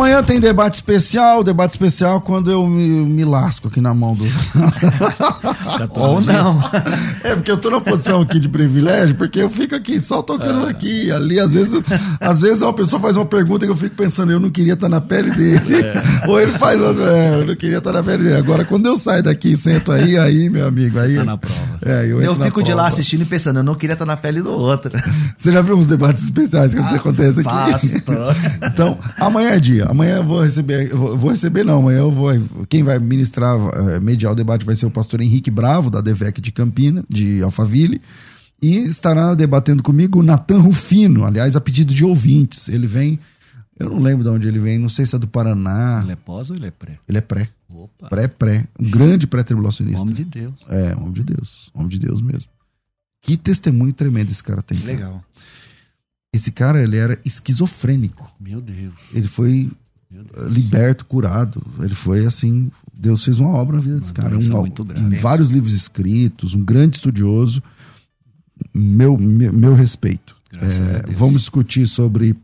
Amanhã 0.00 0.22
tem 0.22 0.40
debate 0.40 0.76
especial, 0.76 1.44
debate 1.44 1.72
especial 1.72 2.22
quando 2.22 2.50
eu 2.50 2.66
me, 2.66 3.04
me 3.04 3.22
lasco 3.22 3.68
aqui 3.68 3.82
na 3.82 3.92
mão 3.92 4.14
do. 4.14 4.24
Ou 5.94 6.22
não. 6.22 6.58
É 7.22 7.34
porque 7.34 7.50
eu 7.50 7.58
tô 7.58 7.68
na 7.68 7.82
posição 7.82 8.22
aqui 8.22 8.40
de 8.40 8.48
privilégio, 8.48 9.14
porque 9.14 9.40
eu 9.40 9.50
fico 9.50 9.74
aqui 9.74 10.00
só 10.00 10.22
tocando 10.22 10.66
É. 10.66 10.70
aqui, 10.70 11.10
ali. 11.10 11.38
Às 11.38 11.52
vezes, 11.52 11.78
às 12.18 12.40
vezes 12.40 12.62
uma 12.62 12.72
pessoa 12.72 13.00
faz 13.00 13.14
uma 13.14 13.26
pergunta 13.26 13.66
que 13.66 13.70
eu 13.70 13.76
fico 13.76 13.94
pensando, 13.94 14.32
eu 14.32 14.40
não 14.40 14.48
queria 14.48 14.72
estar 14.72 14.88
na 14.88 15.02
pele 15.02 15.30
dele. 15.32 15.82
É. 15.82 16.26
Ou 16.26 16.40
ele 16.40 16.52
faz, 16.52 16.80
outra, 16.80 17.04
é, 17.12 17.34
eu 17.34 17.46
não 17.46 17.54
queria 17.54 17.76
estar 17.76 17.92
na 17.92 18.02
pele 18.02 18.24
dele. 18.24 18.36
Agora, 18.36 18.64
quando 18.64 18.86
eu 18.86 18.96
saio 18.96 19.22
daqui 19.22 19.52
e 19.52 19.56
sento 19.56 19.92
aí, 19.92 20.16
aí, 20.16 20.48
meu 20.48 20.66
amigo, 20.66 20.98
aí. 20.98 21.16
tá 21.16 21.24
na 21.24 21.36
prova. 21.36 21.60
É, 21.84 22.04
eu, 22.04 22.20
Eu 22.20 22.34
fico 22.34 22.62
de 22.62 22.74
lá 22.74 22.86
assistindo 22.86 23.22
e 23.22 23.24
pensando, 23.24 23.60
eu 23.60 23.62
não 23.62 23.74
queria 23.74 23.94
estar 23.94 24.04
na 24.04 24.16
pele 24.16 24.42
do 24.42 24.50
outro. 24.50 24.90
Você 25.36 25.50
já 25.50 25.62
viu 25.62 25.76
uns 25.76 25.86
debates 25.86 26.24
especiais 26.24 26.74
que 26.74 26.80
acontece 26.80 27.40
aqui? 27.40 27.44
pastor. 27.44 28.36
então, 28.62 28.98
amanhã 29.16 29.50
é 29.50 29.60
dia. 29.60 29.86
Amanhã 29.86 30.16
eu 30.16 30.24
vou 30.24 30.42
receber. 30.42 30.90
Eu 30.90 30.98
vou, 30.98 31.16
vou 31.16 31.30
receber, 31.30 31.64
não. 31.64 31.78
Amanhã 31.78 32.00
eu 32.00 32.10
vou. 32.10 32.30
Quem 32.68 32.82
vai 32.82 32.98
ministrar, 32.98 33.56
eh, 33.56 34.00
mediar 34.00 34.32
o 34.32 34.36
debate 34.36 34.64
vai 34.64 34.76
ser 34.76 34.86
o 34.86 34.90
pastor 34.90 35.20
Henrique 35.20 35.50
Bravo, 35.50 35.90
da 35.90 36.00
DEVEC 36.00 36.40
de 36.40 36.52
Campina, 36.52 37.04
de 37.08 37.42
Alphaville. 37.42 38.00
E 38.62 38.76
estará 38.82 39.34
debatendo 39.34 39.82
comigo 39.82 40.20
o 40.20 40.22
Natan 40.22 40.60
Rufino, 40.60 41.24
aliás, 41.24 41.56
a 41.56 41.60
pedido 41.60 41.94
de 41.94 42.04
ouvintes. 42.04 42.68
Ele 42.68 42.86
vem. 42.86 43.18
Eu 43.80 43.88
não 43.90 43.98
lembro 43.98 44.22
de 44.22 44.28
onde 44.30 44.46
ele 44.46 44.58
vem, 44.58 44.78
não 44.78 44.88
sei 44.90 45.06
se 45.06 45.16
é 45.16 45.18
do 45.18 45.26
Paraná. 45.26 46.00
Ele 46.02 46.12
é 46.12 46.16
pós 46.16 46.50
ou 46.50 46.56
ele 46.56 46.66
é 46.66 46.70
pré? 46.70 46.98
Ele 47.08 47.18
é 47.18 47.20
pré. 47.20 47.48
Opa. 47.72 48.08
Pré-pré. 48.08 48.66
Um 48.78 48.90
grande 48.90 49.26
pré-tribulacionista. 49.26 50.02
Homem 50.02 50.14
de 50.14 50.24
Deus. 50.24 50.54
É, 50.68 50.94
homem 50.96 51.12
de 51.12 51.22
Deus. 51.22 51.70
Homem 51.72 51.88
de 51.88 51.98
Deus 51.98 52.20
mesmo. 52.20 52.50
Que 53.22 53.36
testemunho 53.36 53.92
tremendo 53.92 54.30
esse 54.30 54.42
cara 54.44 54.60
tem. 54.62 54.78
cara. 54.78 54.92
Legal. 54.92 55.24
Esse 56.32 56.52
cara, 56.52 56.82
ele 56.82 56.96
era 56.96 57.18
esquizofrênico. 57.24 58.30
Meu 58.38 58.60
Deus. 58.60 58.94
Ele 59.12 59.26
foi 59.26 59.70
eh, 60.12 60.18
liberto, 60.48 61.04
curado. 61.06 61.62
Ele 61.80 61.94
foi 61.94 62.24
assim. 62.26 62.70
Deus 62.92 63.24
fez 63.24 63.38
uma 63.38 63.50
obra 63.50 63.76
na 63.76 63.82
vida 63.82 63.98
desse 63.98 64.12
cara. 64.12 64.36
Um, 64.36 64.60
muito 64.60 64.84
grande. 64.84 65.16
em 65.16 65.18
vários 65.18 65.50
livros 65.50 65.72
escritos, 65.72 66.52
um 66.54 66.62
grande 66.62 66.96
estudioso. 66.96 67.62
Meu, 68.74 69.16
meu, 69.16 69.52
meu 69.52 69.74
respeito. 69.74 70.36
Graças 70.52 70.78
É, 70.88 70.96
a 70.96 70.98
Deus. 71.02 71.16
vamos 71.16 71.40
discutir 71.42 71.86
sobre 71.86 72.36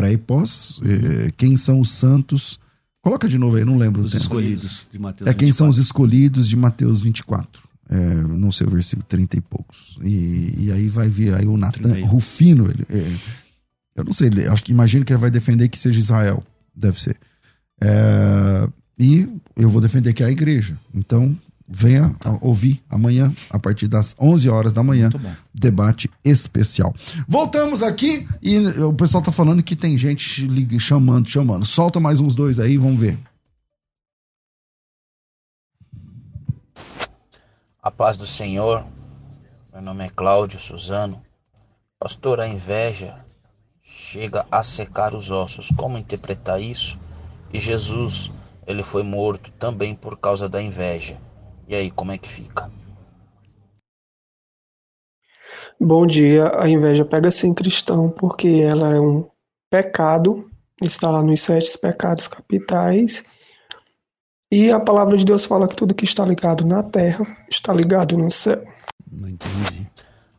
pré 0.00 0.12
e 0.12 0.18
pós. 0.18 0.80
eh, 0.84 1.30
quem 1.36 1.56
são 1.56 1.80
os 1.80 1.90
santos. 1.90 2.58
Coloca 3.02 3.28
de 3.28 3.38
novo 3.38 3.56
aí, 3.56 3.64
não 3.64 3.76
lembro. 3.78 4.02
Os 4.02 4.14
escolhidos 4.14 4.86
de 4.92 4.98
Mateus 4.98 5.28
É 5.30 5.34
quem 5.34 5.50
são 5.52 5.68
os 5.68 5.76
24. 5.76 5.82
escolhidos 5.86 6.48
de 6.48 6.56
Mateus 6.56 7.00
24. 7.02 7.62
É, 7.88 8.14
não 8.22 8.52
sei 8.52 8.66
o 8.66 8.70
versículo 8.70 9.04
30 9.08 9.36
e 9.36 9.40
poucos. 9.40 9.98
E, 10.02 10.54
e 10.66 10.72
aí 10.72 10.86
vai 10.88 11.08
vir 11.08 11.34
aí 11.34 11.46
o 11.46 11.56
Natan 11.56 11.82
31. 11.82 12.06
Rufino. 12.06 12.70
Ele, 12.70 12.84
é, 12.88 13.12
eu 13.96 14.04
não 14.04 14.12
sei, 14.12 14.28
ele- 14.28 14.46
acho 14.46 14.62
que 14.62 14.70
imagino 14.70 15.04
que 15.04 15.12
ele 15.12 15.20
vai 15.20 15.30
defender 15.30 15.68
que 15.68 15.78
seja 15.78 15.98
Israel. 15.98 16.42
Deve 16.74 17.00
ser. 17.00 17.16
É, 17.82 18.68
e 18.98 19.28
eu 19.56 19.68
vou 19.70 19.80
defender 19.80 20.12
que 20.12 20.22
é 20.22 20.26
a 20.26 20.30
igreja. 20.30 20.78
Então, 20.94 21.36
venha 21.72 22.16
ouvir 22.40 22.82
amanhã, 22.90 23.32
a 23.48 23.58
partir 23.58 23.86
das 23.86 24.16
11 24.18 24.48
horas 24.50 24.72
da 24.72 24.82
manhã, 24.82 25.08
debate 25.54 26.10
especial. 26.24 26.92
Voltamos 27.28 27.80
aqui 27.82 28.26
e 28.42 28.58
o 28.82 28.92
pessoal 28.92 29.22
tá 29.22 29.30
falando 29.30 29.62
que 29.62 29.76
tem 29.76 29.96
gente 29.96 30.44
liga- 30.46 30.78
chamando, 30.80 31.28
chamando. 31.30 31.64
Solta 31.64 32.00
mais 32.00 32.18
uns 32.18 32.34
dois 32.34 32.58
aí, 32.58 32.76
vamos 32.76 32.98
ver. 32.98 33.16
A 37.82 37.90
paz 37.90 38.16
do 38.16 38.26
Senhor. 38.26 38.84
Meu 39.72 39.80
nome 39.80 40.04
é 40.04 40.08
Cláudio 40.10 40.58
Suzano. 40.58 41.22
Pastor, 41.98 42.40
a 42.40 42.48
inveja 42.48 43.16
chega 43.82 44.44
a 44.50 44.62
secar 44.62 45.14
os 45.14 45.30
ossos. 45.30 45.68
Como 45.76 45.96
interpretar 45.96 46.60
isso? 46.60 46.98
E 47.52 47.58
Jesus, 47.58 48.30
ele 48.66 48.82
foi 48.82 49.02
morto 49.02 49.50
também 49.52 49.94
por 49.94 50.18
causa 50.18 50.48
da 50.48 50.60
inveja. 50.60 51.16
E 51.70 51.74
aí, 51.76 51.88
como 51.88 52.10
é 52.10 52.18
que 52.18 52.28
fica? 52.28 52.68
Bom 55.80 56.04
dia. 56.04 56.50
A 56.60 56.68
inveja 56.68 57.04
pega 57.04 57.30
sim 57.30 57.54
cristão, 57.54 58.10
porque 58.10 58.48
ela 58.48 58.92
é 58.92 59.00
um 59.00 59.30
pecado, 59.70 60.50
está 60.82 61.08
lá 61.08 61.22
nos 61.22 61.40
sete 61.42 61.78
pecados 61.78 62.26
capitais. 62.26 63.22
E 64.50 64.72
a 64.72 64.80
palavra 64.80 65.16
de 65.16 65.24
Deus 65.24 65.44
fala 65.44 65.68
que 65.68 65.76
tudo 65.76 65.94
que 65.94 66.04
está 66.04 66.26
ligado 66.26 66.66
na 66.66 66.82
terra 66.82 67.24
está 67.48 67.72
ligado 67.72 68.18
no 68.18 68.32
céu. 68.32 68.66
Não 69.08 69.28
entendi. 69.28 69.88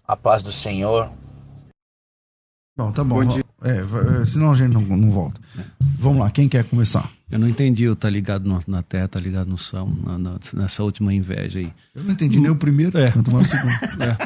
A 0.06 0.18
paz 0.18 0.44
do 0.44 0.52
Senhor. 0.52 1.14
Bom, 2.78 2.92
tá 2.92 3.06
bom. 3.06 3.22
É, 3.64 3.82
vai- 3.84 4.26
senão 4.26 4.52
a 4.52 4.56
gente 4.56 4.74
não, 4.74 4.82
não 4.82 5.10
volta. 5.10 5.40
Vamos 5.98 6.20
lá, 6.20 6.30
quem 6.30 6.50
quer 6.50 6.66
começar? 6.66 7.10
Eu 7.32 7.40
não 7.40 7.48
entendi 7.48 7.88
o 7.88 7.96
tá 7.96 8.10
ligado 8.10 8.48
no- 8.48 8.62
na 8.68 8.84
terra, 8.84 9.08
tá 9.08 9.20
ligado 9.20 9.48
no 9.48 9.58
céu, 9.58 9.90
na- 10.06 10.18
na- 10.18 10.40
nessa 10.54 10.84
última 10.84 11.14
inveja 11.14 11.60
aí. 11.60 11.72
Eu 11.96 12.04
não 12.04 12.12
entendi 12.12 12.40
nem 12.40 12.52
o 12.52 12.56
primeiro, 12.56 12.98
É. 12.98 13.12
quanto 13.12 13.32
mais 13.34 13.48
o 13.48 13.52
segundo. 13.52 13.72
É, 14.02 14.18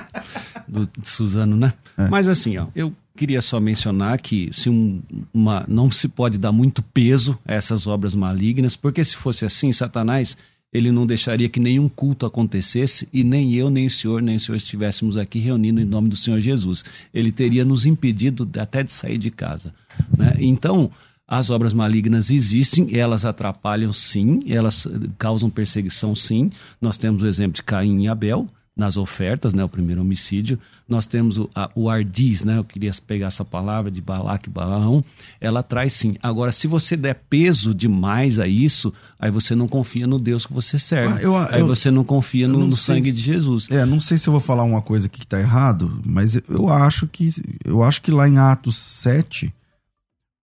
do 0.68 0.89
Suzano, 1.03 1.56
né? 1.56 1.74
É. 1.97 2.10
Mas 2.10 2.28
assim, 2.28 2.58
ó, 2.58 2.68
eu 2.76 2.91
queria 3.16 3.41
só 3.41 3.60
mencionar 3.60 4.20
que 4.20 4.49
se 4.51 4.70
um- 4.70 5.01
uma, 5.34 5.64
não 5.68 5.91
se 5.91 6.08
pode 6.08 6.38
dar 6.38 6.51
muito 6.51 6.82
peso 6.82 7.38
a 7.45 7.53
essas 7.53 7.86
obras 7.88 8.16
malignas, 8.16 8.76
porque 8.76 9.06
se 9.06 9.16
fosse 9.16 9.45
assim, 9.45 9.72
Satanás 9.72 10.36
ele 10.74 10.91
não 10.91 11.06
deixaria 11.06 11.47
que 11.47 11.60
nenhum 11.60 11.88
culto 11.88 12.26
acontecesse 12.26 13.08
e 13.14 13.24
nem 13.24 13.53
eu, 13.53 13.70
nem 13.70 13.86
o 13.86 13.89
senhor, 13.89 14.22
nem 14.22 14.36
o 14.36 14.39
senhor 14.39 14.58
estivéssemos 14.58 15.16
aqui 15.16 15.39
reunindo 15.39 15.80
em 15.80 15.86
nome 15.86 16.10
do 16.10 16.18
Senhor 16.18 16.38
Jesus. 16.39 16.84
Ele 17.14 17.32
teria 17.32 17.64
nos 17.64 17.86
impedido 17.86 18.49
até 18.60 18.84
de 18.84 18.91
sair 18.91 19.18
de 19.18 19.32
casa. 19.32 19.74
Né? 20.18 20.36
Então, 20.39 20.91
as 21.28 21.49
obras 21.49 21.73
malignas 21.73 22.30
existem, 22.30 22.95
elas 22.97 23.26
atrapalham 23.26 23.91
sim, 23.91 24.41
elas 24.47 24.86
eh, 24.86 25.07
causam 25.17 25.49
perseguição 25.49 26.13
sim. 26.13 26.51
Nós 26.80 26.97
temos 26.97 27.23
o 27.23 27.28
exemplo 27.28 27.53
de 27.53 27.63
Caim 27.63 28.03
e 28.03 28.07
Abel 28.07 28.47
nas 28.78 28.97
ofertas, 28.97 29.53
né, 29.53 29.63
o 29.63 29.69
primeiro 29.69 30.01
homicídio. 30.01 30.59
Nós 30.88 31.07
temos 31.07 31.38
o, 31.39 31.49
a, 31.55 31.71
o 31.73 31.89
ardiz, 31.89 32.43
né, 32.43 32.57
eu 32.57 32.63
queria 32.63 32.91
pegar 33.07 33.28
essa 33.28 33.43
palavra 33.45 33.89
de 33.89 34.01
Balaque 34.01 34.49
e 34.49 34.51
Balaão, 34.51 35.03
ela 35.41 35.63
traz 35.63 35.93
sim. 35.93 36.15
Agora, 36.21 36.51
se 36.51 36.67
você 36.67 36.95
der 36.97 37.15
peso 37.30 37.73
demais 37.73 38.38
a 38.38 38.47
isso, 38.47 38.93
aí 39.17 39.32
você 39.32 39.55
não 39.55 39.67
confia 39.67 40.05
no 40.05 40.19
Deus 40.19 40.45
que 40.45 40.53
você 40.53 40.78
serve. 40.78 41.13
Ah, 41.13 41.21
eu- 41.21 41.38
aí 41.38 41.61
eu- 41.61 41.67
você 41.67 41.89
não 41.89 42.03
confia 42.03 42.45
eu 42.45 42.49
no, 42.49 42.59
não 42.59 42.67
no 42.67 42.76
sangue 42.76 43.09
se- 43.11 43.17
de 43.17 43.23
Jesus. 43.23 43.67
É, 43.71 43.84
não 43.86 43.99
sei 44.01 44.17
se 44.17 44.28
eu 44.28 44.32
vou 44.32 44.41
falar 44.41 44.63
uma 44.63 44.82
coisa 44.82 45.07
aqui 45.07 45.21
que 45.21 45.28
tá 45.28 45.39
errado, 45.39 45.99
mas 46.05 46.36
eu 46.36 46.69
acho 46.69 47.07
que 47.07 47.32
eu 47.63 47.82
acho 47.82 48.01
que 48.01 48.11
lá 48.11 48.28
em 48.28 48.38
Atos 48.38 48.76
7, 48.76 49.51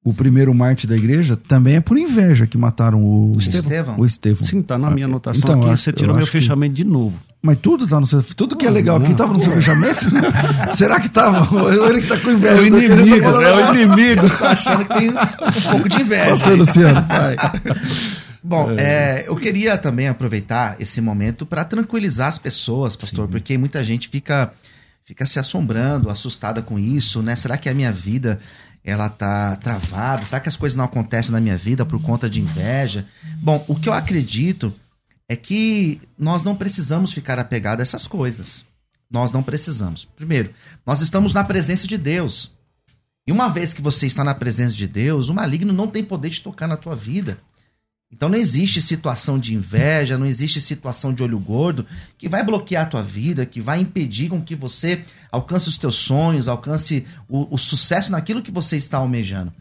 o 0.05 0.13
primeiro 0.13 0.53
mártir 0.53 0.89
da 0.89 0.97
igreja 0.97 1.37
também 1.37 1.77
é 1.77 1.81
por 1.81 1.97
inveja 1.97 2.47
que 2.47 2.59
mataram 2.59 3.01
o, 3.03 3.35
O 3.37 3.39
Estevão. 3.39 3.95
O 3.99 4.05
Estevão. 4.05 4.45
Sim, 4.47 4.61
tá 4.63 4.77
na 4.77 4.91
minha 4.91 5.07
anotação 5.07 5.41
Então, 5.43 5.61
aqui, 5.71 5.81
você 5.81 5.93
tirou 5.93 6.11
eu 6.11 6.15
meu 6.17 6.23
acho 6.25 6.33
que- 6.33 6.39
fechamento 6.41 6.75
de 6.75 6.85
novo. 6.85 7.21
Mas 7.45 7.57
tudo 7.61 7.89
tá 7.89 7.99
no 7.99 8.07
seu. 8.07 8.23
Tudo 8.23 8.57
que 8.57 8.65
é 8.67 8.71
legal 8.71 8.99
aqui 8.99 9.15
tava 9.15 9.33
no 9.33 9.41
seu 9.41 9.51
fechamento? 9.53 10.07
Será 10.77 11.01
que 11.01 11.09
tava? 11.09 11.49
Ele 11.89 12.01
que 12.03 12.07
tá 12.07 12.17
com 12.17 12.31
inveja. 12.31 12.55
É 12.55 12.61
o 12.61 12.71
tá 12.71 12.79
inimigo, 12.79 13.27
é 13.29 13.55
o 13.71 13.75
inimigo. 13.75 14.31
Tô 14.39 14.45
achando 14.45 14.85
que 14.85 14.95
tem 14.95 15.11
um 15.11 15.71
pouco 15.73 15.89
de 15.89 16.01
inveja. 16.03 16.31
Pastor 16.31 16.57
Luciano, 16.59 17.05
vai. 17.09 17.37
Bom, 18.45 18.73
é, 18.77 19.25
eu 19.27 19.37
queria 19.37 19.77
também 19.79 20.07
aproveitar 20.09 20.77
esse 20.81 21.01
momento 21.01 21.45
para 21.47 21.65
tranquilizar 21.65 22.29
as 22.29 22.39
pessoas, 22.39 22.95
pastor, 22.97 23.27
porque 23.29 23.57
muita 23.59 23.83
gente 23.85 24.09
fica, 24.09 24.53
fica 25.05 25.27
se 25.27 25.39
assombrando, 25.39 26.11
assustada 26.11 26.61
com 26.63 26.79
isso, 26.79 27.23
né? 27.23 27.35
Será 27.37 27.57
que 27.57 27.69
a 27.69 27.75
minha 27.75 27.91
vida 27.93 28.39
ela 28.85 29.09
tá 29.09 29.57
travada? 29.57 30.25
Será 30.25 30.41
que 30.41 30.49
as 30.49 30.57
coisas 30.57 30.77
não 30.77 30.85
acontecem 30.85 31.33
na 31.33 31.41
minha 31.41 31.57
vida 31.57 31.87
por 31.87 32.01
conta 32.03 32.29
de 32.29 32.41
inveja? 32.41 33.07
Bom, 33.37 33.65
o 33.69 33.77
que 33.77 33.89
eu 33.89 33.93
acredito 33.93 34.75
é 35.29 35.37
que 35.37 36.01
nós 36.19 36.43
não 36.43 36.57
precisamos 36.57 37.13
ficar 37.13 37.39
apegados 37.39 37.81
a 37.81 37.83
essas 37.85 38.07
coisas. 38.07 38.65
Nós 39.11 39.31
não 39.31 39.43
precisamos. 39.43 40.05
Primeiro, 40.05 40.53
nós 40.85 41.01
estamos 41.01 41.33
na 41.33 41.45
presença 41.45 41.87
de 41.87 41.97
Deus. 41.97 42.53
E 43.27 43.31
uma 43.31 43.49
vez 43.49 43.73
que 43.73 43.81
você 43.81 44.07
está 44.07 44.25
na 44.25 44.35
presença 44.35 44.75
de 44.75 44.87
Deus, 44.87 45.29
o 45.29 45.35
maligno 45.35 45.73
não 45.73 45.87
tem 45.87 46.03
poder 46.03 46.31
de 46.31 46.41
tocar 46.41 46.67
na 46.67 46.77
tua 46.77 46.97
vida. 46.97 47.39
Então 48.13 48.29
não 48.29 48.37
existe 48.37 48.81
situação 48.81 49.39
de 49.39 49.55
inveja, 49.55 50.19
não 50.19 50.27
existe 50.27 50.61
situação 50.61 51.15
de 51.15 51.23
olho 51.23 51.39
gordo 51.39 51.87
que 52.19 52.29
vai 52.29 52.45
bloquear 52.45 52.85
a 52.85 52.89
tua 52.89 53.03
vida, 53.03 53.47
que 53.47 53.61
vai 53.61 53.81
impedir 53.81 54.29
com 54.29 54.43
que 54.43 54.55
você 54.55 55.05
alcance 55.31 55.69
os 55.69 55.79
teus 55.79 55.97
sonhos, 55.97 56.47
alcance 56.47 57.07
o, 57.27 57.55
o 57.55 57.59
sucesso 57.59 58.13
naquilo 58.13 58.43
que 58.43 58.51
você 58.51 58.77
está 58.77 58.99
almejando. 58.99 59.53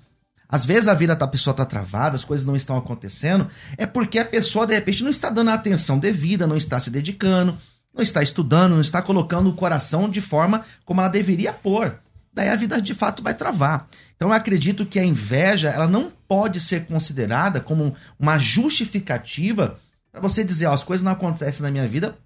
Às 0.50 0.66
vezes 0.66 0.90
a 0.90 0.94
vida 0.94 1.16
da 1.16 1.28
pessoa 1.28 1.54
está 1.54 1.66
travada, 1.66 2.18
as 2.18 2.26
coisas 2.26 2.46
não 2.46 2.58
estão 2.58 2.76
acontecendo, 2.76 3.48
é 3.78 3.86
porque 3.86 4.20
a 4.20 4.26
pessoa 4.26 4.68
de 4.68 4.74
repente 4.74 5.02
não 5.02 5.10
está 5.10 5.30
dando 5.30 5.50
a 5.50 5.54
atenção 5.54 5.98
devida, 5.98 6.46
não 6.46 6.58
está 6.58 6.78
se 6.78 6.90
dedicando, 6.90 7.58
não 7.96 8.04
está 8.04 8.22
estudando, 8.22 8.74
não 8.74 8.82
está 8.82 9.02
colocando 9.02 9.50
o 9.50 9.54
coração 9.54 10.10
de 10.10 10.20
forma 10.20 10.66
como 10.84 11.00
ela 11.00 11.10
deveria 11.10 11.54
pôr. 11.54 12.01
Daí 12.34 12.50
a 12.50 12.56
vida 12.56 12.82
de 12.82 12.94
fato 12.94 13.22
vai 13.22 13.34
travar. 13.34 13.88
Então 14.16 14.30
eu 14.30 14.34
acredito 14.34 14.86
que 14.86 15.00
a 15.00 15.04
inveja 15.04 15.70
ela 15.70 15.88
não 15.88 16.12
pode 16.28 16.60
ser 16.60 16.86
considerada 16.86 17.60
como 17.60 17.96
uma 18.20 18.38
justificativa 18.38 19.80
para 20.12 20.22
você 20.22 20.44
dizer, 20.44 20.66
ó, 20.66 20.74
as 20.74 20.84
coisas 20.84 21.04
não 21.04 21.12
acontecem 21.12 21.62
na 21.62 21.72
minha 21.72 21.88
vida 21.88 22.18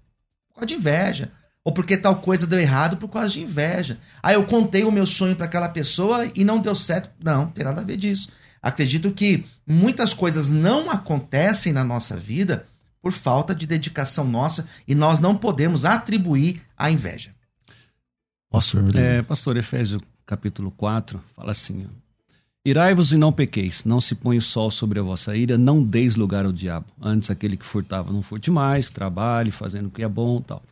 por 0.48 0.56
causa 0.56 0.66
de 0.66 0.74
inveja. 0.74 1.32
Ou 1.64 1.72
porque 1.72 1.96
tal 1.96 2.16
coisa 2.20 2.46
deu 2.46 2.60
errado 2.60 2.96
por 2.96 3.08
causa 3.08 3.30
de 3.30 3.42
inveja. 3.42 3.98
Aí 4.22 4.34
eu 4.34 4.44
contei 4.44 4.84
o 4.84 4.92
meu 4.92 5.06
sonho 5.06 5.34
para 5.34 5.46
aquela 5.46 5.68
pessoa 5.68 6.28
e 6.34 6.44
não 6.44 6.60
deu 6.60 6.74
certo. 6.74 7.10
Não, 7.22 7.42
não 7.42 7.50
tem 7.50 7.64
nada 7.64 7.80
a 7.80 7.84
ver 7.84 7.96
disso. 7.96 8.30
Acredito 8.62 9.10
que 9.10 9.44
muitas 9.66 10.14
coisas 10.14 10.50
não 10.50 10.90
acontecem 10.90 11.72
na 11.72 11.84
nossa 11.84 12.16
vida 12.16 12.66
por 13.00 13.12
falta 13.12 13.54
de 13.54 13.66
dedicação 13.66 14.24
nossa 14.24 14.66
e 14.86 14.94
nós 14.94 15.20
não 15.20 15.36
podemos 15.36 15.84
atribuir 15.84 16.62
a 16.76 16.90
inveja. 16.90 17.35
Pastor, 18.56 18.96
é, 18.96 19.20
pastor 19.20 19.56
Efésio 19.58 20.00
capítulo 20.24 20.70
4 20.70 21.20
fala 21.34 21.50
assim: 21.50 21.86
Irai-vos 22.64 23.12
e 23.12 23.18
não 23.18 23.30
pequeis, 23.30 23.84
não 23.84 24.00
se 24.00 24.14
põe 24.14 24.38
o 24.38 24.42
sol 24.42 24.70
sobre 24.70 24.98
a 24.98 25.02
vossa 25.02 25.36
ira, 25.36 25.58
não 25.58 25.82
deis 25.82 26.16
lugar 26.16 26.46
ao 26.46 26.52
diabo. 26.52 26.86
Antes 26.98 27.30
aquele 27.30 27.58
que 27.58 27.66
furtava, 27.66 28.10
não 28.10 28.22
furte 28.22 28.50
mais, 28.50 28.88
trabalhe, 28.88 29.50
fazendo 29.50 29.88
o 29.88 29.90
que 29.90 30.02
é 30.02 30.08
bom 30.08 30.40
tal. 30.40 30.62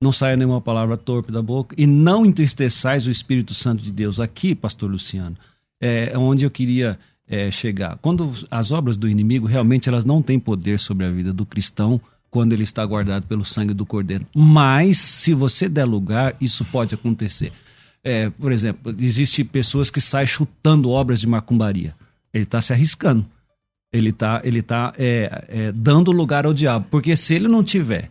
Não 0.00 0.10
saia 0.10 0.34
nenhuma 0.34 0.62
palavra 0.62 0.96
torpe 0.96 1.30
da 1.30 1.42
boca 1.42 1.76
e 1.78 1.86
não 1.86 2.24
entristeçais 2.24 3.06
o 3.06 3.10
Espírito 3.10 3.52
Santo 3.52 3.82
de 3.82 3.92
Deus. 3.92 4.18
Aqui, 4.18 4.54
pastor 4.54 4.90
Luciano, 4.90 5.36
é 5.78 6.16
onde 6.16 6.46
eu 6.46 6.50
queria 6.50 6.98
é, 7.28 7.50
chegar. 7.50 7.98
Quando 7.98 8.32
as 8.50 8.70
obras 8.70 8.96
do 8.96 9.06
inimigo 9.06 9.46
realmente 9.46 9.90
elas 9.90 10.06
não 10.06 10.22
têm 10.22 10.40
poder 10.40 10.78
sobre 10.78 11.04
a 11.04 11.10
vida 11.10 11.34
do 11.34 11.44
cristão 11.44 12.00
quando 12.30 12.52
ele 12.52 12.62
está 12.62 12.84
guardado 12.84 13.26
pelo 13.26 13.44
sangue 13.44 13.72
do 13.74 13.86
cordeiro. 13.86 14.26
Mas 14.34 14.98
se 14.98 15.32
você 15.32 15.68
der 15.68 15.84
lugar, 15.84 16.36
isso 16.40 16.64
pode 16.66 16.94
acontecer. 16.94 17.52
É, 18.04 18.30
por 18.30 18.52
exemplo, 18.52 18.94
existe 19.00 19.42
pessoas 19.42 19.90
que 19.90 20.00
saem 20.00 20.26
chutando 20.26 20.90
obras 20.90 21.20
de 21.20 21.26
macumbaria. 21.26 21.94
Ele 22.32 22.44
está 22.44 22.60
se 22.60 22.72
arriscando. 22.72 23.26
Ele 23.92 24.10
está 24.10 24.40
ele 24.44 24.62
tá, 24.62 24.92
é, 24.96 25.44
é, 25.48 25.72
dando 25.72 26.12
lugar 26.12 26.46
ao 26.46 26.54
diabo. 26.54 26.86
Porque 26.90 27.16
se 27.16 27.34
ele 27.34 27.48
não 27.48 27.64
tiver 27.64 28.10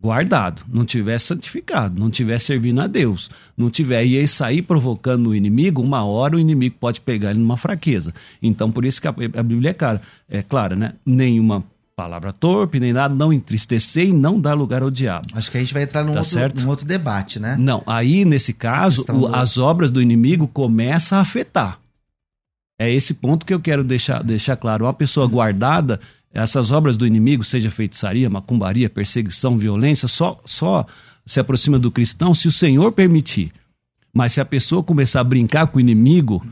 guardado, 0.00 0.62
não 0.68 0.84
tiver 0.84 1.18
santificado, 1.18 1.98
não 1.98 2.10
tiver 2.10 2.38
servindo 2.38 2.80
a 2.80 2.86
Deus, 2.86 3.30
não 3.56 3.70
tiver 3.70 4.04
e 4.04 4.18
aí 4.18 4.28
sair 4.28 4.62
provocando 4.62 5.30
o 5.30 5.34
inimigo, 5.34 5.82
uma 5.82 6.04
hora 6.04 6.36
o 6.36 6.38
inimigo 6.38 6.76
pode 6.78 7.00
pegar 7.00 7.30
ele 7.30 7.40
numa 7.40 7.56
fraqueza. 7.56 8.14
Então, 8.42 8.70
por 8.70 8.84
isso 8.84 9.00
que 9.00 9.08
a, 9.08 9.10
a 9.10 9.42
Bíblia 9.42 9.70
é 9.70 9.74
clara, 9.74 10.00
é 10.28 10.42
clara, 10.42 10.76
né? 10.76 10.92
Nenhuma 11.04 11.64
palavra 11.96 12.30
torpe, 12.30 12.78
nem 12.78 12.92
nada, 12.92 13.14
não 13.14 13.32
entristecer 13.32 14.08
e 14.08 14.12
não 14.12 14.38
dar 14.38 14.52
lugar 14.52 14.82
ao 14.82 14.90
diabo. 14.90 15.26
Acho 15.32 15.50
que 15.50 15.56
a 15.56 15.60
gente 15.60 15.72
vai 15.72 15.84
entrar 15.84 16.04
num, 16.04 16.12
tá 16.12 16.20
outro, 16.20 16.62
num 16.62 16.68
outro 16.68 16.86
debate, 16.86 17.40
né? 17.40 17.56
Não, 17.58 17.82
aí 17.86 18.26
nesse 18.26 18.52
caso, 18.52 19.02
o, 19.08 19.12
do... 19.12 19.34
as 19.34 19.56
obras 19.56 19.90
do 19.90 20.02
inimigo 20.02 20.46
começam 20.46 21.16
a 21.16 21.22
afetar. 21.22 21.80
É 22.78 22.92
esse 22.92 23.14
ponto 23.14 23.46
que 23.46 23.54
eu 23.54 23.58
quero 23.58 23.82
deixar, 23.82 24.22
deixar 24.22 24.56
claro. 24.56 24.84
Uma 24.84 24.92
pessoa 24.92 25.26
guardada, 25.26 25.98
essas 26.32 26.70
obras 26.70 26.98
do 26.98 27.06
inimigo, 27.06 27.42
seja 27.42 27.70
feitiçaria, 27.70 28.28
macumbaria, 28.28 28.90
perseguição, 28.90 29.56
violência, 29.56 30.06
só, 30.06 30.38
só 30.44 30.84
se 31.24 31.40
aproxima 31.40 31.78
do 31.78 31.90
cristão 31.90 32.34
se 32.34 32.46
o 32.46 32.52
Senhor 32.52 32.92
permitir. 32.92 33.50
Mas 34.12 34.34
se 34.34 34.40
a 34.40 34.44
pessoa 34.44 34.82
começar 34.82 35.20
a 35.20 35.24
brincar 35.24 35.66
com 35.66 35.78
o 35.78 35.80
inimigo, 35.80 36.46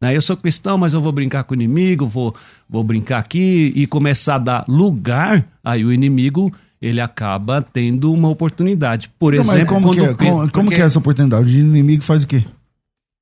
né? 0.00 0.16
Eu 0.16 0.22
sou 0.22 0.36
cristão, 0.36 0.78
mas 0.78 0.94
eu 0.94 1.00
vou 1.00 1.12
brincar 1.12 1.44
com 1.44 1.52
o 1.52 1.56
inimigo, 1.56 2.06
vou, 2.06 2.34
vou 2.68 2.84
brincar 2.84 3.18
aqui 3.18 3.72
e 3.74 3.86
começar 3.86 4.36
a 4.36 4.38
dar 4.38 4.64
lugar, 4.68 5.46
aí 5.62 5.84
o 5.84 5.92
inimigo 5.92 6.52
ele 6.80 7.00
acaba 7.00 7.60
tendo 7.60 8.12
uma 8.12 8.28
oportunidade. 8.28 9.10
Por 9.18 9.34
então, 9.34 9.52
exemplo, 9.52 9.74
como, 9.74 9.92
que 9.92 10.00
é, 10.00 10.14
como, 10.14 10.50
como 10.50 10.70
que 10.70 10.76
é 10.76 10.84
essa 10.84 10.98
oportunidade? 10.98 11.56
O 11.56 11.60
inimigo 11.60 12.02
faz 12.02 12.22
o 12.22 12.26
quê? 12.26 12.44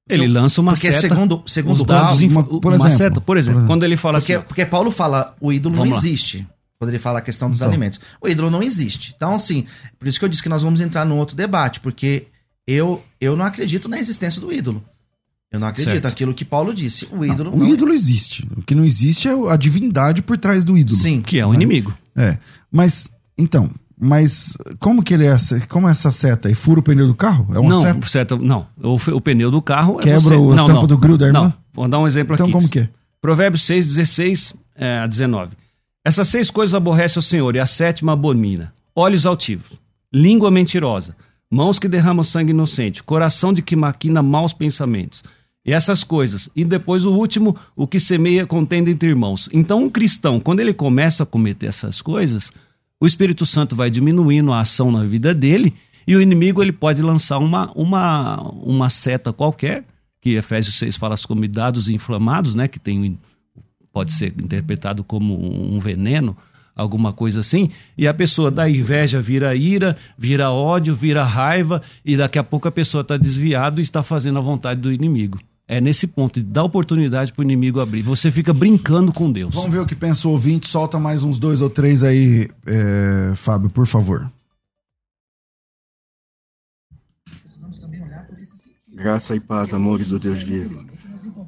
Ele 0.09 0.29
lança 0.29 0.61
uma 0.61 0.73
porque 0.73 0.93
seta. 0.93 1.09
segundo, 1.09 1.43
segundo 1.47 1.85
dados, 1.85 2.21
Paulo, 2.21 2.33
uma, 2.33 2.45
por 2.45 2.73
exemplo, 2.73 2.85
uma 2.85 2.91
seta, 2.91 3.21
por 3.21 3.37
exemplo, 3.37 3.67
quando 3.67 3.83
ele 3.83 3.97
fala 3.97 4.21
porque, 4.21 4.35
assim. 4.35 4.45
Porque 4.47 4.65
Paulo 4.65 4.93
fala, 4.93 5.35
o 5.41 5.53
ídolo 5.53 5.75
não 5.75 5.87
existe. 5.87 6.47
Quando 6.79 6.91
ele 6.91 6.99
fala 6.99 7.19
a 7.19 7.23
questão 7.23 7.49
dos 7.49 7.59
então. 7.59 7.69
alimentos. 7.69 7.99
O 8.21 8.29
ídolo 8.29 8.51
não 8.51 8.63
existe. 8.63 9.15
Então, 9.17 9.35
assim, 9.35 9.65
por 9.99 10.07
isso 10.07 10.19
que 10.19 10.25
eu 10.25 10.29
disse 10.29 10.43
que 10.43 10.49
nós 10.49 10.63
vamos 10.63 10.81
entrar 10.81 11.07
num 11.07 11.17
outro 11.17 11.35
debate, 11.35 11.81
porque 11.81 12.27
eu, 12.67 13.03
eu 13.21 13.35
não 13.35 13.45
acredito 13.45 13.89
na 13.89 13.99
existência 13.99 14.41
do 14.41 14.53
ídolo. 14.53 14.85
Eu 15.57 15.61
não 15.61 15.69
acredito. 15.69 15.93
Certo. 15.93 16.07
Aquilo 16.07 16.35
que 16.35 16.45
Paulo 16.45 16.73
disse. 16.73 17.09
O 17.11 17.25
ídolo. 17.25 17.51
Não, 17.57 17.67
o 17.67 17.73
ídolo 17.73 17.93
é. 17.93 17.95
existe. 17.95 18.47
O 18.57 18.63
que 18.63 18.75
não 18.75 18.85
existe 18.85 19.27
é 19.27 19.33
a 19.51 19.57
divindade 19.57 20.23
por 20.23 20.37
trás 20.37 20.63
do 20.63 20.77
ídolo. 20.77 20.99
Sim. 20.99 21.23
Que 21.23 21.39
é 21.39 21.47
o 21.47 21.55
inimigo. 21.55 21.97
É. 22.15 22.37
Mas, 22.71 23.11
então, 23.39 23.71
mas 23.99 24.57
como 24.79 25.03
que 25.03 25.15
ele 25.15 25.27
é, 25.27 25.37
como 25.69 25.89
é 25.89 25.91
essa 25.91 26.11
seta? 26.11 26.51
E 26.51 26.55
fura 26.55 26.81
o 26.81 26.83
pneu 26.83 27.07
do 27.07 27.15
carro? 27.15 27.49
É 27.55 27.59
uma 27.59 27.69
não, 27.69 27.83
seta? 27.83 28.07
seta 28.07 28.37
não. 28.37 28.67
O, 28.83 28.95
o 28.95 29.21
pneu 29.21 29.51
do 29.51 29.63
carro 29.63 29.99
é 29.99 30.03
Quebra 30.03 30.17
é 30.17 30.21
você... 30.21 30.35
o 30.35 30.55
não, 30.55 30.67
tampo 30.67 30.81
não, 30.81 30.87
do 30.87 30.99
grill 30.99 31.17
da 31.17 31.27
irmã? 31.27 31.41
Não. 31.41 31.55
Vou 31.73 31.89
dar 31.89 31.99
um 31.99 32.07
exemplo 32.07 32.35
então, 32.35 32.45
aqui. 32.45 32.51
Então 32.51 32.61
como 32.61 32.71
que 32.71 32.81
é? 32.81 32.89
Provérbios 33.21 33.65
6, 33.65 33.87
16 33.87 34.55
é, 34.75 34.99
a 34.99 35.07
19. 35.07 35.53
Essas 36.05 36.29
seis 36.29 36.51
coisas 36.51 36.75
aborrece 36.75 37.19
o 37.19 37.23
Senhor 37.23 37.57
e 37.57 37.59
a 37.59 37.67
sétima 37.67 38.13
abomina. 38.13 38.73
Olhos 38.95 39.27
altivos, 39.27 39.67
língua 40.13 40.51
mentirosa, 40.51 41.17
mãos 41.51 41.79
que 41.79 41.89
derramam 41.89 42.23
sangue 42.23 42.51
inocente, 42.51 43.03
coração 43.03 43.53
de 43.53 43.63
que 43.63 43.75
maquina 43.75 44.23
maus 44.23 44.53
pensamentos 44.53 45.25
e 45.67 45.73
essas 45.73 46.05
coisas. 46.05 46.49
E 46.55 46.65
depois 46.65 47.05
o 47.05 47.13
último, 47.13 47.57
o 47.75 47.87
que 47.87 47.99
semeia 47.99 48.47
contenda 48.47 48.89
entre 48.89 49.09
irmãos. 49.09 49.49
Então, 49.53 49.83
um 49.83 49.91
cristão, 49.91 50.39
quando 50.39 50.61
ele 50.61 50.73
começa 50.73 51.25
a 51.25 51.27
cometer 51.27 51.67
essas 51.67 52.01
coisas, 52.01 52.53
o 53.01 53.07
Espírito 53.07 53.45
Santo 53.45 53.75
vai 53.75 53.91
diminuindo 53.91 54.53
a 54.53 54.61
ação 54.61 54.93
na 54.93 55.05
vida 55.05 55.35
dele 55.35 55.75
e 56.07 56.15
o 56.15 56.23
inimigo 56.23 56.63
ele 56.63 56.73
pode 56.73 57.03
lançar 57.03 57.39
uma, 57.39 57.73
uma, 57.73 58.41
uma 58.53 58.89
seta 58.89 59.33
qualquer, 59.33 59.85
que 60.21 60.37
Efésios 60.37 60.77
6 60.77 60.97
fala 60.97 61.17
como 61.27 61.47
dados 61.49 61.89
inflamados, 61.89 62.55
né, 62.55 62.69
que 62.69 62.79
tem 62.79 63.19
pode 63.93 64.13
ser 64.13 64.35
interpretado 64.39 65.03
como 65.03 65.35
um 65.75 65.79
veneno, 65.79 66.37
alguma 66.77 67.15
coisa 67.15 67.41
assim, 67.41 67.71
e 67.97 68.07
a 68.07 68.13
pessoa 68.13 68.51
da 68.51 68.69
inveja 68.69 69.23
vira 69.23 69.57
ira, 69.57 69.97
vira 70.19 70.51
ódio, 70.51 70.95
vira 70.95 71.25
raiva, 71.25 71.81
e 72.05 72.15
daqui 72.15 72.39
a 72.39 72.45
pouco 72.45 72.69
a 72.69 72.71
pessoa 72.73 73.01
está 73.01 73.17
desviada 73.17 73.81
e 73.81 73.83
está 73.83 74.03
fazendo 74.03 74.39
a 74.39 74.43
vontade 74.43 74.83
do 74.83 74.93
inimigo. 74.93 75.41
É 75.69 75.81
nesse 75.81 76.07
ponto 76.07 76.41
de 76.41 76.47
dar 76.47 76.63
oportunidade 76.63 77.33
para 77.33 77.41
o 77.41 77.45
inimigo 77.45 77.81
abrir. 77.81 78.03
Você 78.03 78.31
fica 78.31 78.53
brincando 78.53 79.13
com 79.13 79.33
Deus. 79.33 79.53
Vamos 79.53 79.71
ver 79.71 79.81
o 79.81 79.87
que 79.87 79.97
pensa 79.97 80.29
o 80.29 80.31
ouvinte. 80.31 80.69
Solta 80.69 80.99
mais 80.99 81.25
uns 81.25 81.39
dois 81.39 81.61
ou 81.61 81.69
três 81.69 82.05
aí, 82.05 82.49
é, 82.65 83.33
Fábio, 83.35 83.69
por 83.69 83.87
favor. 83.87 84.31
Graça 88.95 89.35
e 89.35 89.41
paz, 89.41 89.75
amores 89.75 90.09
do 90.09 90.19
Deus 90.19 90.43
vivo. 90.43 90.87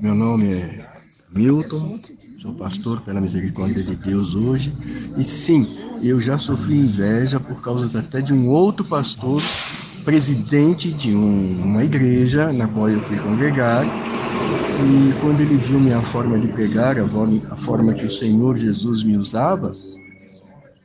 Meu 0.01 0.15
nome 0.15 0.53
é 0.53 0.87
Milton, 1.31 1.97
sou 2.41 2.55
pastor 2.55 3.01
pela 3.01 3.21
misericórdia 3.21 3.83
de 3.83 3.97
Deus 3.97 4.35
hoje. 4.35 4.73
E 5.17 5.25
sim, 5.25 5.67
eu 6.03 6.21
já 6.21 6.39
sofri 6.39 6.77
inveja 6.77 7.39
por 7.39 7.63
causa 7.63 8.01
até 8.01 8.21
de 8.21 8.33
um 8.33 8.49
outro 8.49 8.85
pastor 8.85 9.41
presidente 10.09 10.91
de 10.91 11.15
um, 11.15 11.63
uma 11.63 11.85
igreja 11.85 12.51
na 12.51 12.67
qual 12.67 12.89
eu 12.89 12.99
fui 12.99 13.19
congregar. 13.19 13.85
E 13.85 15.21
quando 15.21 15.43
ele 15.43 15.55
viu 15.59 15.79
minha 15.79 16.01
forma 16.01 16.39
de 16.39 16.49
pregar, 16.49 16.97
a, 16.99 17.57
forma 17.57 17.93
que 17.93 18.07
o 18.07 18.11
Senhor 18.11 18.57
Jesus 18.57 19.05
me 19.05 19.19
usava, 19.19 19.75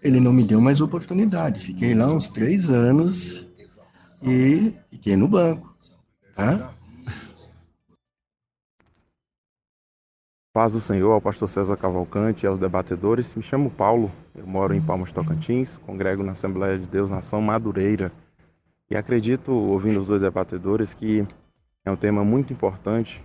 ele 0.01 0.19
não 0.19 0.33
me 0.33 0.43
deu 0.43 0.59
mais 0.59 0.81
oportunidade. 0.81 1.61
Fiquei 1.61 1.95
lá 1.95 2.07
uns 2.07 2.27
três 2.27 2.69
anos 2.69 3.47
e 4.21 4.73
fiquei 4.91 5.15
no 5.15 5.29
banco. 5.29 5.73
Tá? 6.35 6.69
Paz 10.51 10.73
do 10.73 10.81
Senhor 10.81 11.13
ao 11.13 11.21
pastor 11.21 11.47
César 11.49 11.77
Cavalcante 11.77 12.45
e 12.45 12.47
aos 12.47 12.59
debatedores. 12.59 13.33
Me 13.35 13.41
chamo 13.41 13.71
Paulo, 13.71 14.11
eu 14.35 14.45
moro 14.45 14.73
em 14.73 14.81
Palmas 14.81 15.13
Tocantins, 15.13 15.77
congrego 15.77 16.23
na 16.23 16.33
Assembleia 16.33 16.77
de 16.77 16.87
Deus 16.87 17.09
Nação 17.09 17.39
Madureira. 17.41 18.11
E 18.93 18.95
acredito, 18.95 19.51
ouvindo 19.51 19.99
os 19.99 20.07
dois 20.07 20.21
debatedores, 20.21 20.93
que 20.93 21.27
é 21.83 21.89
um 21.89 21.95
tema 21.95 22.23
muito 22.23 22.53
importante 22.53 23.19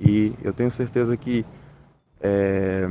e 0.00 0.32
eu 0.42 0.54
tenho 0.54 0.70
certeza 0.70 1.18
que 1.18 1.44
é, 2.18 2.88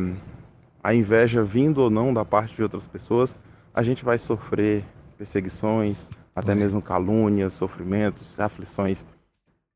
a 0.83 0.93
inveja 0.93 1.43
vindo 1.43 1.79
ou 1.79 1.89
não 1.89 2.13
da 2.13 2.23
parte 2.23 2.55
de 2.55 2.61
outras 2.61 2.85
pessoas, 2.85 3.35
a 3.73 3.81
gente 3.81 4.05
vai 4.05 4.19
sofrer 4.19 4.85
perseguições, 5.17 6.05
até 6.35 6.53
mesmo 6.53 6.79
calúnias, 6.79 7.53
sofrimentos, 7.53 8.39
aflições. 8.39 9.03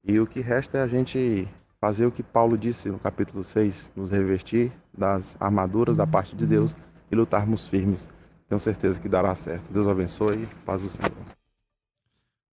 E 0.04 0.20
o 0.20 0.28
que 0.28 0.40
resta 0.40 0.78
é 0.78 0.82
a 0.84 0.88
gente 0.88 1.48
fazer 1.82 2.06
o 2.06 2.12
que 2.12 2.22
Paulo 2.22 2.56
disse 2.60 2.90
no 2.90 3.00
capítulo 3.00 3.44
6, 3.44 3.92
nos 3.96 4.12
revestir 4.12 4.72
das 4.96 5.36
armaduras 5.40 5.98
da 5.98 6.06
parte 6.06 6.36
de 6.36 6.46
Deus 6.46 6.76
e 7.12 7.16
lutarmos 7.16 7.68
firmes. 7.68 8.08
Tenho 8.48 8.62
certeza 8.62 9.00
que 9.00 9.10
dará 9.10 9.34
certo. 9.34 9.74
Deus 9.74 9.88
abençoe. 9.88 10.48
Paz 10.64 10.84
do 10.84 10.92
Senhor. 10.92 11.12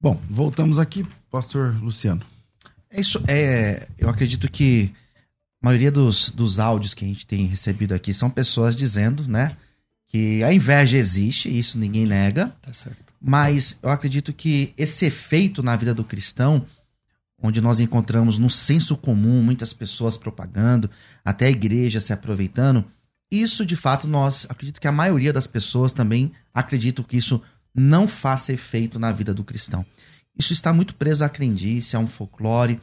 Bom, 0.03 0.19
voltamos 0.31 0.79
aqui, 0.79 1.07
pastor 1.31 1.77
Luciano. 1.83 2.23
É 2.89 2.99
isso, 2.99 3.23
é, 3.29 3.87
eu 3.99 4.09
acredito 4.09 4.51
que 4.51 4.95
a 5.63 5.67
maioria 5.67 5.93
dos, 5.93 6.31
dos 6.31 6.59
áudios 6.59 6.95
que 6.95 7.05
a 7.05 7.09
gente 7.09 7.27
tem 7.27 7.45
recebido 7.45 7.93
aqui 7.93 8.15
são 8.15 8.31
pessoas 8.31 8.75
dizendo, 8.75 9.29
né, 9.29 9.55
que 10.07 10.43
a 10.43 10.55
inveja 10.55 10.97
existe, 10.97 11.55
isso 11.57 11.79
ninguém 11.79 12.07
nega. 12.07 12.49
Tá 12.63 12.73
certo. 12.73 13.13
Mas 13.21 13.79
eu 13.83 13.91
acredito 13.91 14.33
que 14.33 14.73
esse 14.75 15.05
efeito 15.05 15.63
na 15.63 15.77
vida 15.77 15.93
do 15.93 16.03
cristão, 16.03 16.65
onde 17.43 17.61
nós 17.61 17.79
encontramos 17.79 18.39
no 18.39 18.49
senso 18.49 18.97
comum 18.97 19.43
muitas 19.43 19.75
pessoas 19.75 20.17
propagando, 20.17 20.91
até 21.23 21.47
a 21.47 21.51
igreja 21.51 22.01
se 22.01 22.11
aproveitando, 22.11 22.87
isso 23.31 23.67
de 23.67 23.77
fato 23.77 24.09
nós, 24.09 24.47
acredito 24.49 24.81
que 24.81 24.89
a 24.89 24.93
maioria 24.93 25.33
das 25.33 25.47
pessoas 25.47 25.93
também 25.93 26.33
acreditam 26.55 27.05
que 27.05 27.19
isso 27.19 27.43
não 27.75 28.09
faça 28.09 28.53
efeito 28.53 28.99
na 28.99 29.13
vida 29.13 29.33
do 29.33 29.45
cristão. 29.45 29.85
Isso 30.37 30.53
está 30.53 30.73
muito 30.73 30.95
preso 30.95 31.25
à 31.25 31.29
crendice, 31.29 31.97
a 31.97 31.99
um 31.99 32.07
folclore, 32.07 32.81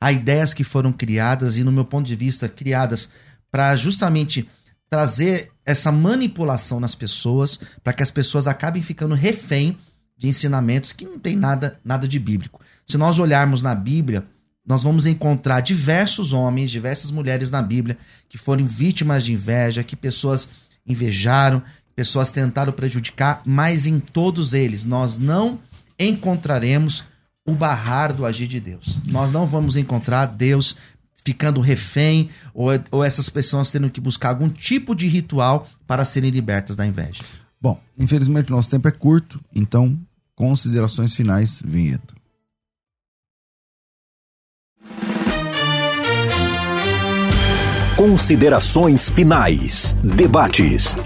a 0.00 0.12
ideias 0.12 0.54
que 0.54 0.64
foram 0.64 0.92
criadas 0.92 1.56
e, 1.56 1.64
no 1.64 1.72
meu 1.72 1.84
ponto 1.84 2.06
de 2.06 2.16
vista, 2.16 2.48
criadas 2.48 3.10
para 3.50 3.76
justamente 3.76 4.48
trazer 4.88 5.50
essa 5.64 5.92
manipulação 5.92 6.80
nas 6.80 6.94
pessoas, 6.94 7.60
para 7.82 7.92
que 7.92 8.02
as 8.02 8.10
pessoas 8.10 8.46
acabem 8.46 8.82
ficando 8.82 9.14
refém 9.14 9.78
de 10.16 10.28
ensinamentos 10.28 10.92
que 10.92 11.06
não 11.06 11.18
tem 11.18 11.36
nada, 11.36 11.78
nada 11.84 12.08
de 12.08 12.18
bíblico. 12.18 12.60
Se 12.86 12.98
nós 12.98 13.18
olharmos 13.18 13.62
na 13.62 13.74
Bíblia, 13.74 14.26
nós 14.66 14.82
vamos 14.82 15.06
encontrar 15.06 15.60
diversos 15.60 16.32
homens, 16.32 16.70
diversas 16.70 17.10
mulheres 17.10 17.50
na 17.50 17.62
Bíblia 17.62 17.96
que 18.28 18.36
foram 18.36 18.66
vítimas 18.66 19.24
de 19.24 19.32
inveja, 19.32 19.82
que 19.82 19.96
pessoas 19.96 20.50
invejaram, 20.86 21.62
pessoas 21.94 22.30
tentaram 22.30 22.72
prejudicar, 22.72 23.42
mas 23.44 23.86
em 23.86 24.00
todos 24.00 24.54
eles 24.54 24.84
nós 24.84 25.18
não 25.18 25.58
encontraremos 25.98 27.04
o 27.46 27.54
barrar 27.54 28.12
do 28.12 28.24
agir 28.24 28.46
de 28.46 28.60
Deus. 28.60 28.98
Nós 29.06 29.32
não 29.32 29.46
vamos 29.46 29.76
encontrar 29.76 30.26
Deus 30.26 30.76
ficando 31.24 31.60
refém 31.60 32.30
ou, 32.54 32.68
ou 32.90 33.04
essas 33.04 33.28
pessoas 33.28 33.70
tendo 33.70 33.90
que 33.90 34.00
buscar 34.00 34.30
algum 34.30 34.48
tipo 34.48 34.94
de 34.94 35.06
ritual 35.06 35.68
para 35.86 36.04
serem 36.04 36.30
libertas 36.30 36.76
da 36.76 36.86
inveja. 36.86 37.22
Bom, 37.60 37.78
infelizmente 37.98 38.50
nosso 38.50 38.70
tempo 38.70 38.88
é 38.88 38.92
curto, 38.92 39.38
então 39.54 39.98
considerações 40.34 41.14
finais, 41.14 41.60
vinheta. 41.64 42.14
Considerações 47.96 49.10
finais. 49.10 49.94
Debates. 50.02 50.96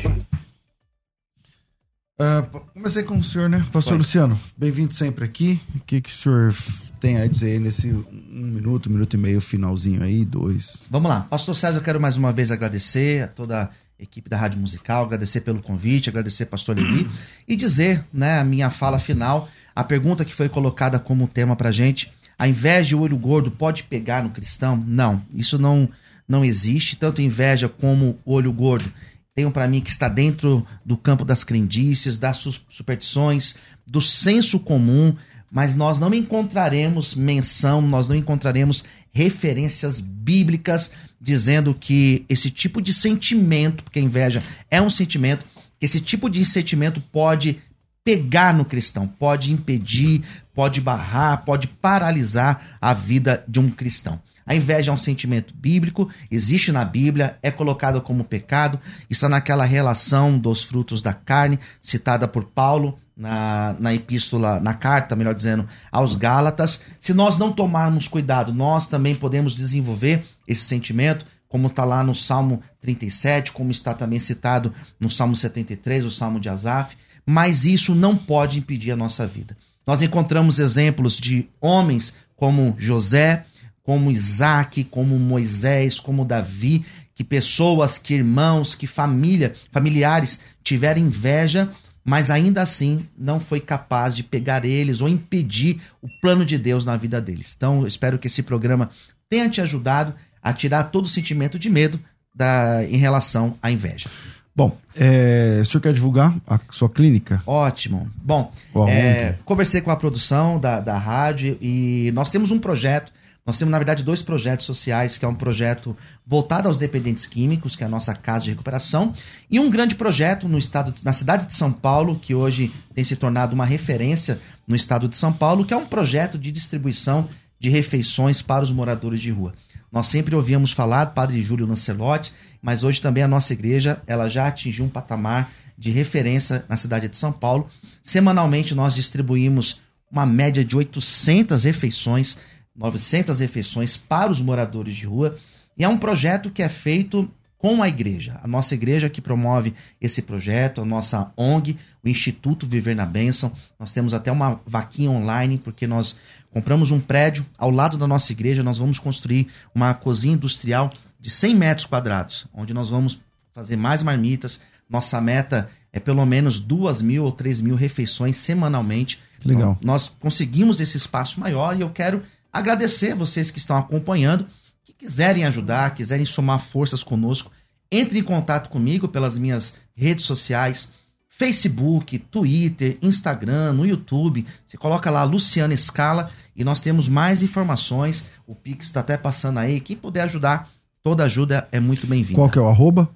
Uh, 2.17 2.61
comecei 2.73 3.03
com 3.03 3.19
o 3.19 3.25
senhor, 3.25 3.49
né? 3.49 3.67
Pastor 3.73 3.97
Luciano, 3.99 4.39
bem-vindo 4.57 4.95
sempre 4.95 5.25
aqui. 5.25 5.61
O 5.75 5.81
que, 5.81 6.01
que 6.01 6.11
o 6.11 6.15
senhor 6.15 6.55
tem 7.01 7.21
a 7.21 7.27
dizer 7.27 7.59
nesse 7.61 7.89
um 7.91 8.07
minuto, 8.13 8.89
um 8.89 8.93
minuto 8.93 9.15
e 9.15 9.17
meio, 9.17 9.41
finalzinho 9.41 10.01
aí, 10.01 10.25
dois? 10.25 10.87
Vamos 10.89 11.11
lá. 11.11 11.23
Pastor 11.23 11.57
César, 11.57 11.79
eu 11.79 11.83
quero 11.83 12.01
mais 12.01 12.17
uma 12.17 12.31
vez 12.31 12.53
agradecer 12.53 13.25
a 13.25 13.27
toda 13.27 13.65
a 13.65 13.71
equipe 13.99 14.31
da 14.31 14.37
Rádio 14.37 14.61
Musical, 14.61 15.05
agradecer 15.05 15.41
pelo 15.41 15.61
convite, 15.61 16.09
agradecer 16.09 16.47
pastor 16.47 16.77
Levi 16.77 17.11
e 17.49 17.57
dizer, 17.57 18.05
né, 18.13 18.39
a 18.39 18.45
minha 18.45 18.71
fala 18.71 19.01
final, 19.01 19.49
a 19.75 19.83
pergunta 19.83 20.25
que 20.25 20.33
foi 20.33 20.49
colocada 20.49 21.01
como 21.01 21.27
tema 21.27 21.57
pra 21.57 21.73
gente, 21.73 22.13
a 22.39 22.47
inveja 22.47 22.95
e 22.95 22.95
o 22.97 23.01
olho 23.01 23.17
gordo 23.17 23.51
pode 23.51 23.83
pegar 23.83 24.23
no 24.23 24.31
cristão? 24.31 24.81
Não, 24.87 25.21
isso 25.33 25.59
não 25.59 25.89
não 26.27 26.45
existe, 26.45 26.97
tanto 26.97 27.21
inveja 27.21 27.69
como 27.69 28.19
olho 28.25 28.51
gordo. 28.53 28.91
Tenho 29.35 29.51
para 29.51 29.67
mim 29.67 29.81
que 29.81 29.91
está 29.91 30.09
dentro 30.09 30.65
do 30.85 30.97
campo 30.97 31.25
das 31.25 31.43
crendices, 31.43 32.19
das 32.19 32.37
superstições, 32.69 33.57
do 33.85 34.01
senso 34.01 34.61
comum, 34.61 35.17
mas 35.51 35.75
nós 35.75 35.99
não 35.99 36.15
encontraremos 36.15 37.17
menção, 37.17 37.81
nós 37.81 38.09
não 38.09 38.15
encontraremos 38.15 38.85
referências 39.13 40.01
bíblicas 40.01 40.91
dizendo 41.21 41.75
que 41.75 42.25
esse 42.29 42.49
tipo 42.49 42.81
de 42.81 42.93
sentimento, 42.93 43.83
porque 43.83 43.99
a 43.99 44.03
inveja 44.03 44.43
é 44.71 44.81
um 44.81 44.91
sentimento, 44.91 45.45
que 45.81 45.87
esse 45.87 46.01
tipo 46.01 46.31
de 46.31 46.45
sentimento 46.45 47.01
pode 47.01 47.61
pegar 48.05 48.55
no 48.55 48.65
cristão, 48.65 49.09
pode 49.09 49.51
impedir, 49.51 50.23
pode 50.55 50.81
barrar, 50.81 51.45
pode 51.45 51.67
paralisar 51.67 52.77
a 52.81 52.95
vida 52.95 53.43
de 53.49 53.59
um 53.59 53.69
cristão. 53.69 54.21
A 54.47 54.55
inveja 54.55 54.91
é 54.91 54.95
um 54.95 54.99
sentimento 54.99 55.55
bíblico, 55.55 56.09
existe 56.31 56.71
na 56.71 56.85
Bíblia, 56.85 57.39
é 57.43 57.51
colocado 57.51 58.01
como 58.01 58.25
pecado, 58.25 58.79
está 59.09 59.29
naquela 59.29 59.65
relação 59.65 60.39
dos 60.39 60.63
frutos 60.63 61.03
da 61.03 61.15
carne, 61.15 61.59
citada 61.81 62.29
por 62.29 62.45
Paulo 62.45 62.99
na, 63.17 63.75
na 63.79 63.95
epístola, 63.95 64.61
na 64.61 64.75
carta, 64.75 65.17
melhor 65.17 65.35
dizendo, 65.35 65.67
aos 65.91 66.17
Gálatas. 66.17 66.81
Se 67.01 67.15
nós 67.15 67.39
não 67.39 67.53
tomarmos 67.53 68.09
cuidado, 68.09 68.53
nós 68.53 68.87
também 68.87 69.15
podemos 69.15 69.55
desenvolver 69.55 70.25
esse 70.47 70.63
sentimento, 70.63 71.27
como 71.49 71.69
está 71.69 71.85
lá 71.85 72.03
no 72.03 72.15
Salmo 72.15 72.63
37, 72.81 73.53
como 73.53 73.71
está 73.71 73.95
também 73.95 74.19
citado 74.19 74.75
no 74.99 75.09
Salmo 75.09 75.37
73, 75.37 76.05
o 76.05 76.11
Salmo 76.11 76.41
de 76.41 76.49
Asaf, 76.49 76.97
mas 77.25 77.65
isso 77.65 77.95
não 77.95 78.17
pode 78.17 78.59
impedir 78.59 78.91
a 78.91 78.97
nossa 78.97 79.27
vida. 79.27 79.57
Nós 79.87 80.03
encontramos 80.03 80.59
exemplos 80.59 81.17
de 81.17 81.49
homens 81.61 82.15
como 82.37 82.75
José, 82.79 83.47
como 83.85 84.11
Isaac, 84.11 84.83
como 84.85 85.19
Moisés, 85.19 86.01
como 86.01 86.25
Davi, 86.25 86.85
que 87.15 87.23
pessoas, 87.23 87.99
que 87.99 88.15
irmãos, 88.15 88.75
que 88.75 88.87
família, 88.87 89.55
familiares 89.71 90.41
tiveram 90.65 91.03
inveja, 91.03 91.71
mas 92.03 92.31
ainda 92.31 92.63
assim 92.63 93.07
não 93.17 93.39
foi 93.39 93.61
capaz 93.61 94.17
de 94.17 94.23
pegar 94.23 94.65
eles 94.65 95.01
ou 95.01 95.09
impedir 95.09 95.81
o 96.03 96.09
plano 96.21 96.45
de 96.45 96.59
Deus 96.59 96.85
na 96.85 96.97
vida 96.97 97.21
deles. 97.21 97.55
Então, 97.57 97.83
eu 97.83 97.87
espero 97.87 98.19
que 98.19 98.27
esse 98.27 98.43
programa 98.43 98.91
tenha 99.29 99.49
te 99.49 99.61
ajudado 99.61 100.15
a 100.43 100.53
tirar 100.53 100.85
todo 100.85 101.05
o 101.05 101.09
sentimento 101.09 101.59
de 101.59 101.69
medo 101.69 102.01
da, 102.35 102.85
em 102.85 102.97
relação 102.97 103.57
à 103.63 103.71
inveja. 103.71 104.09
Bom, 104.57 104.79
é, 104.97 105.59
o 105.61 105.65
senhor 105.65 105.81
quer 105.81 105.93
divulgar 105.93 106.35
a 106.47 106.59
sua 106.71 106.89
clínica? 106.89 107.43
Ótimo. 107.47 108.11
Bom, 108.17 108.53
é, 108.89 109.35
conversei 109.45 109.81
com 109.81 109.91
a 109.91 109.97
produção 109.97 110.59
da, 110.59 110.81
da 110.81 110.97
rádio 110.97 111.59
e 111.61 112.11
nós 112.15 112.31
temos 112.31 112.51
um 112.51 112.59
projeto 112.59 113.13
nós 113.47 113.59
temos, 113.59 113.73
na 113.73 113.79
verdade, 113.79 114.03
dois 114.03 114.23
projetos 114.23 114.65
sociais, 114.65 115.19
que 115.19 115.25
é 115.25 115.29
um 115.29 115.35
projeto 115.35 115.95
voltado 116.27 116.67
aos 116.67 116.79
dependentes 116.79 117.27
químicos, 117.27 117.77
que 117.77 117.83
é 117.83 117.87
a 117.87 117.91
nossa 117.91 118.15
casa 118.15 118.45
de 118.45 118.51
recuperação, 118.51 119.15
e 119.51 119.61
um 119.61 119.69
grande 119.69 119.95
projeto 119.95 120.49
no 120.49 120.57
estado, 120.57 120.95
na 121.05 121.13
cidade 121.13 121.47
de 121.47 121.55
São 121.55 121.71
Paulo, 121.71 122.19
que 122.19 122.35
hoje 122.35 122.73
tem 122.95 123.05
se 123.05 123.17
tornado 123.17 123.55
uma 123.55 123.67
referência 123.67 124.41
no 124.67 124.75
estado 124.75 125.09
de 125.09 125.17
São 125.17 125.31
Paulo, 125.31 125.65
que 125.65 125.75
é 125.75 125.77
um 125.77 125.87
projeto 125.87 126.39
de 126.39 126.51
distribuição 126.51 127.29
de 127.61 127.69
refeições 127.69 128.41
para 128.41 128.65
os 128.65 128.73
moradores 128.73 129.21
de 129.21 129.31
rua. 129.31 129.53
Nós 129.93 130.07
sempre 130.07 130.35
ouvíamos 130.35 130.73
falar 130.73 131.05
do 131.05 131.13
Padre 131.13 131.41
Júlio 131.43 131.67
Lancelotti, 131.67 132.33
mas 132.63 132.83
hoje 132.83 133.01
também 133.01 133.23
a 133.23 133.29
nossa 133.29 133.53
igreja 133.53 134.03
ela 134.07 134.29
já 134.29 134.49
atingiu 134.49 134.87
um 134.87 134.89
patamar 134.89 135.53
de 135.77 135.91
referência 135.91 136.65
na 136.69 136.77
cidade 136.77 137.09
de 137.09 137.17
São 137.17 137.31
Paulo. 137.31 137.69
Semanalmente 138.03 138.75
nós 138.75 138.95
distribuímos 138.95 139.81
uma 140.11 140.25
média 140.25 140.65
de 140.65 140.77
800 140.77 141.65
refeições 141.65 142.37
900 142.77 143.41
refeições 143.41 143.97
para 143.97 144.31
os 144.31 144.41
moradores 144.41 144.97
de 144.97 145.07
rua. 145.07 145.37
E 145.77 145.85
é 145.85 145.89
um 145.89 145.99
projeto 145.99 146.51
que 146.51 146.63
é 146.63 146.69
feito 146.69 147.31
com 147.65 147.83
a 147.83 147.89
igreja. 147.89 148.39
A 148.43 148.47
nossa 148.47 148.75
igreja 148.75 149.09
que 149.09 149.23
promove 149.23 149.73
esse 149.99 150.21
projeto, 150.21 150.83
a 150.83 150.85
nossa 150.85 151.33
ONG, 151.35 151.79
o 152.05 152.09
Instituto 152.11 152.67
Viver 152.67 152.95
na 152.95 153.07
Bênção. 153.07 153.53
Nós 153.81 153.91
temos 153.91 154.13
até 154.13 154.31
uma 154.31 154.61
vaquinha 154.67 155.11
online, 155.11 155.57
porque 155.57 155.87
nós 155.87 156.15
compramos 156.51 156.91
um 156.91 157.01
prédio 157.01 157.47
ao 157.57 157.71
lado 157.71 157.97
da 157.97 158.07
nossa 158.07 158.33
igreja. 158.33 158.63
Nós 158.63 158.77
vamos 158.77 158.99
construir 158.99 159.49
uma 159.75 159.95
cozinha 159.95 160.35
industrial 160.35 160.91
de 161.19 161.31
100 161.31 161.55
metros 161.55 161.87
quadrados, 161.87 162.47
onde 162.53 162.75
nós 162.75 162.91
vamos 162.91 163.19
fazer 163.55 163.77
mais 163.77 164.03
marmitas. 164.03 164.61
Nossa 164.91 165.19
meta 165.19 165.71
é 165.91 165.99
pelo 165.99 166.27
menos 166.27 166.61
duas 166.61 167.01
mil 167.01 167.25
ou 167.25 167.33
três 167.33 167.63
mil 167.63 167.77
refeições 167.77 168.37
semanalmente. 168.37 169.19
Legal. 169.43 169.77
Então, 169.79 169.79
nós 169.81 170.09
conseguimos 170.21 170.81
esse 170.81 170.99
espaço 170.99 171.41
maior 171.41 171.75
e 171.75 171.81
eu 171.81 171.89
quero 171.89 172.23
Agradecer 172.55 173.17
vocês 173.17 173.51
que 173.51 173.59
estão 173.59 173.77
acompanhando, 173.77 174.47
que 174.85 174.93
quiserem 174.93 175.45
ajudar, 175.45 175.93
quiserem 175.93 176.25
somar 176.25 176.61
forças 176.61 177.03
conosco, 177.03 177.51
entre 177.91 178.21
em 178.21 178.23
contato 178.23 178.71
comigo 178.71 179.09
pelas 179.09 179.37
minhas 179.37 179.75
redes 179.93 180.25
sociais, 180.25 180.89
Facebook, 181.29 182.17
Twitter, 182.17 182.97
Instagram, 183.03 183.73
no 183.73 183.85
YouTube. 183.85 184.47
Você 184.65 184.77
coloca 184.77 185.11
lá 185.11 185.25
Luciana 185.25 185.75
Escala 185.75 186.31
e 186.55 186.63
nós 186.63 186.79
temos 186.79 187.09
mais 187.09 187.43
informações. 187.43 188.25
O 188.47 188.55
Pix 188.55 188.87
está 188.87 189.01
até 189.01 189.17
passando 189.17 189.59
aí. 189.59 189.81
Quem 189.81 189.97
puder 189.97 190.23
ajudar, 190.23 190.71
toda 191.03 191.25
ajuda 191.25 191.67
é 191.73 191.81
muito 191.81 192.07
bem-vinda. 192.07 192.39
Qual 192.39 192.49
que 192.49 192.59
é 192.59 192.63
o 192.63 192.69
arroba? 192.69 193.11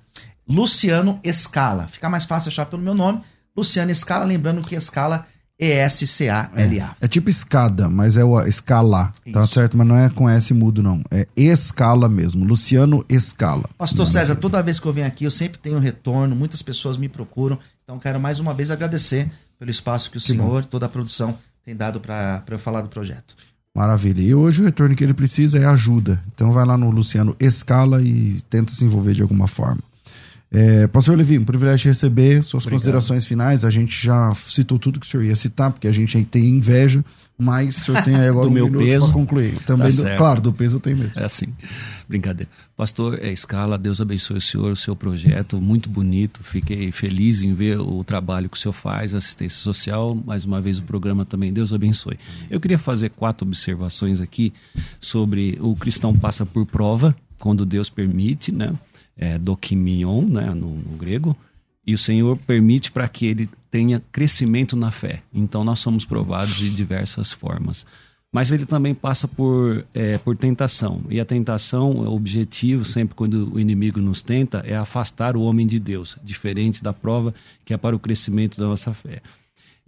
Luciano 0.49 1.21
Escala. 1.23 1.87
Fica 1.87 2.11
mais 2.11 2.25
fácil 2.25 2.49
achar 2.49 2.67
pelo 2.67 2.83
meu 2.83 2.95
nome. 2.95 3.21
Luciano 3.57 3.93
Escala, 3.93 4.25
lembrando 4.25 4.67
que 4.67 4.75
Escala 4.75 5.27
e-S-C-A-L-A. 5.59 6.97
É, 7.01 7.05
é, 7.05 7.09
tipo 7.09 7.29
escada, 7.29 7.89
mas 7.89 8.17
é 8.17 8.25
o 8.25 8.41
escala. 8.43 9.13
Tá 9.33 9.47
certo? 9.47 9.77
Mas 9.77 9.87
não 9.87 9.97
é 9.97 10.09
com 10.09 10.29
S 10.29 10.55
mudo, 10.55 10.83
não. 10.83 11.03
É 11.11 11.27
escala 11.37 12.09
mesmo. 12.09 12.45
Luciano 12.45 13.05
Escala. 13.09 13.69
Pastor 13.77 14.07
César, 14.07 14.37
toda 14.37 14.63
vez 14.63 14.79
que 14.79 14.87
eu 14.87 14.93
venho 14.93 15.07
aqui, 15.07 15.25
eu 15.25 15.31
sempre 15.31 15.59
tenho 15.59 15.79
retorno. 15.79 16.37
Muitas 16.37 16.63
pessoas 16.63 16.97
me 16.97 17.09
procuram. 17.09 17.59
Então, 17.83 17.99
quero 17.99 18.21
mais 18.21 18.39
uma 18.39 18.55
vez 18.55 18.71
agradecer 18.71 19.31
pelo 19.59 19.71
espaço 19.71 20.11
que 20.11 20.19
o 20.19 20.21
que 20.21 20.27
senhor, 20.29 20.63
bom. 20.63 20.69
toda 20.69 20.87
a 20.87 20.89
produção, 20.89 21.37
tem 21.65 21.75
dado 21.75 22.01
para 22.01 22.45
eu 22.49 22.59
falar 22.59 22.83
do 22.83 22.89
projeto. 22.89 23.35
Maravilha. 23.75 24.21
E 24.21 24.35
hoje 24.35 24.61
o 24.63 24.65
retorno 24.65 24.95
que 24.95 25.03
ele 25.03 25.15
precisa 25.15 25.59
é 25.59 25.65
ajuda. 25.65 26.23
Então, 26.35 26.53
vai 26.53 26.65
lá 26.65 26.77
no 26.77 26.91
Luciano 26.91 27.35
Escala 27.41 28.01
e 28.01 28.41
tenta 28.49 28.73
se 28.73 28.85
envolver 28.85 29.15
de 29.15 29.23
alguma 29.23 29.49
forma. 29.49 29.83
É, 30.51 30.87
Pastor 30.87 31.17
Levi, 31.17 31.39
um 31.39 31.45
privilégio 31.45 31.89
receber 31.89 32.43
suas 32.43 32.65
Obrigado. 32.65 32.79
considerações 32.79 33.27
finais. 33.27 33.65
A 33.65 33.71
gente 33.71 34.03
já 34.03 34.33
citou 34.35 34.79
tudo 34.79 34.99
que 34.99 35.07
o 35.07 35.09
senhor 35.09 35.23
ia 35.23 35.37
citar, 35.37 35.71
porque 35.71 35.87
a 35.87 35.93
gente 35.93 36.25
tem 36.25 36.49
inveja, 36.49 37.05
mas 37.37 37.77
o 37.77 37.81
senhor 37.81 38.03
tem 38.03 38.15
aí 38.15 38.29
agora 38.29 38.47
do 38.47 38.51
um 38.51 38.55
meu 38.55 38.67
minuto 38.67 38.85
peso. 38.85 39.07
para 39.07 39.15
concluir. 39.15 39.59
Também 39.65 39.95
tá 39.95 40.03
do, 40.03 40.17
claro, 40.17 40.41
do 40.41 40.53
peso 40.53 40.77
eu 40.77 40.81
tenho 40.81 40.97
mesmo. 40.97 41.21
É 41.21 41.25
assim, 41.25 41.49
brincadeira. 42.09 42.51
Pastor 42.75 43.19
é 43.21 43.31
Escala, 43.31 43.77
Deus 43.77 44.01
abençoe 44.01 44.39
o 44.39 44.41
senhor, 44.41 44.73
o 44.73 44.77
seu 44.77 44.97
projeto, 44.97 45.61
muito 45.61 45.91
bonito. 45.91 46.43
Fiquei 46.43 46.91
feliz 46.93 47.43
em 47.43 47.53
ver 47.53 47.79
o 47.79 48.03
trabalho 48.03 48.49
que 48.49 48.57
o 48.57 48.61
senhor 48.61 48.73
faz, 48.73 49.15
assistência 49.15 49.59
social. 49.59 50.15
Mais 50.15 50.47
uma 50.47 50.63
vez 50.63 50.79
o 50.79 50.83
programa 50.83 51.27
também, 51.27 51.53
Deus 51.53 51.75
abençoe. 51.75 52.19
Eu 52.51 52.59
queria 52.59 52.79
fazer 52.79 53.11
quatro 53.11 53.47
observações 53.47 54.19
aqui 54.19 54.55
sobre 54.99 55.59
o 55.61 55.77
cristão 55.77 56.17
passa 56.17 56.47
por 56.47 56.65
prova, 56.65 57.15
quando 57.39 57.67
Deus 57.67 57.91
permite, 57.91 58.51
né? 58.51 58.73
É, 59.19 59.37
dokimion, 59.37 60.23
né, 60.23 60.47
no, 60.55 60.77
no 60.77 60.97
grego, 60.97 61.37
e 61.87 61.95
o 61.95 61.99
Senhor 61.99 62.37
permite 62.47 62.93
para 62.93 63.09
que 63.09 63.27
ele 63.27 63.49
tenha 63.71 64.03
crescimento 64.13 64.77
na 64.77 64.91
fé. 64.91 65.23
Então 65.33 65.65
nós 65.65 65.81
somos 65.81 66.05
provados 66.05 66.55
de 66.57 66.71
diversas 66.71 67.33
formas. 67.33 67.85
Mas 68.31 68.53
ele 68.53 68.67
também 68.67 68.95
passa 68.95 69.27
por, 69.27 69.87
é, 69.95 70.19
por 70.19 70.37
tentação. 70.37 71.03
E 71.09 71.19
a 71.19 71.25
tentação, 71.25 71.93
o 71.93 72.15
objetivo, 72.15 72.85
sempre 72.85 73.15
quando 73.15 73.55
o 73.55 73.59
inimigo 73.59 74.01
nos 74.01 74.21
tenta, 74.21 74.63
é 74.67 74.77
afastar 74.77 75.35
o 75.35 75.43
homem 75.43 75.67
de 75.67 75.79
Deus, 75.79 76.17
diferente 76.23 76.83
da 76.83 76.93
prova 76.93 77.35
que 77.65 77.73
é 77.73 77.77
para 77.79 77.97
o 77.97 77.99
crescimento 77.99 78.59
da 78.59 78.67
nossa 78.67 78.93
fé. 78.93 79.23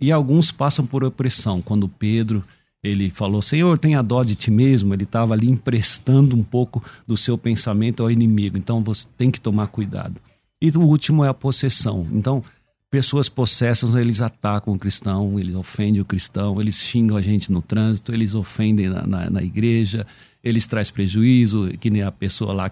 E 0.00 0.10
alguns 0.10 0.50
passam 0.50 0.86
por 0.86 1.04
opressão. 1.04 1.60
Quando 1.60 1.86
Pedro 1.86 2.42
ele 2.82 3.10
falou: 3.10 3.42
Senhor, 3.42 3.78
tenha 3.78 4.02
dó 4.02 4.22
de 4.22 4.34
ti 4.34 4.50
mesmo. 4.50 4.94
Ele 4.94 5.04
estava 5.04 5.34
ali 5.34 5.48
emprestando 5.48 6.36
um 6.36 6.42
pouco 6.42 6.82
do 7.06 7.16
seu 7.16 7.36
pensamento 7.36 8.02
ao 8.02 8.10
inimigo. 8.10 8.56
Então 8.56 8.82
você 8.82 9.06
tem 9.16 9.30
que 9.30 9.40
tomar 9.40 9.66
cuidado. 9.68 10.20
E 10.60 10.70
o 10.70 10.80
último 10.80 11.24
é 11.24 11.28
a 11.28 11.34
possessão. 11.34 12.06
Então, 12.12 12.42
pessoas 12.90 13.28
possessas, 13.28 13.94
eles 13.94 14.20
atacam 14.20 14.74
o 14.74 14.78
cristão, 14.78 15.38
eles 15.38 15.54
ofendem 15.54 16.00
o 16.00 16.04
cristão, 16.04 16.60
eles 16.60 16.82
xingam 16.82 17.16
a 17.16 17.22
gente 17.22 17.50
no 17.52 17.62
trânsito, 17.62 18.12
eles 18.12 18.34
ofendem 18.34 18.88
na, 18.88 19.06
na, 19.06 19.30
na 19.30 19.42
igreja, 19.42 20.06
eles 20.42 20.66
trazem 20.66 20.92
prejuízo, 20.92 21.70
que 21.78 21.88
nem 21.88 22.02
a 22.02 22.10
pessoa 22.10 22.52
lá 22.52 22.70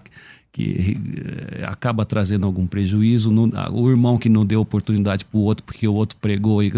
que, 0.51 0.97
eh, 1.17 1.65
acaba 1.65 2.05
trazendo 2.05 2.45
algum 2.45 2.65
prejuízo, 2.65 3.31
no, 3.31 3.51
o 3.71 3.89
irmão 3.89 4.17
que 4.17 4.29
não 4.29 4.45
deu 4.45 4.61
oportunidade 4.61 5.23
para 5.25 5.37
o 5.37 5.41
outro 5.41 5.63
porque 5.63 5.87
o 5.87 5.93
outro 5.93 6.17
pregou, 6.19 6.63
e, 6.63 6.71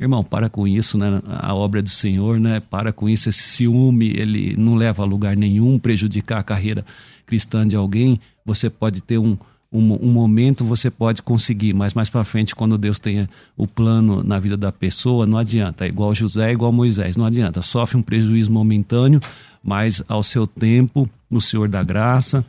irmão, 0.00 0.24
para 0.24 0.48
com 0.48 0.66
isso, 0.66 0.96
né? 0.96 1.20
A 1.26 1.54
obra 1.54 1.82
do 1.82 1.90
Senhor, 1.90 2.40
né? 2.40 2.60
Para 2.60 2.92
com 2.92 3.08
isso, 3.08 3.28
esse 3.28 3.42
ciúme, 3.42 4.08
ele 4.16 4.56
não 4.56 4.74
leva 4.74 5.02
a 5.02 5.06
lugar 5.06 5.36
nenhum, 5.36 5.78
prejudicar 5.78 6.40
a 6.40 6.42
carreira 6.42 6.84
cristã 7.26 7.66
de 7.66 7.76
alguém, 7.76 8.18
você 8.44 8.70
pode 8.70 9.02
ter 9.02 9.18
um 9.18 9.36
um, 9.70 9.92
um, 10.02 10.10
momento 10.10 10.64
você 10.64 10.90
pode 10.90 11.22
conseguir, 11.22 11.74
mas 11.74 11.92
mais 11.92 12.08
para 12.08 12.24
frente, 12.24 12.54
quando 12.54 12.78
Deus 12.78 12.98
tenha 12.98 13.28
o 13.56 13.66
plano 13.66 14.22
na 14.22 14.38
vida 14.38 14.56
da 14.56 14.72
pessoa, 14.72 15.26
não 15.26 15.36
adianta. 15.36 15.84
É 15.84 15.88
igual 15.88 16.14
José, 16.14 16.48
é 16.48 16.52
igual 16.52 16.72
Moisés, 16.72 17.16
não 17.16 17.26
adianta. 17.26 17.62
Sofre 17.62 17.98
um 17.98 18.02
prejuízo 18.02 18.50
momentâneo, 18.50 19.20
mas 19.62 20.02
ao 20.08 20.22
seu 20.22 20.46
tempo, 20.46 21.08
no 21.30 21.40
Senhor 21.40 21.68
da 21.68 21.82
graça, 21.82 22.44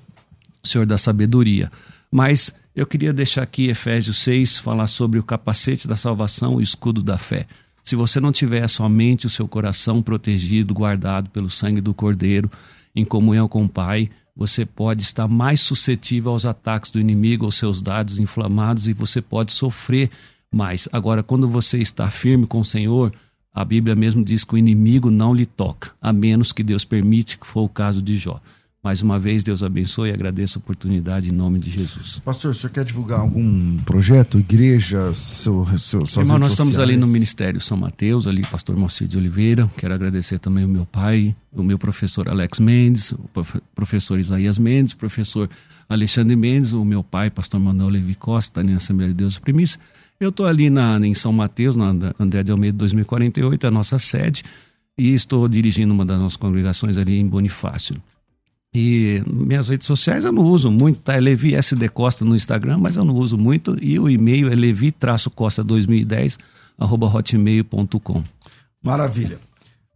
Senhor 0.68 0.86
da 0.86 0.98
sabedoria. 0.98 1.72
Mas 2.12 2.54
eu 2.76 2.86
queria 2.86 3.14
deixar 3.14 3.44
aqui 3.44 3.68
Efésios 3.68 4.20
6 4.20 4.58
falar 4.58 4.88
sobre 4.88 5.20
o 5.20 5.24
capacete 5.24 5.88
da 5.88 5.96
salvação, 5.96 6.56
o 6.56 6.62
escudo 6.62 7.04
da 7.04 7.18
fé. 7.18 7.48
Se 7.84 7.96
você 7.96 8.20
não 8.20 8.32
tiver 8.32 8.68
somente 8.68 9.26
o 9.26 9.30
seu 9.30 9.48
coração 9.48 10.02
protegido, 10.02 10.74
guardado 10.74 11.30
pelo 11.30 11.50
sangue 11.50 11.82
do 11.82 11.94
Cordeiro, 11.94 12.50
em 12.96 13.06
comunhão 13.06 13.48
com 13.48 13.64
o 13.64 13.70
Pai, 13.70 14.10
você 14.36 14.66
pode 14.66 15.02
estar 15.02 15.28
mais 15.28 15.60
suscetível 15.60 16.32
aos 16.32 16.46
ataques 16.46 16.92
do 16.92 17.00
inimigo, 17.00 17.46
aos 17.46 17.56
seus 17.56 17.82
dados 17.82 18.20
inflamados 18.20 18.88
e 18.88 18.94
você 18.94 19.22
pode 19.22 19.52
sofrer 19.52 20.10
mais. 20.52 20.88
Agora, 20.92 21.22
quando 21.22 21.48
você 21.48 21.80
está 21.80 22.10
firme 22.10 22.48
com 22.48 22.60
o 22.60 22.66
Senhor, 22.66 23.12
a 23.54 23.66
Bíblia 23.66 23.96
mesmo 23.96 24.24
diz 24.24 24.44
que 24.44 24.54
o 24.54 24.58
inimigo 24.58 25.10
não 25.12 25.34
lhe 25.34 25.46
toca, 25.46 25.92
a 26.02 26.14
menos 26.14 26.54
que 26.54 26.64
Deus 26.64 26.86
permite, 26.86 27.38
que 27.38 27.46
foi 27.46 27.64
o 27.64 27.70
caso 27.70 28.02
de 28.02 28.18
Jó. 28.18 28.40
Mais 28.82 29.02
uma 29.02 29.20
vez, 29.20 29.44
Deus 29.44 29.62
abençoe 29.62 30.10
e 30.10 30.14
agradeço 30.14 30.58
a 30.58 30.60
oportunidade 30.62 31.28
em 31.28 31.34
nome 31.34 31.60
de 31.60 31.70
Jesus. 31.70 32.22
Pastor, 32.24 32.52
o 32.52 32.54
senhor 32.54 32.72
quer 32.72 32.86
divulgar 32.86 33.20
algum 33.20 33.78
projeto, 33.80 34.40
igreja, 34.40 35.14
seu, 35.14 35.68
seu, 35.78 36.06
suas 36.06 36.26
Irmão, 36.26 36.40
nós 36.40 36.52
estamos 36.52 36.80
ali 36.80 36.96
no 36.96 37.06
Ministério 37.06 37.60
São 37.60 37.76
Mateus, 37.76 38.26
ali, 38.26 38.42
pastor 38.44 38.78
Moacir 38.78 39.06
de 39.06 39.18
Oliveira. 39.18 39.70
Quero 39.76 39.94
agradecer 39.94 40.40
também 40.40 40.64
o 40.64 40.68
meu 40.70 40.86
pai, 40.86 41.36
o 41.52 41.62
meu 41.62 41.78
professor 41.78 42.30
Alex 42.30 42.58
Mendes, 42.60 43.12
o 43.12 43.30
professor 43.76 44.18
Isaías 44.18 44.58
Mendes, 44.58 44.94
o 44.94 44.98
professor 44.98 45.50
Alexandre 45.90 46.38
Mendes, 46.38 46.72
o 46.72 46.86
meu 46.86 47.04
pai, 47.04 47.30
pastor 47.30 47.60
Manuel 47.60 47.90
Levi 47.90 48.16
Costa, 48.16 48.64
na 48.64 48.78
Assembleia 48.78 49.12
de 49.12 49.18
Deus 49.18 49.38
Primícia. 49.38 49.78
Eu 50.18 50.30
estou 50.30 50.46
ali 50.46 50.70
na, 50.70 50.98
em 51.06 51.14
São 51.14 51.34
Mateus, 51.34 51.76
na 51.76 51.94
André 52.18 52.44
de 52.44 52.52
Almeida 52.52 52.78
2048, 52.78 53.68
a 53.68 53.72
nossa 53.72 54.00
sede, 54.00 54.42
e 54.98 55.14
estou 55.14 55.50
dirigindo 55.50 55.94
uma 55.94 56.06
das 56.06 56.18
nossas 56.18 56.38
congregações 56.38 56.98
ali 56.98 57.18
em 57.18 57.28
Bonifácio. 57.28 58.02
E 58.74 59.24
minhas 59.26 59.68
redes 59.68 59.88
sociais 59.88 60.26
eu 60.26 60.32
não 60.32 60.44
uso 60.44 60.70
muito, 60.70 61.00
tá? 61.00 61.16
É 61.16 61.20
Levi 61.20 61.56
SD 61.56 61.90
Costa 61.90 62.24
no 62.24 62.36
Instagram, 62.36 62.78
mas 62.78 62.96
eu 62.96 63.04
não 63.04 63.16
uso 63.16 63.38
muito. 63.38 63.76
E 63.82 64.00
o 64.00 64.10
e-mail 64.10 64.52
é 64.52 64.56
levi-costa2010 64.56 66.38
arroba 66.78 67.08
hotmail.com. 67.08 68.24
Maravilha. 68.82 69.40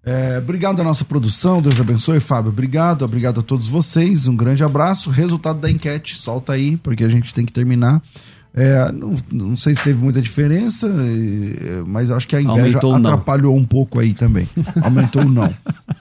É, 0.06 0.38
obrigado 0.38 0.82
à 0.82 0.84
nossa 0.84 1.06
produção, 1.06 1.62
Deus 1.62 1.80
abençoe, 1.80 2.20
Fábio. 2.20 2.52
Obrigado, 2.52 3.06
obrigado 3.06 3.40
a 3.40 3.44
todos 3.44 3.68
vocês. 3.68 4.28
Um 4.28 4.36
grande 4.36 4.62
abraço. 4.62 5.10
Resultado 5.10 5.62
da 5.62 5.72
enquete, 5.72 6.18
solta 6.18 6.52
aí, 6.52 6.76
porque 6.76 7.06
a 7.06 7.10
gente 7.10 7.34
tem 7.34 7.46
que 7.46 7.54
terminar. 7.54 8.02
É, 8.56 8.92
não, 8.92 9.16
não, 9.32 9.58
sei 9.58 9.74
se 9.74 9.84
teve 9.84 10.04
muita 10.04 10.22
diferença, 10.22 10.88
mas 11.88 12.12
acho 12.12 12.28
que 12.28 12.36
a 12.36 12.42
inveja 12.42 12.78
Aumentou 12.78 12.96
atrapalhou 12.96 13.56
um 13.56 13.66
pouco 13.66 14.00
aí 14.00 14.14
também. 14.14 14.48
Aumentou 14.82 15.26
não. 15.26 15.52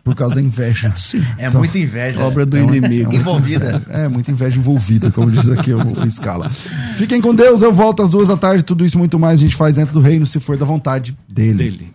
Por 0.04 0.14
causa 0.14 0.34
da 0.34 0.42
inveja. 0.42 0.92
Sim. 0.96 1.24
É 1.38 1.46
então, 1.46 1.60
muita 1.60 1.78
inveja. 1.78 2.22
Obra 2.22 2.44
do 2.44 2.58
é 2.58 2.60
inimigo. 2.60 3.12
É 3.12 3.16
envolvida. 3.16 3.82
É, 3.92 4.08
muita 4.08 4.30
inveja 4.30 4.58
envolvida, 4.58 5.10
como 5.10 5.30
diz 5.30 5.48
aqui 5.48 5.72
o, 5.72 5.78
o 5.78 6.10
Scala. 6.10 6.48
Fiquem 6.96 7.20
com 7.20 7.34
Deus, 7.34 7.62
eu 7.62 7.72
volto 7.72 8.02
às 8.02 8.10
duas 8.10 8.28
da 8.28 8.36
tarde. 8.36 8.62
Tudo 8.62 8.84
isso 8.84 8.98
muito 8.98 9.18
mais 9.18 9.38
a 9.38 9.42
gente 9.42 9.56
faz 9.56 9.74
dentro 9.74 9.94
do 9.94 10.00
reino, 10.00 10.24
se 10.24 10.40
for 10.40 10.56
da 10.56 10.64
vontade 10.64 11.16
dele. 11.28 11.58
dele. 11.58 11.90